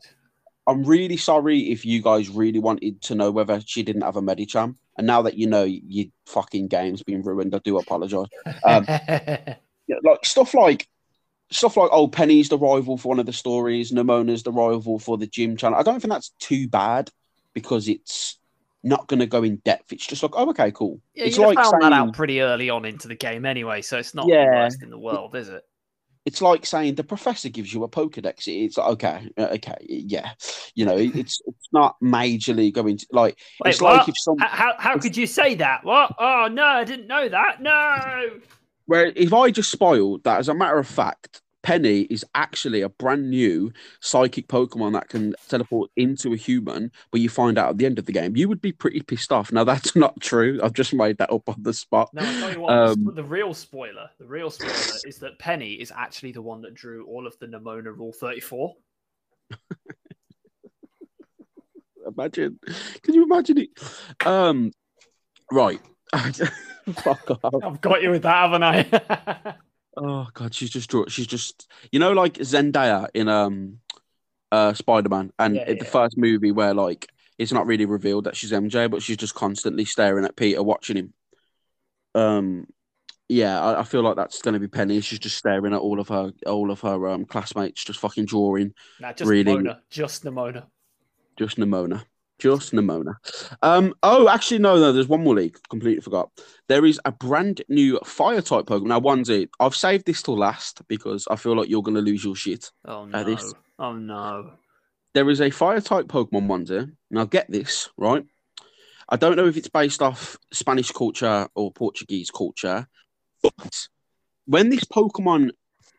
But- 0.73 0.79
I'm 0.81 0.83
really 0.85 1.17
sorry 1.17 1.71
if 1.71 1.85
you 1.85 2.01
guys 2.01 2.29
really 2.29 2.59
wanted 2.59 3.01
to 3.03 3.15
know 3.15 3.31
whether 3.31 3.61
she 3.65 3.83
didn't 3.83 4.01
have 4.03 4.15
a 4.15 4.21
Medicham. 4.21 4.75
And 4.97 5.07
now 5.07 5.21
that 5.23 5.37
you 5.37 5.47
know, 5.47 5.63
your 5.63 6.05
fucking 6.25 6.67
game's 6.67 7.03
been 7.03 7.21
ruined. 7.21 7.55
I 7.55 7.59
do 7.59 7.77
apologize. 7.77 8.27
Um, 8.65 8.85
Yeah, 9.87 9.97
like 10.03 10.25
stuff 10.25 10.53
like 10.53 10.87
stuff 11.49 11.75
like 11.75 11.89
oh, 11.91 12.07
Penny's 12.07 12.47
the 12.49 12.57
rival 12.57 12.97
for 12.97 13.09
one 13.09 13.19
of 13.19 13.25
the 13.25 13.33
stories. 13.33 13.91
Nemona's 13.91 14.43
the 14.43 14.51
rival 14.51 14.99
for 14.99 15.17
the 15.17 15.27
gym 15.27 15.57
channel. 15.57 15.77
I 15.77 15.83
don't 15.83 15.99
think 15.99 16.11
that's 16.11 16.29
too 16.39 16.67
bad. 16.67 17.09
because 17.53 17.89
it's 17.89 18.37
not 18.83 19.07
going 19.07 19.19
to 19.19 19.25
go 19.27 19.43
in 19.43 19.57
depth. 19.57 19.91
It's 19.91 20.07
just 20.07 20.23
like, 20.23 20.31
oh, 20.35 20.49
okay, 20.51 20.71
cool. 20.71 21.01
Yeah, 21.13 21.25
it's 21.25 21.37
you 21.37 21.45
like 21.45 21.57
found 21.57 21.81
that 21.81 21.91
out 21.93 22.13
pretty 22.13 22.41
early 22.41 22.69
on 22.69 22.85
into 22.85 23.07
the 23.09 23.15
game 23.15 23.45
anyway, 23.45 23.81
so 23.81 23.97
it's 23.97 24.15
not 24.15 24.25
the 24.27 24.33
Yeah. 24.33 24.63
worst 24.63 24.81
in 24.81 24.89
the 24.89 24.97
world, 24.97 25.35
is 25.35 25.49
it? 25.49 25.63
It's 26.25 26.41
like 26.41 26.65
saying 26.65 26.95
the 26.95 27.03
professor 27.03 27.49
gives 27.49 27.73
you 27.73 27.83
a 27.83 27.89
Pokedex. 27.89 28.47
It's 28.47 28.77
like, 28.77 28.89
okay, 28.91 29.29
uh, 29.37 29.47
okay, 29.53 29.77
yeah. 29.81 30.31
You 30.75 30.85
know, 30.85 30.97
it's 30.97 31.41
it's 31.47 31.67
not 31.71 31.95
majorly 32.01 32.71
going 32.71 32.97
to 32.97 33.07
like. 33.11 33.39
Wait, 33.63 33.71
it's 33.71 33.81
like 33.81 34.07
if 34.07 34.15
some 34.17 34.37
How, 34.37 34.47
how, 34.47 34.73
how 34.77 34.97
could 34.99 35.17
you 35.17 35.25
say 35.25 35.55
that? 35.55 35.83
What? 35.83 36.13
Oh 36.19 36.47
no, 36.51 36.63
I 36.63 36.83
didn't 36.83 37.07
know 37.07 37.27
that. 37.27 37.61
No. 37.61 38.39
where 38.85 39.11
if 39.15 39.33
I 39.33 39.49
just 39.49 39.71
spoiled 39.71 40.23
that, 40.25 40.39
as 40.39 40.49
a 40.49 40.53
matter 40.53 40.77
of 40.77 40.87
fact, 40.87 41.41
Penny 41.63 42.01
is 42.01 42.25
actually 42.33 42.81
a 42.81 42.89
brand 42.89 43.29
new 43.29 43.71
psychic 43.99 44.47
Pokemon 44.47 44.93
that 44.93 45.09
can 45.09 45.35
teleport 45.47 45.91
into 45.95 46.33
a 46.33 46.37
human, 46.37 46.91
but 47.11 47.21
you 47.21 47.29
find 47.29 47.57
out 47.57 47.69
at 47.69 47.77
the 47.77 47.85
end 47.85 47.99
of 47.99 48.05
the 48.05 48.11
game, 48.11 48.35
you 48.35 48.49
would 48.49 48.61
be 48.61 48.71
pretty 48.71 49.01
pissed 49.01 49.31
off. 49.31 49.51
Now 49.51 49.63
that's 49.63 49.95
not 49.97 50.19
true. 50.19 50.59
I've 50.63 50.73
just 50.73 50.93
made 50.93 51.17
that 51.17 51.31
up 51.31 51.47
on 51.47 51.61
the 51.61 51.73
spot. 51.73 52.09
No, 52.13 52.23
I'll 52.23 52.39
tell 52.39 52.51
you 52.51 52.59
what. 52.59 52.73
Um, 52.73 53.11
the 53.13 53.23
real 53.23 53.53
spoiler, 53.53 54.09
the 54.19 54.25
real 54.25 54.49
spoiler 54.49 54.73
is 55.05 55.17
that 55.19 55.37
Penny 55.39 55.73
is 55.73 55.91
actually 55.95 56.31
the 56.31 56.41
one 56.41 56.61
that 56.61 56.73
drew 56.73 57.05
all 57.05 57.27
of 57.27 57.37
the 57.39 57.47
Nemona 57.47 57.95
Rule 57.95 58.13
Thirty 58.13 58.39
Four. 58.39 58.75
Imagine, 62.17 62.59
can 63.03 63.13
you 63.13 63.23
imagine 63.23 63.59
it? 63.59 63.69
Um, 64.25 64.71
right. 65.51 65.79
Fuck 66.93 67.29
off. 67.29 67.53
I've 67.63 67.79
got 67.79 68.01
you 68.01 68.09
with 68.09 68.23
that, 68.23 68.49
haven't 68.49 68.63
I? 68.63 69.55
Oh 69.97 70.27
god, 70.33 70.53
she's 70.53 70.69
just 70.69 70.89
draw. 70.89 71.05
She's 71.07 71.27
just 71.27 71.69
you 71.91 71.99
know 71.99 72.13
like 72.13 72.35
Zendaya 72.35 73.07
in 73.13 73.27
um 73.27 73.79
uh 74.51 74.73
Spider 74.73 75.09
Man 75.09 75.31
and 75.39 75.55
Yeah, 75.55 75.65
the 75.67 75.75
yeah. 75.77 75.83
first 75.85 76.17
movie 76.17 76.51
where 76.51 76.73
like 76.73 77.07
it's 77.37 77.51
not 77.53 77.67
really 77.67 77.85
revealed 77.85 78.25
that 78.25 78.35
she's 78.35 78.53
MJ, 78.53 78.87
but 78.87 79.01
she's 79.03 79.17
just 79.17 79.35
constantly 79.35 79.85
staring 79.85 80.25
at 80.25 80.35
Peter, 80.35 80.63
watching 80.63 80.97
him. 80.97 81.13
Um, 82.13 82.67
yeah, 83.29 83.61
I, 83.61 83.81
I 83.81 83.83
feel 83.83 84.01
like 84.03 84.17
that's 84.17 84.41
going 84.41 84.53
to 84.55 84.59
be 84.59 84.67
Penny. 84.67 85.01
She's 85.01 85.19
just 85.19 85.37
staring 85.37 85.73
at 85.73 85.79
all 85.79 85.99
of 85.99 86.09
her 86.09 86.31
all 86.45 86.71
of 86.71 86.81
her 86.81 87.09
um 87.09 87.25
classmates, 87.25 87.83
just 87.83 87.99
fucking 87.99 88.25
drawing, 88.25 88.73
nah, 88.99 89.13
just 89.13 89.29
Really? 89.29 89.55
Nemona. 89.55 89.81
Just 89.89 90.23
Nemona. 90.25 90.67
just 91.37 91.57
Nemona. 91.57 92.05
Just 92.41 92.73
Nemona. 92.73 93.13
Um. 93.61 93.93
Oh, 94.01 94.27
actually, 94.27 94.57
no, 94.59 94.75
no. 94.79 94.91
There's 94.91 95.07
one 95.07 95.23
more 95.23 95.35
league. 95.35 95.57
Completely 95.69 96.01
forgot. 96.01 96.29
There 96.67 96.85
is 96.85 96.99
a 97.05 97.11
brand 97.11 97.61
new 97.69 97.99
fire 98.03 98.41
type 98.41 98.65
Pokemon. 98.65 98.87
Now, 98.87 98.99
onesie. 98.99 99.47
I've 99.59 99.75
saved 99.75 100.05
this 100.07 100.23
till 100.23 100.37
last 100.37 100.81
because 100.87 101.27
I 101.29 101.35
feel 101.35 101.55
like 101.55 101.69
you're 101.69 101.83
going 101.83 101.95
to 101.95 102.01
lose 102.01 102.23
your 102.25 102.35
shit. 102.35 102.71
Oh 102.85 103.03
At 103.05 103.09
no. 103.11 103.23
this- 103.23 103.53
Oh 103.77 103.93
no. 103.93 104.53
there 105.13 105.29
is 105.29 105.39
a 105.41 105.49
fire 105.51 105.81
type 105.81 106.07
Pokemon 106.07 106.47
onesie. 106.47 106.91
Now 107.11 107.25
get 107.25 107.49
this, 107.51 107.89
right? 107.97 108.25
I 109.09 109.17
don't 109.17 109.35
know 109.35 109.47
if 109.47 109.57
it's 109.57 109.69
based 109.69 110.01
off 110.01 110.37
Spanish 110.51 110.91
culture 110.91 111.47
or 111.53 111.71
Portuguese 111.71 112.31
culture, 112.31 112.87
but 113.43 113.87
when 114.45 114.69
this 114.69 114.85
Pokemon 114.85 115.51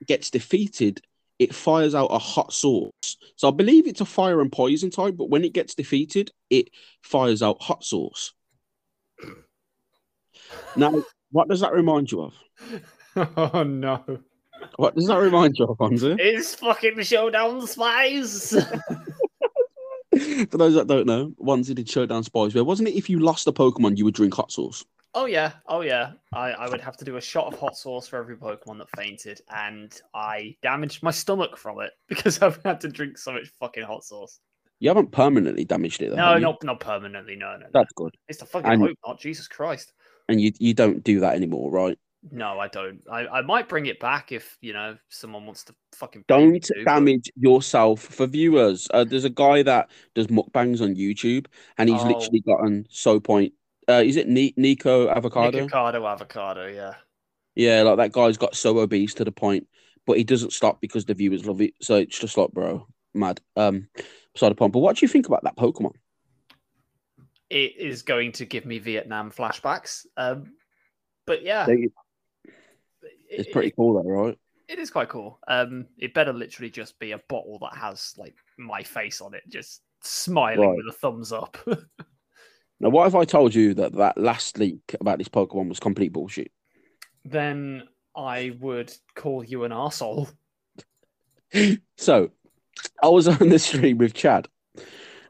gets 0.06 0.30
defeated, 0.30 1.00
it 1.42 1.54
fires 1.54 1.94
out 1.94 2.06
a 2.06 2.18
hot 2.18 2.52
sauce. 2.52 3.16
So 3.36 3.48
I 3.48 3.50
believe 3.50 3.86
it's 3.86 4.00
a 4.00 4.04
fire 4.06 4.40
and 4.40 4.52
poison 4.52 4.90
type, 4.90 5.16
but 5.16 5.30
when 5.30 5.44
it 5.44 5.52
gets 5.52 5.74
defeated, 5.74 6.30
it 6.50 6.70
fires 7.02 7.42
out 7.42 7.60
hot 7.60 7.84
sauce. 7.84 8.32
Now, 10.76 11.02
what 11.30 11.48
does 11.48 11.60
that 11.60 11.72
remind 11.72 12.10
you 12.12 12.22
of? 12.22 12.34
Oh 13.36 13.62
no. 13.62 14.02
What 14.76 14.94
does 14.94 15.06
that 15.08 15.18
remind 15.18 15.58
you 15.58 15.66
of, 15.66 15.76
Bonzo? 15.76 16.16
It's 16.18 16.54
fucking 16.54 17.02
showdown 17.02 17.66
spies. 17.66 18.52
For 20.50 20.56
those 20.56 20.74
that 20.74 20.86
don't 20.86 21.06
know, 21.06 21.34
once 21.36 21.68
it 21.68 21.74
did 21.74 21.90
Showdown 21.90 22.22
Spies, 22.22 22.54
where 22.54 22.64
wasn't 22.64 22.88
it 22.88 22.94
if 22.94 23.10
you 23.10 23.18
lost 23.18 23.46
a 23.46 23.52
Pokemon, 23.52 23.98
you 23.98 24.04
would 24.04 24.14
drink 24.14 24.32
hot 24.32 24.50
sauce? 24.50 24.84
Oh 25.14 25.26
yeah, 25.26 25.52
oh 25.66 25.82
yeah. 25.82 26.12
I, 26.32 26.52
I 26.52 26.68
would 26.70 26.80
have 26.80 26.96
to 26.96 27.04
do 27.04 27.16
a 27.16 27.20
shot 27.20 27.52
of 27.52 27.58
hot 27.58 27.76
sauce 27.76 28.08
for 28.08 28.16
every 28.16 28.36
Pokemon 28.36 28.78
that 28.78 28.88
fainted, 28.96 29.40
and 29.54 29.92
I 30.14 30.56
damaged 30.62 31.02
my 31.02 31.10
stomach 31.10 31.56
from 31.58 31.80
it 31.80 31.92
because 32.08 32.40
I've 32.40 32.62
had 32.64 32.80
to 32.80 32.88
drink 32.88 33.18
so 33.18 33.32
much 33.32 33.52
fucking 33.60 33.82
hot 33.84 34.04
sauce. 34.04 34.40
You 34.80 34.88
haven't 34.88 35.12
permanently 35.12 35.64
damaged 35.64 36.02
it, 36.02 36.10
though. 36.10 36.16
No, 36.16 36.38
not 36.38 36.64
not 36.64 36.80
permanently. 36.80 37.36
No, 37.36 37.52
no, 37.52 37.58
no. 37.58 37.66
That's 37.72 37.92
good. 37.94 38.14
It's 38.28 38.38
the 38.38 38.46
fucking 38.46 38.70
and- 38.70 38.82
hope 38.82 38.96
not. 39.06 39.20
Jesus 39.20 39.46
Christ. 39.48 39.92
And 40.28 40.40
you 40.40 40.52
you 40.58 40.72
don't 40.72 41.04
do 41.04 41.20
that 41.20 41.34
anymore, 41.34 41.70
right? 41.70 41.98
No, 42.30 42.60
I 42.60 42.68
don't. 42.68 43.02
I, 43.10 43.26
I 43.26 43.42
might 43.42 43.68
bring 43.68 43.86
it 43.86 43.98
back 43.98 44.30
if 44.30 44.56
you 44.60 44.72
know 44.72 44.96
someone 45.08 45.44
wants 45.44 45.64
to 45.64 45.74
fucking. 45.94 46.24
Don't 46.28 46.62
to, 46.62 46.74
but- 46.78 46.90
damage 46.90 47.30
yourself 47.36 48.00
for 48.00 48.26
viewers. 48.26 48.88
Uh, 48.94 49.04
there's 49.04 49.24
a 49.24 49.30
guy 49.30 49.62
that 49.64 49.90
does 50.14 50.28
mukbangs 50.28 50.80
on 50.80 50.94
YouTube, 50.94 51.46
and 51.78 51.88
he's 51.90 52.00
Oh. 52.02 52.06
literally 52.08 52.40
gotten 52.40 52.86
so 52.88 53.20
point. 53.20 53.52
Uh, 53.88 54.02
is 54.04 54.16
it 54.16 54.28
Ni- 54.28 54.54
Nico 54.56 55.08
Avocado? 55.08 55.58
Avocado, 55.58 56.06
avocado, 56.06 56.66
yeah. 56.66 56.94
Yeah, 57.54 57.82
like 57.82 57.96
that 57.98 58.12
guy's 58.12 58.36
got 58.38 58.54
so 58.56 58.78
obese 58.78 59.14
to 59.14 59.24
the 59.24 59.32
point, 59.32 59.66
but 60.06 60.16
he 60.16 60.24
doesn't 60.24 60.52
stop 60.52 60.80
because 60.80 61.04
the 61.04 61.14
viewers 61.14 61.44
love 61.44 61.60
it. 61.60 61.74
So 61.80 61.96
it's 61.96 62.18
just 62.18 62.36
like, 62.38 62.50
bro, 62.52 62.86
mad. 63.14 63.40
Um, 63.56 63.88
beside 64.32 64.50
the 64.50 64.54
point. 64.54 64.72
But 64.72 64.78
what 64.80 64.96
do 64.96 65.04
you 65.04 65.08
think 65.08 65.26
about 65.26 65.42
that 65.44 65.56
Pokemon? 65.56 65.92
It 67.50 67.76
is 67.76 68.02
going 68.02 68.32
to 68.32 68.46
give 68.46 68.64
me 68.64 68.78
Vietnam 68.78 69.30
flashbacks. 69.30 70.06
Um, 70.16 70.54
but 71.26 71.42
yeah, 71.42 71.66
it- 71.68 71.92
It's 73.28 73.50
pretty 73.50 73.68
it- 73.68 73.76
cool, 73.76 73.94
though, 74.02 74.08
right? 74.08 74.38
it 74.68 74.78
is 74.78 74.90
quite 74.90 75.10
cool. 75.10 75.38
Um, 75.48 75.86
it 75.98 76.14
better 76.14 76.32
literally 76.32 76.70
just 76.70 76.98
be 76.98 77.12
a 77.12 77.18
bottle 77.28 77.58
that 77.60 77.74
has 77.76 78.14
like 78.16 78.34
my 78.56 78.82
face 78.82 79.20
on 79.20 79.34
it, 79.34 79.42
just 79.50 79.82
smiling 80.02 80.60
Right. 80.66 80.76
with 80.78 80.86
a 80.88 80.92
thumbs 80.98 81.30
up. 81.32 81.58
Now, 82.82 82.90
what 82.90 83.06
if 83.06 83.14
I 83.14 83.24
told 83.24 83.54
you 83.54 83.72
that 83.74 83.92
that 83.94 84.18
last 84.18 84.58
leak 84.58 84.94
about 85.00 85.18
this 85.18 85.28
Pokemon 85.28 85.68
was 85.68 85.80
complete 85.80 86.12
bullshit? 86.12 86.50
then 87.24 87.84
I 88.16 88.56
would 88.60 88.92
call 89.14 89.44
you 89.44 89.64
an 89.64 89.72
arsehole. 89.72 90.30
So, 91.98 92.30
I 93.02 93.08
was 93.08 93.28
on 93.28 93.50
the 93.50 93.58
stream 93.58 93.98
with 93.98 94.14
Chad, 94.14 94.48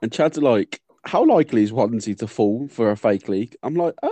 and 0.01 0.13
Chad's 0.13 0.39
like, 0.39 0.81
"How 1.05 1.27
likely 1.27 1.65
is 1.65 1.73
Wansy 1.73 2.17
to 2.19 2.29
fall 2.29 2.69
for 2.69 2.93
a 2.93 2.97
fake 2.97 3.29
leak?" 3.29 3.57
I'm 3.65 3.75
like, 3.75 3.95
"Uh," 4.05 4.09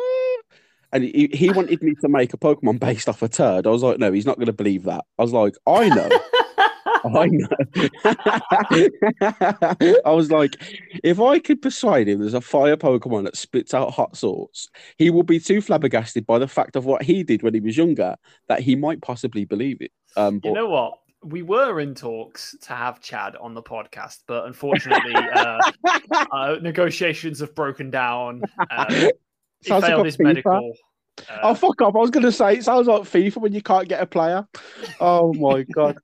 and 0.93 1.05
he, 1.05 1.31
he 1.33 1.51
wanted 1.51 1.81
me 1.85 1.95
to 2.01 2.09
make 2.09 2.35
a 2.35 2.37
Pokemon 2.37 2.81
based 2.81 3.09
off 3.09 3.23
a 3.23 3.29
turd. 3.29 3.69
I 3.69 3.71
was 3.71 3.85
like, 3.85 4.01
"No, 4.01 4.11
he's 4.11 4.27
not 4.27 4.39
going 4.39 4.47
to 4.47 4.53
believe 4.53 4.83
that." 4.85 5.05
I 5.21 5.23
was 5.23 5.33
like, 5.33 5.55
"I 5.69 5.89
know." 5.89 6.09
I 7.15 7.27
know. 7.27 7.49
I 10.05 10.11
was 10.11 10.31
like, 10.31 10.57
if 11.03 11.21
I 11.21 11.39
could 11.39 11.63
persuade 11.63 12.09
him 12.09 12.21
there's 12.21 12.35
a 12.35 12.41
fire 12.41 12.77
Pokemon 12.77 13.25
that 13.25 13.37
spits 13.37 13.75
out 13.75 13.93
hot 13.93 14.17
sauce, 14.17 14.69
he 14.99 15.11
will 15.11 15.23
be 15.23 15.41
too 15.41 15.61
flabbergasted 15.61 16.27
by 16.27 16.39
the 16.39 16.49
fact 16.49 16.77
of 16.77 16.85
what 16.85 17.03
he 17.03 17.23
did 17.23 17.43
when 17.43 17.55
he 17.55 17.61
was 17.61 17.77
younger 17.77 18.17
that 18.49 18.61
he 18.61 18.77
might 18.77 19.01
possibly 19.03 19.45
believe 19.45 19.81
it. 19.81 19.93
Um, 20.17 20.41
You 20.45 20.53
know 20.53 20.69
what? 20.69 20.95
We 21.23 21.43
were 21.43 21.81
in 21.81 21.95
talks 21.95 22.57
to 22.63 22.73
have 22.73 23.01
Chad 23.01 23.37
on 23.37 23.53
the 23.53 23.63
podcast, 23.63 24.21
but 24.27 24.47
unfortunately, 24.47 25.15
uh, 25.15 25.59
uh, 26.33 26.57
negotiations 26.63 27.41
have 27.41 27.55
broken 27.55 27.91
down. 27.91 28.43
Uh, 28.71 29.11
he 29.61 29.69
failed 29.69 30.07
his 30.07 30.17
FIFA. 30.17 30.23
medical. 30.25 30.75
Uh, 31.29 31.39
oh 31.43 31.55
fuck 31.55 31.81
off! 31.83 31.95
I 31.95 31.99
was 31.99 32.11
going 32.11 32.25
to 32.25 32.33
say 32.33 32.55
it 32.55 32.65
sounds 32.65 32.87
like 32.87 33.03
FIFA 33.03 33.39
when 33.39 33.53
you 33.53 33.63
can't 33.63 33.89
get 33.89 34.03
a 34.03 34.07
player. 34.07 34.47
Oh 35.01 35.33
my 35.35 35.63
god, 35.75 35.99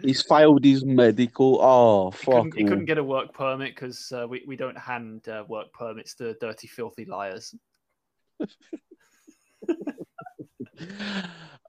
he's 0.00 0.22
failed 0.22 0.64
his 0.64 0.84
medical. 0.84 1.58
Oh 1.60 2.10
he, 2.10 2.16
fuck! 2.18 2.34
couldn't, 2.34 2.56
he 2.56 2.64
couldn't 2.64 2.84
get 2.84 2.98
a 2.98 3.04
work 3.04 3.32
permit 3.32 3.74
because 3.74 4.12
uh, 4.12 4.26
we, 4.28 4.44
we 4.46 4.56
don't 4.56 4.78
hand 4.78 5.28
uh, 5.28 5.44
work 5.48 5.72
permits 5.72 6.14
to 6.16 6.34
dirty, 6.34 6.66
filthy 6.68 7.04
liars. 7.04 7.54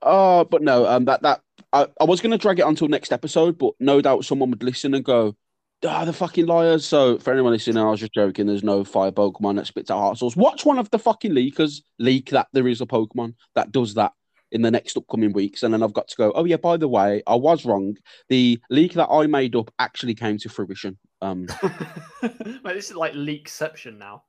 Oh, 0.02 0.44
but 0.44 0.62
no, 0.62 0.86
um, 0.86 1.04
that 1.04 1.22
that 1.22 1.40
I, 1.72 1.86
I 2.00 2.04
was 2.04 2.20
gonna 2.20 2.38
drag 2.38 2.58
it 2.58 2.66
until 2.66 2.88
next 2.88 3.12
episode, 3.12 3.56
but 3.56 3.74
no 3.78 4.00
doubt 4.00 4.24
someone 4.24 4.50
would 4.50 4.62
listen 4.62 4.94
and 4.94 5.04
go, 5.04 5.36
"Ah, 5.84 6.04
the 6.04 6.12
fucking 6.12 6.46
liars." 6.46 6.84
So 6.84 7.18
for 7.18 7.32
anyone 7.32 7.52
listening, 7.52 7.78
I 7.78 7.90
was 7.90 8.00
just 8.00 8.14
joking. 8.14 8.46
There's 8.46 8.64
no 8.64 8.84
fire 8.84 9.12
Pokemon 9.12 9.56
that 9.56 9.66
spits 9.66 9.90
out 9.90 9.98
heart 9.98 10.18
sauce. 10.18 10.36
Watch 10.36 10.64
one 10.64 10.78
of 10.78 10.90
the 10.90 10.98
fucking 10.98 11.32
leakers 11.32 11.82
leak 11.98 12.30
that 12.30 12.48
there 12.52 12.68
is 12.68 12.80
a 12.80 12.86
Pokemon 12.86 13.34
that 13.54 13.72
does 13.72 13.94
that 13.94 14.12
in 14.50 14.60
the 14.62 14.70
next 14.70 14.96
upcoming 14.96 15.32
weeks, 15.32 15.62
and 15.62 15.72
then 15.72 15.82
I've 15.82 15.94
got 15.94 16.08
to 16.08 16.16
go. 16.16 16.32
Oh 16.34 16.44
yeah, 16.44 16.56
by 16.56 16.76
the 16.76 16.88
way, 16.88 17.22
I 17.26 17.34
was 17.36 17.64
wrong. 17.64 17.96
The 18.28 18.60
leak 18.70 18.94
that 18.94 19.08
I 19.08 19.26
made 19.26 19.56
up 19.56 19.72
actually 19.78 20.14
came 20.14 20.38
to 20.38 20.48
fruition. 20.48 20.98
Um, 21.22 21.46
Mate, 22.22 22.74
this 22.74 22.90
is 22.90 22.96
like 22.96 23.14
leakception 23.14 23.96
now. 23.98 24.24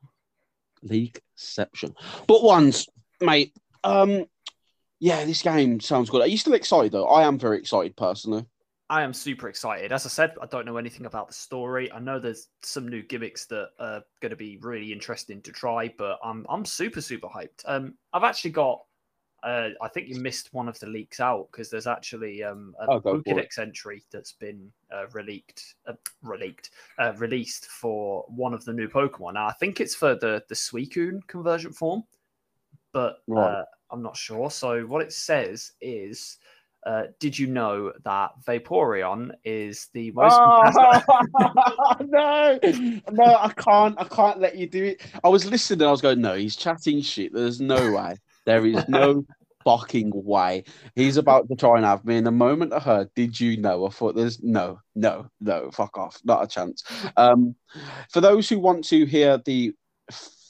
leakception. 0.86 1.96
But 2.28 2.44
once, 2.44 2.88
mate. 3.22 3.54
Um, 3.84 4.26
yeah, 5.00 5.26
this 5.26 5.42
game 5.42 5.82
sounds 5.82 6.10
good. 6.10 6.22
Are 6.22 6.28
you 6.28 6.38
still 6.38 6.54
excited 6.54 6.94
though? 6.94 7.08
I 7.08 7.24
am 7.28 7.38
very 7.38 7.58
excited 7.58 7.98
personally. 7.98 8.46
I 8.90 9.02
am 9.02 9.14
super 9.14 9.48
excited. 9.48 9.92
As 9.92 10.06
I 10.06 10.10
said, 10.10 10.36
I 10.42 10.46
don't 10.46 10.66
know 10.66 10.78
anything 10.78 11.06
about 11.06 11.28
the 11.28 11.34
story. 11.34 11.92
I 11.92 12.00
know 12.00 12.20
there's 12.20 12.50
some 12.62 12.88
new 12.88 13.02
gimmicks 13.02 13.46
that 13.48 13.70
are 13.80 14.04
going 14.20 14.30
to 14.32 14.36
be 14.36 14.58
really 14.58 14.92
interesting 14.92 15.42
to 15.44 15.52
try, 15.52 15.94
but 15.98 16.20
I'm 16.24 16.46
I'm 16.50 16.66
super 16.66 17.02
super 17.02 17.28
hyped. 17.28 17.64
Um, 17.66 17.96
I've 18.12 18.24
actually 18.24 18.52
got 18.52 18.84
uh, 19.42 19.70
I 19.82 19.88
think 19.90 20.08
you 20.10 20.16
missed 20.22 20.54
one 20.54 20.70
of 20.70 20.80
the 20.80 20.88
leaks 20.88 21.20
out 21.20 21.50
because 21.52 21.70
there's 21.70 21.88
actually 21.88 22.44
um, 22.44 22.76
a 22.80 22.88
Oh, 22.88 22.98
it. 22.98 23.04
Pokédex 23.26 23.58
entry 23.60 24.04
that's 24.12 24.32
been 24.34 24.72
uh, 24.94 25.08
released, 25.08 25.76
uh, 25.86 25.94
released, 26.22 26.72
uh, 26.98 27.14
released 27.18 27.66
for 27.68 28.24
one 28.30 28.54
of 28.54 28.64
the 28.64 28.72
new 28.74 28.88
Pokemon. 28.88 29.34
Now, 29.34 29.48
I 29.48 29.54
think 29.54 29.82
it's 29.82 29.96
for 29.96 30.16
the 30.16 30.44
the 30.50 30.56
Suicune 30.56 31.26
conversion 31.28 31.74
form, 31.74 32.04
but 32.92 33.18
Right. 33.28 33.60
uh, 33.60 33.64
I'm 33.92 34.02
not 34.02 34.16
sure. 34.18 34.52
So 34.52 34.82
what 34.84 35.02
it 35.02 35.14
says 35.14 35.72
is. 35.82 36.38
Uh, 36.86 37.04
did 37.20 37.38
you 37.38 37.48
know 37.48 37.94
that 38.04 38.32
Vaporeon 38.46 39.32
is 39.44 39.88
the 39.94 40.12
most 40.12 40.34
Oh, 40.36 41.96
no, 42.02 42.60
no, 43.12 43.36
I 43.36 43.54
can't. 43.56 43.96
I 43.98 44.04
can't 44.04 44.40
let 44.40 44.58
you 44.58 44.68
do 44.68 44.84
it. 44.84 45.02
I 45.24 45.30
was 45.30 45.46
listening. 45.46 45.82
And 45.82 45.88
I 45.88 45.92
was 45.92 46.02
going, 46.02 46.22
no, 46.22 46.36
he's 46.36 46.56
chatting 46.56 47.02
shit. 47.02 47.34
There's 47.34 47.62
no 47.62 47.94
way. 47.94 48.18
There 48.46 48.66
is 48.66 48.84
no 48.90 49.26
fucking 49.64 50.12
way. 50.14 50.66
He's 50.96 51.18
about 51.18 51.48
to 51.50 51.56
try 51.56 51.78
and 51.78 51.86
have 51.86 52.04
me. 52.04 52.18
And 52.18 52.28
the 52.28 52.32
moment 52.32 52.74
I 52.74 52.80
heard, 52.80 53.10
did 53.16 53.40
you 53.40 53.58
know? 53.58 53.86
I 53.86 53.90
thought, 53.90 54.16
there's 54.16 54.42
no, 54.44 54.80
no, 54.96 55.28
no, 55.40 55.72
fuck 55.72 55.98
off. 55.98 56.20
Not 56.24 56.44
a 56.44 56.48
chance. 56.48 56.84
Um, 57.16 57.56
for 58.12 58.22
those 58.22 58.50
who 58.50 58.60
want 58.60 58.84
to 58.86 59.06
hear 59.06 59.38
the 59.46 59.74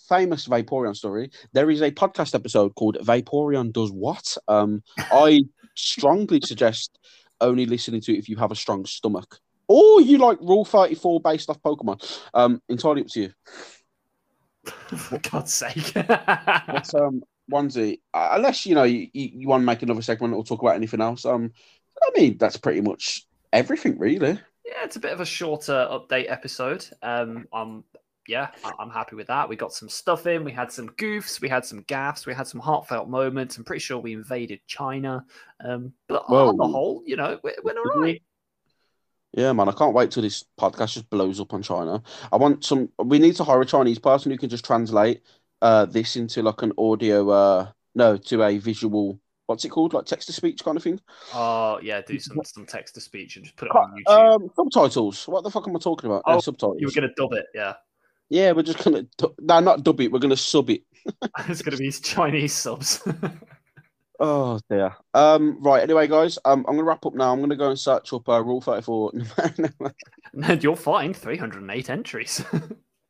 famous 0.09 0.47
Vaporeon 0.47 0.95
story, 0.95 1.31
there 1.53 1.69
is 1.69 1.81
a 1.81 1.91
podcast 1.91 2.35
episode 2.35 2.75
called 2.75 2.97
Vaporeon 3.01 3.71
Does 3.71 3.91
What? 3.91 4.35
Um, 4.47 4.83
I 4.97 5.41
strongly 5.75 6.39
suggest 6.41 6.97
only 7.41 7.65
listening 7.65 8.01
to 8.01 8.13
it 8.13 8.19
if 8.19 8.29
you 8.29 8.37
have 8.37 8.51
a 8.51 8.55
strong 8.55 8.85
stomach. 8.85 9.39
Or 9.67 10.01
you 10.01 10.17
like 10.17 10.39
Rule 10.41 10.65
34 10.65 11.21
based 11.21 11.49
off 11.49 11.61
Pokemon. 11.61 12.19
Um, 12.33 12.61
entirely 12.69 13.01
up 13.01 13.07
to 13.07 13.21
you. 13.21 13.33
For 14.97 15.19
God's 15.19 15.53
sake. 15.53 15.93
But 15.93 16.93
um, 16.95 17.23
onesie, 17.51 17.99
uh, 18.13 18.29
unless 18.33 18.65
you 18.65 18.75
know 18.75 18.83
you, 18.83 19.07
you, 19.13 19.29
you 19.33 19.47
want 19.47 19.61
to 19.61 19.65
make 19.65 19.81
another 19.81 20.01
segment 20.01 20.33
or 20.33 20.43
talk 20.43 20.61
about 20.61 20.75
anything 20.75 21.01
else. 21.01 21.25
Um, 21.25 21.51
I 22.01 22.19
mean 22.19 22.37
that's 22.37 22.57
pretty 22.57 22.81
much 22.81 23.25
everything, 23.51 23.97
really. 23.97 24.39
Yeah, 24.65 24.83
it's 24.83 24.95
a 24.95 25.01
bit 25.01 25.11
of 25.11 25.19
a 25.19 25.25
shorter 25.25 25.87
update 25.91 26.31
episode. 26.31 26.85
Um, 27.01 27.47
I'm 27.51 27.83
yeah, 28.27 28.49
I'm 28.79 28.89
happy 28.89 29.15
with 29.15 29.27
that. 29.27 29.49
We 29.49 29.55
got 29.55 29.73
some 29.73 29.89
stuff 29.89 30.27
in. 30.27 30.43
We 30.43 30.51
had 30.51 30.71
some 30.71 30.89
goofs. 30.89 31.41
We 31.41 31.49
had 31.49 31.65
some 31.65 31.81
gaffs. 31.83 32.25
We 32.25 32.33
had 32.33 32.47
some 32.47 32.59
heartfelt 32.61 33.09
moments. 33.09 33.57
I'm 33.57 33.63
pretty 33.63 33.81
sure 33.81 33.97
we 33.99 34.13
invaded 34.13 34.59
China. 34.67 35.25
Um, 35.63 35.93
but 36.07 36.23
on 36.29 36.57
the 36.57 36.67
whole, 36.67 37.03
you 37.05 37.15
know, 37.15 37.39
we're, 37.43 37.55
we're 37.63 37.77
all 37.77 38.01
right. 38.01 38.21
Yeah, 39.35 39.51
man, 39.53 39.67
I 39.67 39.71
can't 39.71 39.95
wait 39.95 40.11
till 40.11 40.21
this 40.21 40.45
podcast 40.59 40.93
just 40.93 41.09
blows 41.09 41.39
up 41.39 41.53
on 41.53 41.63
China. 41.63 42.03
I 42.31 42.35
want 42.37 42.63
some. 42.63 42.89
We 42.99 43.17
need 43.17 43.35
to 43.37 43.43
hire 43.43 43.61
a 43.61 43.65
Chinese 43.65 43.97
person 43.99 44.31
who 44.31 44.37
can 44.37 44.49
just 44.49 44.65
translate 44.65 45.21
uh 45.61 45.85
this 45.85 46.15
into 46.15 46.43
like 46.43 46.61
an 46.61 46.71
audio. 46.77 47.29
Uh, 47.29 47.71
no, 47.95 48.15
to 48.17 48.43
a 48.43 48.57
visual. 48.59 49.19
What's 49.47 49.65
it 49.65 49.69
called? 49.69 49.93
Like 49.93 50.05
text 50.05 50.27
to 50.27 50.33
speech 50.33 50.63
kind 50.63 50.77
of 50.77 50.83
thing. 50.83 50.99
Oh 51.33 51.79
yeah, 51.81 52.01
do 52.01 52.19
some 52.19 52.37
some 52.45 52.65
text 52.67 52.93
to 52.95 53.01
speech 53.01 53.35
and 53.35 53.43
just 53.45 53.57
put 53.57 53.67
it 53.69 53.75
on 53.75 53.91
YouTube. 54.07 54.35
Um, 54.35 54.49
subtitles. 54.55 55.27
What 55.27 55.43
the 55.43 55.49
fuck 55.49 55.67
am 55.67 55.75
I 55.75 55.79
talking 55.79 56.09
about? 56.11 56.23
Uh, 56.27 56.35
Oh, 56.35 56.39
subtitles. 56.39 56.77
you 56.79 56.85
were 56.87 56.93
gonna 56.93 57.13
dub 57.17 57.33
it, 57.33 57.47
yeah. 57.55 57.73
Yeah, 58.33 58.51
we're 58.53 58.63
just 58.63 58.83
gonna. 58.83 59.03
du- 59.19 59.35
No, 59.39 59.59
not 59.59 59.83
dub 59.83 60.01
it. 60.01 60.11
We're 60.11 60.17
gonna 60.17 60.35
sub 60.35 60.71
it. 60.71 60.81
it's 61.47 61.61
gonna 61.61 61.77
be 61.77 61.91
Chinese 61.91 62.53
subs. 62.53 63.01
Oh 64.19 64.59
dear. 64.69 64.95
Um. 65.15 65.61
Right. 65.61 65.81
Anyway, 65.83 66.07
guys. 66.07 66.37
Um. 66.45 66.63
I'm 66.67 66.75
gonna 66.75 66.83
wrap 66.83 67.05
up 67.05 67.13
now. 67.15 67.33
I'm 67.33 67.41
gonna 67.41 67.55
go 67.55 67.69
and 67.69 67.79
search 67.79 68.13
up 68.13 68.29
uh, 68.29 68.41
Rule 68.43 68.61
Thirty 68.61 68.81
Four. 68.83 69.11
and 70.43 70.63
you'll 70.63 70.75
find 70.75 71.17
308 71.17 71.89
entries. 71.89 72.43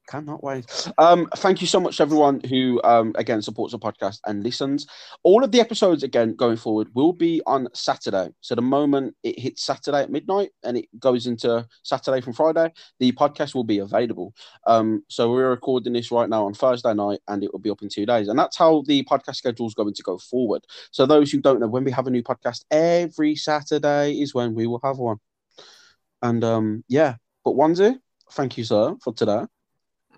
Cannot 0.06 0.44
wait. 0.44 0.66
Um, 0.98 1.30
thank 1.38 1.62
you 1.62 1.68
so 1.68 1.80
much 1.80 1.96
to 1.98 2.04
everyone 2.04 2.42
who 2.42 2.82
um 2.84 3.14
again 3.16 3.42
supports 3.42 3.72
the 3.72 3.80
podcast 3.80 4.20
and 4.26 4.44
listens. 4.44 4.86
All 5.24 5.46
of 5.46 5.52
the 5.52 5.62
episodes 5.62 6.04
again 6.04 6.36
going 6.36 6.58
forward 6.58 6.90
will 6.94 7.14
be 7.14 7.42
on 7.46 7.70
Saturday. 7.74 8.30
So 8.42 8.54
the 8.54 8.62
moment 8.62 9.16
it 9.24 9.40
hits 9.40 9.64
Saturday 9.64 10.02
at 10.02 10.12
midnight 10.12 10.50
and 10.64 10.78
it 10.78 10.88
goes 11.00 11.26
into 11.26 11.66
Saturday 11.84 12.20
from 12.20 12.34
Friday, 12.34 12.74
the 13.00 13.14
podcast 13.14 13.56
will 13.56 13.64
be 13.64 13.80
available. 13.80 14.34
Um, 14.68 15.04
so 15.08 15.32
we're 15.32 15.50
recording 15.50 15.94
this 15.94 16.12
right 16.12 16.30
now 16.30 16.46
on 16.48 16.54
Thursday 16.54 16.94
night 16.94 17.22
and 17.30 17.42
it 17.42 17.54
will 17.54 17.60
be 17.62 17.70
up 17.70 17.82
in 17.82 17.88
two 17.88 18.06
days. 18.06 18.28
And 18.28 18.38
that's 18.38 18.58
how 18.58 18.84
the 18.86 19.06
podcast 19.06 19.38
schedule 19.38 19.68
is 19.68 19.74
going 19.74 19.94
to 19.94 20.04
go 20.04 20.18
forward. 20.18 20.66
So 20.92 21.06
those 21.06 21.32
who 21.32 21.40
don't 21.40 21.62
know, 21.62 21.68
when 21.68 21.86
we 21.86 21.92
have 21.92 22.08
a 22.08 22.12
new 22.12 22.24
podcast 22.24 22.66
every 22.72 23.36
Saturday 23.38 24.20
is 24.22 24.34
when 24.34 24.54
we 24.54 24.68
will 24.68 24.82
have 24.84 24.98
one. 24.98 25.18
And 26.22 26.44
um, 26.44 26.84
yeah, 26.90 27.16
but 27.46 27.56
Wanzu, 27.56 27.96
thank 28.32 28.58
you, 28.58 28.66
sir, 28.66 28.96
for 29.02 29.14
today. 29.14 29.44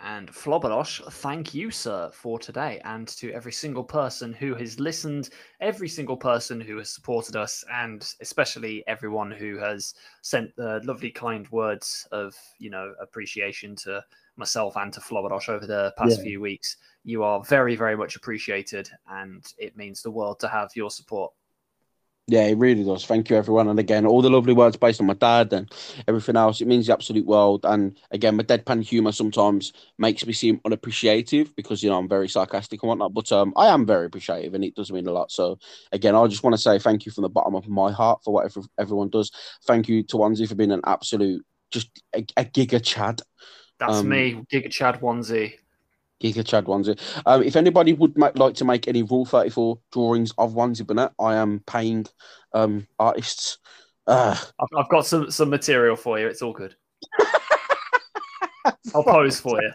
And 0.07 0.29
Flobodosh, 0.29 1.01
thank 1.13 1.55
you, 1.55 1.71
sir, 1.71 2.11
for 2.13 2.37
today, 2.37 2.79
and 2.85 3.07
to 3.07 3.31
every 3.33 3.51
single 3.51 3.83
person 3.83 4.33
who 4.33 4.53
has 4.53 4.79
listened, 4.79 5.31
every 5.61 5.89
single 5.89 6.15
person 6.15 6.61
who 6.61 6.77
has 6.77 6.91
supported 6.91 7.35
us, 7.35 7.63
and 7.73 8.07
especially 8.21 8.83
everyone 8.85 9.31
who 9.31 9.57
has 9.57 9.95
sent 10.21 10.55
the 10.57 10.79
lovely, 10.83 11.09
kind 11.09 11.49
words 11.49 12.07
of, 12.11 12.35
you 12.59 12.69
know, 12.69 12.93
appreciation 13.01 13.75
to 13.77 14.05
myself 14.35 14.77
and 14.77 14.93
to 14.93 14.99
Flobodosh 14.99 15.49
over 15.49 15.65
the 15.65 15.91
past 15.97 16.19
Yeah. 16.19 16.23
few 16.23 16.39
weeks. 16.39 16.77
You 17.03 17.23
are 17.23 17.43
very, 17.43 17.75
very 17.75 17.97
much 17.97 18.15
appreciated, 18.15 18.87
and 19.07 19.43
it 19.57 19.75
means 19.75 20.03
the 20.03 20.11
world 20.11 20.39
to 20.41 20.47
have 20.47 20.69
your 20.75 20.91
support. 20.91 21.33
Yeah, 22.27 22.45
it 22.45 22.57
really 22.57 22.83
does. 22.83 23.05
Thank 23.05 23.29
you, 23.29 23.35
everyone. 23.35 23.67
And 23.67 23.77
again, 23.77 24.07
all 24.07 24.23
the 24.23 24.31
lovely 24.31 24.53
words 24.53 24.75
based 24.75 24.99
on 24.99 25.05
my 25.05 25.13
dad 25.13 25.53
and 25.53 25.71
everything 26.07 26.35
else. 26.35 26.59
It 26.59 26.67
means 26.67 26.87
the 26.87 26.93
absolute 26.93 27.25
world. 27.25 27.63
And 27.65 27.99
again, 28.09 28.35
my 28.35 28.41
deadpan 28.41 28.81
humor 28.81 29.11
sometimes 29.11 29.73
makes 29.99 30.25
me 30.25 30.33
seem 30.33 30.59
unappreciative 30.65 31.55
because 31.55 31.83
you 31.83 31.89
know 31.91 31.99
I'm 31.99 32.09
very 32.09 32.27
sarcastic 32.27 32.81
and 32.81 32.89
whatnot. 32.89 33.13
But 33.13 33.31
um, 33.31 33.53
I 33.55 33.67
am 33.67 33.85
very 33.85 34.07
appreciative, 34.07 34.55
and 34.55 34.63
it 34.63 34.73
does 34.73 34.91
mean 34.91 35.05
a 35.05 35.11
lot. 35.11 35.31
So 35.31 35.59
again, 35.91 36.15
I 36.15 36.25
just 36.25 36.41
want 36.41 36.55
to 36.55 36.61
say 36.61 36.79
thank 36.79 37.05
you 37.05 37.11
from 37.11 37.21
the 37.21 37.29
bottom 37.29 37.53
of 37.53 37.67
my 37.67 37.91
heart 37.91 38.23
for 38.23 38.33
whatever 38.33 38.61
everyone 38.79 39.09
does. 39.09 39.31
Thank 39.65 39.87
you 39.87 40.01
to 40.03 40.17
Wanzi 40.17 40.47
for 40.47 40.55
being 40.55 40.71
an 40.71 40.81
absolute 40.83 41.45
just 41.71 41.89
a, 42.15 42.25
a 42.37 42.45
giga 42.45 42.83
chad. 42.83 43.21
That's 43.77 43.99
Um, 43.99 44.09
me, 44.09 44.45
Giga 44.51 44.71
Chad 44.71 45.01
Onesie. 45.01 45.55
Giga 46.21 46.45
Chad 46.45 46.65
Wanzi. 46.65 46.99
Um, 47.25 47.43
if 47.43 47.55
anybody 47.55 47.93
would 47.93 48.17
ma- 48.17 48.31
like 48.35 48.55
to 48.55 48.65
make 48.65 48.87
any 48.87 49.03
Rule 49.03 49.25
34 49.25 49.79
drawings 49.91 50.33
of 50.37 50.53
Wanzi 50.53 50.85
Burnett, 50.85 51.11
I 51.19 51.35
am 51.35 51.61
paying 51.67 52.05
um, 52.53 52.87
artists. 52.99 53.57
Uh, 54.07 54.37
I've, 54.59 54.67
I've 54.77 54.89
got 54.89 55.05
some, 55.05 55.31
some 55.31 55.49
material 55.49 55.95
for 55.95 56.19
you. 56.19 56.27
It's 56.27 56.41
all 56.41 56.53
good. 56.53 56.75
I'll 58.93 59.03
pose 59.03 59.39
for 59.39 59.59
you. 59.61 59.71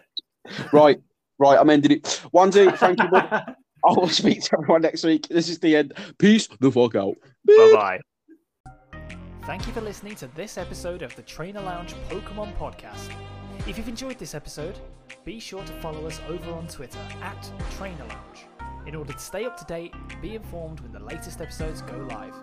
right, 0.72 1.00
right, 1.38 1.58
I'm 1.58 1.70
ending 1.70 1.92
it. 1.92 2.22
Wanzi, 2.34 2.76
thank 2.78 3.02
you. 3.02 3.08
bud. 3.08 3.28
I 3.82 3.92
will 3.92 4.08
speak 4.08 4.42
to 4.42 4.58
everyone 4.58 4.82
next 4.82 5.04
week. 5.04 5.26
This 5.28 5.48
is 5.48 5.58
the 5.58 5.74
end. 5.74 5.94
Peace 6.18 6.48
the 6.60 6.70
fuck 6.70 6.96
out. 6.96 7.14
Bye 7.46 7.72
bye. 7.74 8.00
Thank 9.44 9.66
you 9.66 9.72
for 9.72 9.80
listening 9.80 10.14
to 10.16 10.26
this 10.28 10.58
episode 10.58 11.02
of 11.02 11.16
the 11.16 11.22
Trainer 11.22 11.62
Lounge 11.62 11.94
Pokemon 12.10 12.56
Podcast. 12.58 13.10
If 13.70 13.78
you've 13.78 13.86
enjoyed 13.86 14.18
this 14.18 14.34
episode, 14.34 14.76
be 15.24 15.38
sure 15.38 15.62
to 15.62 15.72
follow 15.74 16.04
us 16.04 16.20
over 16.28 16.50
on 16.50 16.66
Twitter 16.66 16.98
at 17.22 17.52
Trainer 17.76 18.04
Lounge 18.04 18.46
in 18.88 18.96
order 18.96 19.12
to 19.12 19.18
stay 19.20 19.44
up 19.44 19.56
to 19.58 19.64
date 19.66 19.94
and 19.94 20.20
be 20.20 20.34
informed 20.34 20.80
when 20.80 20.90
the 20.90 20.98
latest 20.98 21.40
episodes 21.40 21.80
go 21.82 21.96
live. 22.10 22.34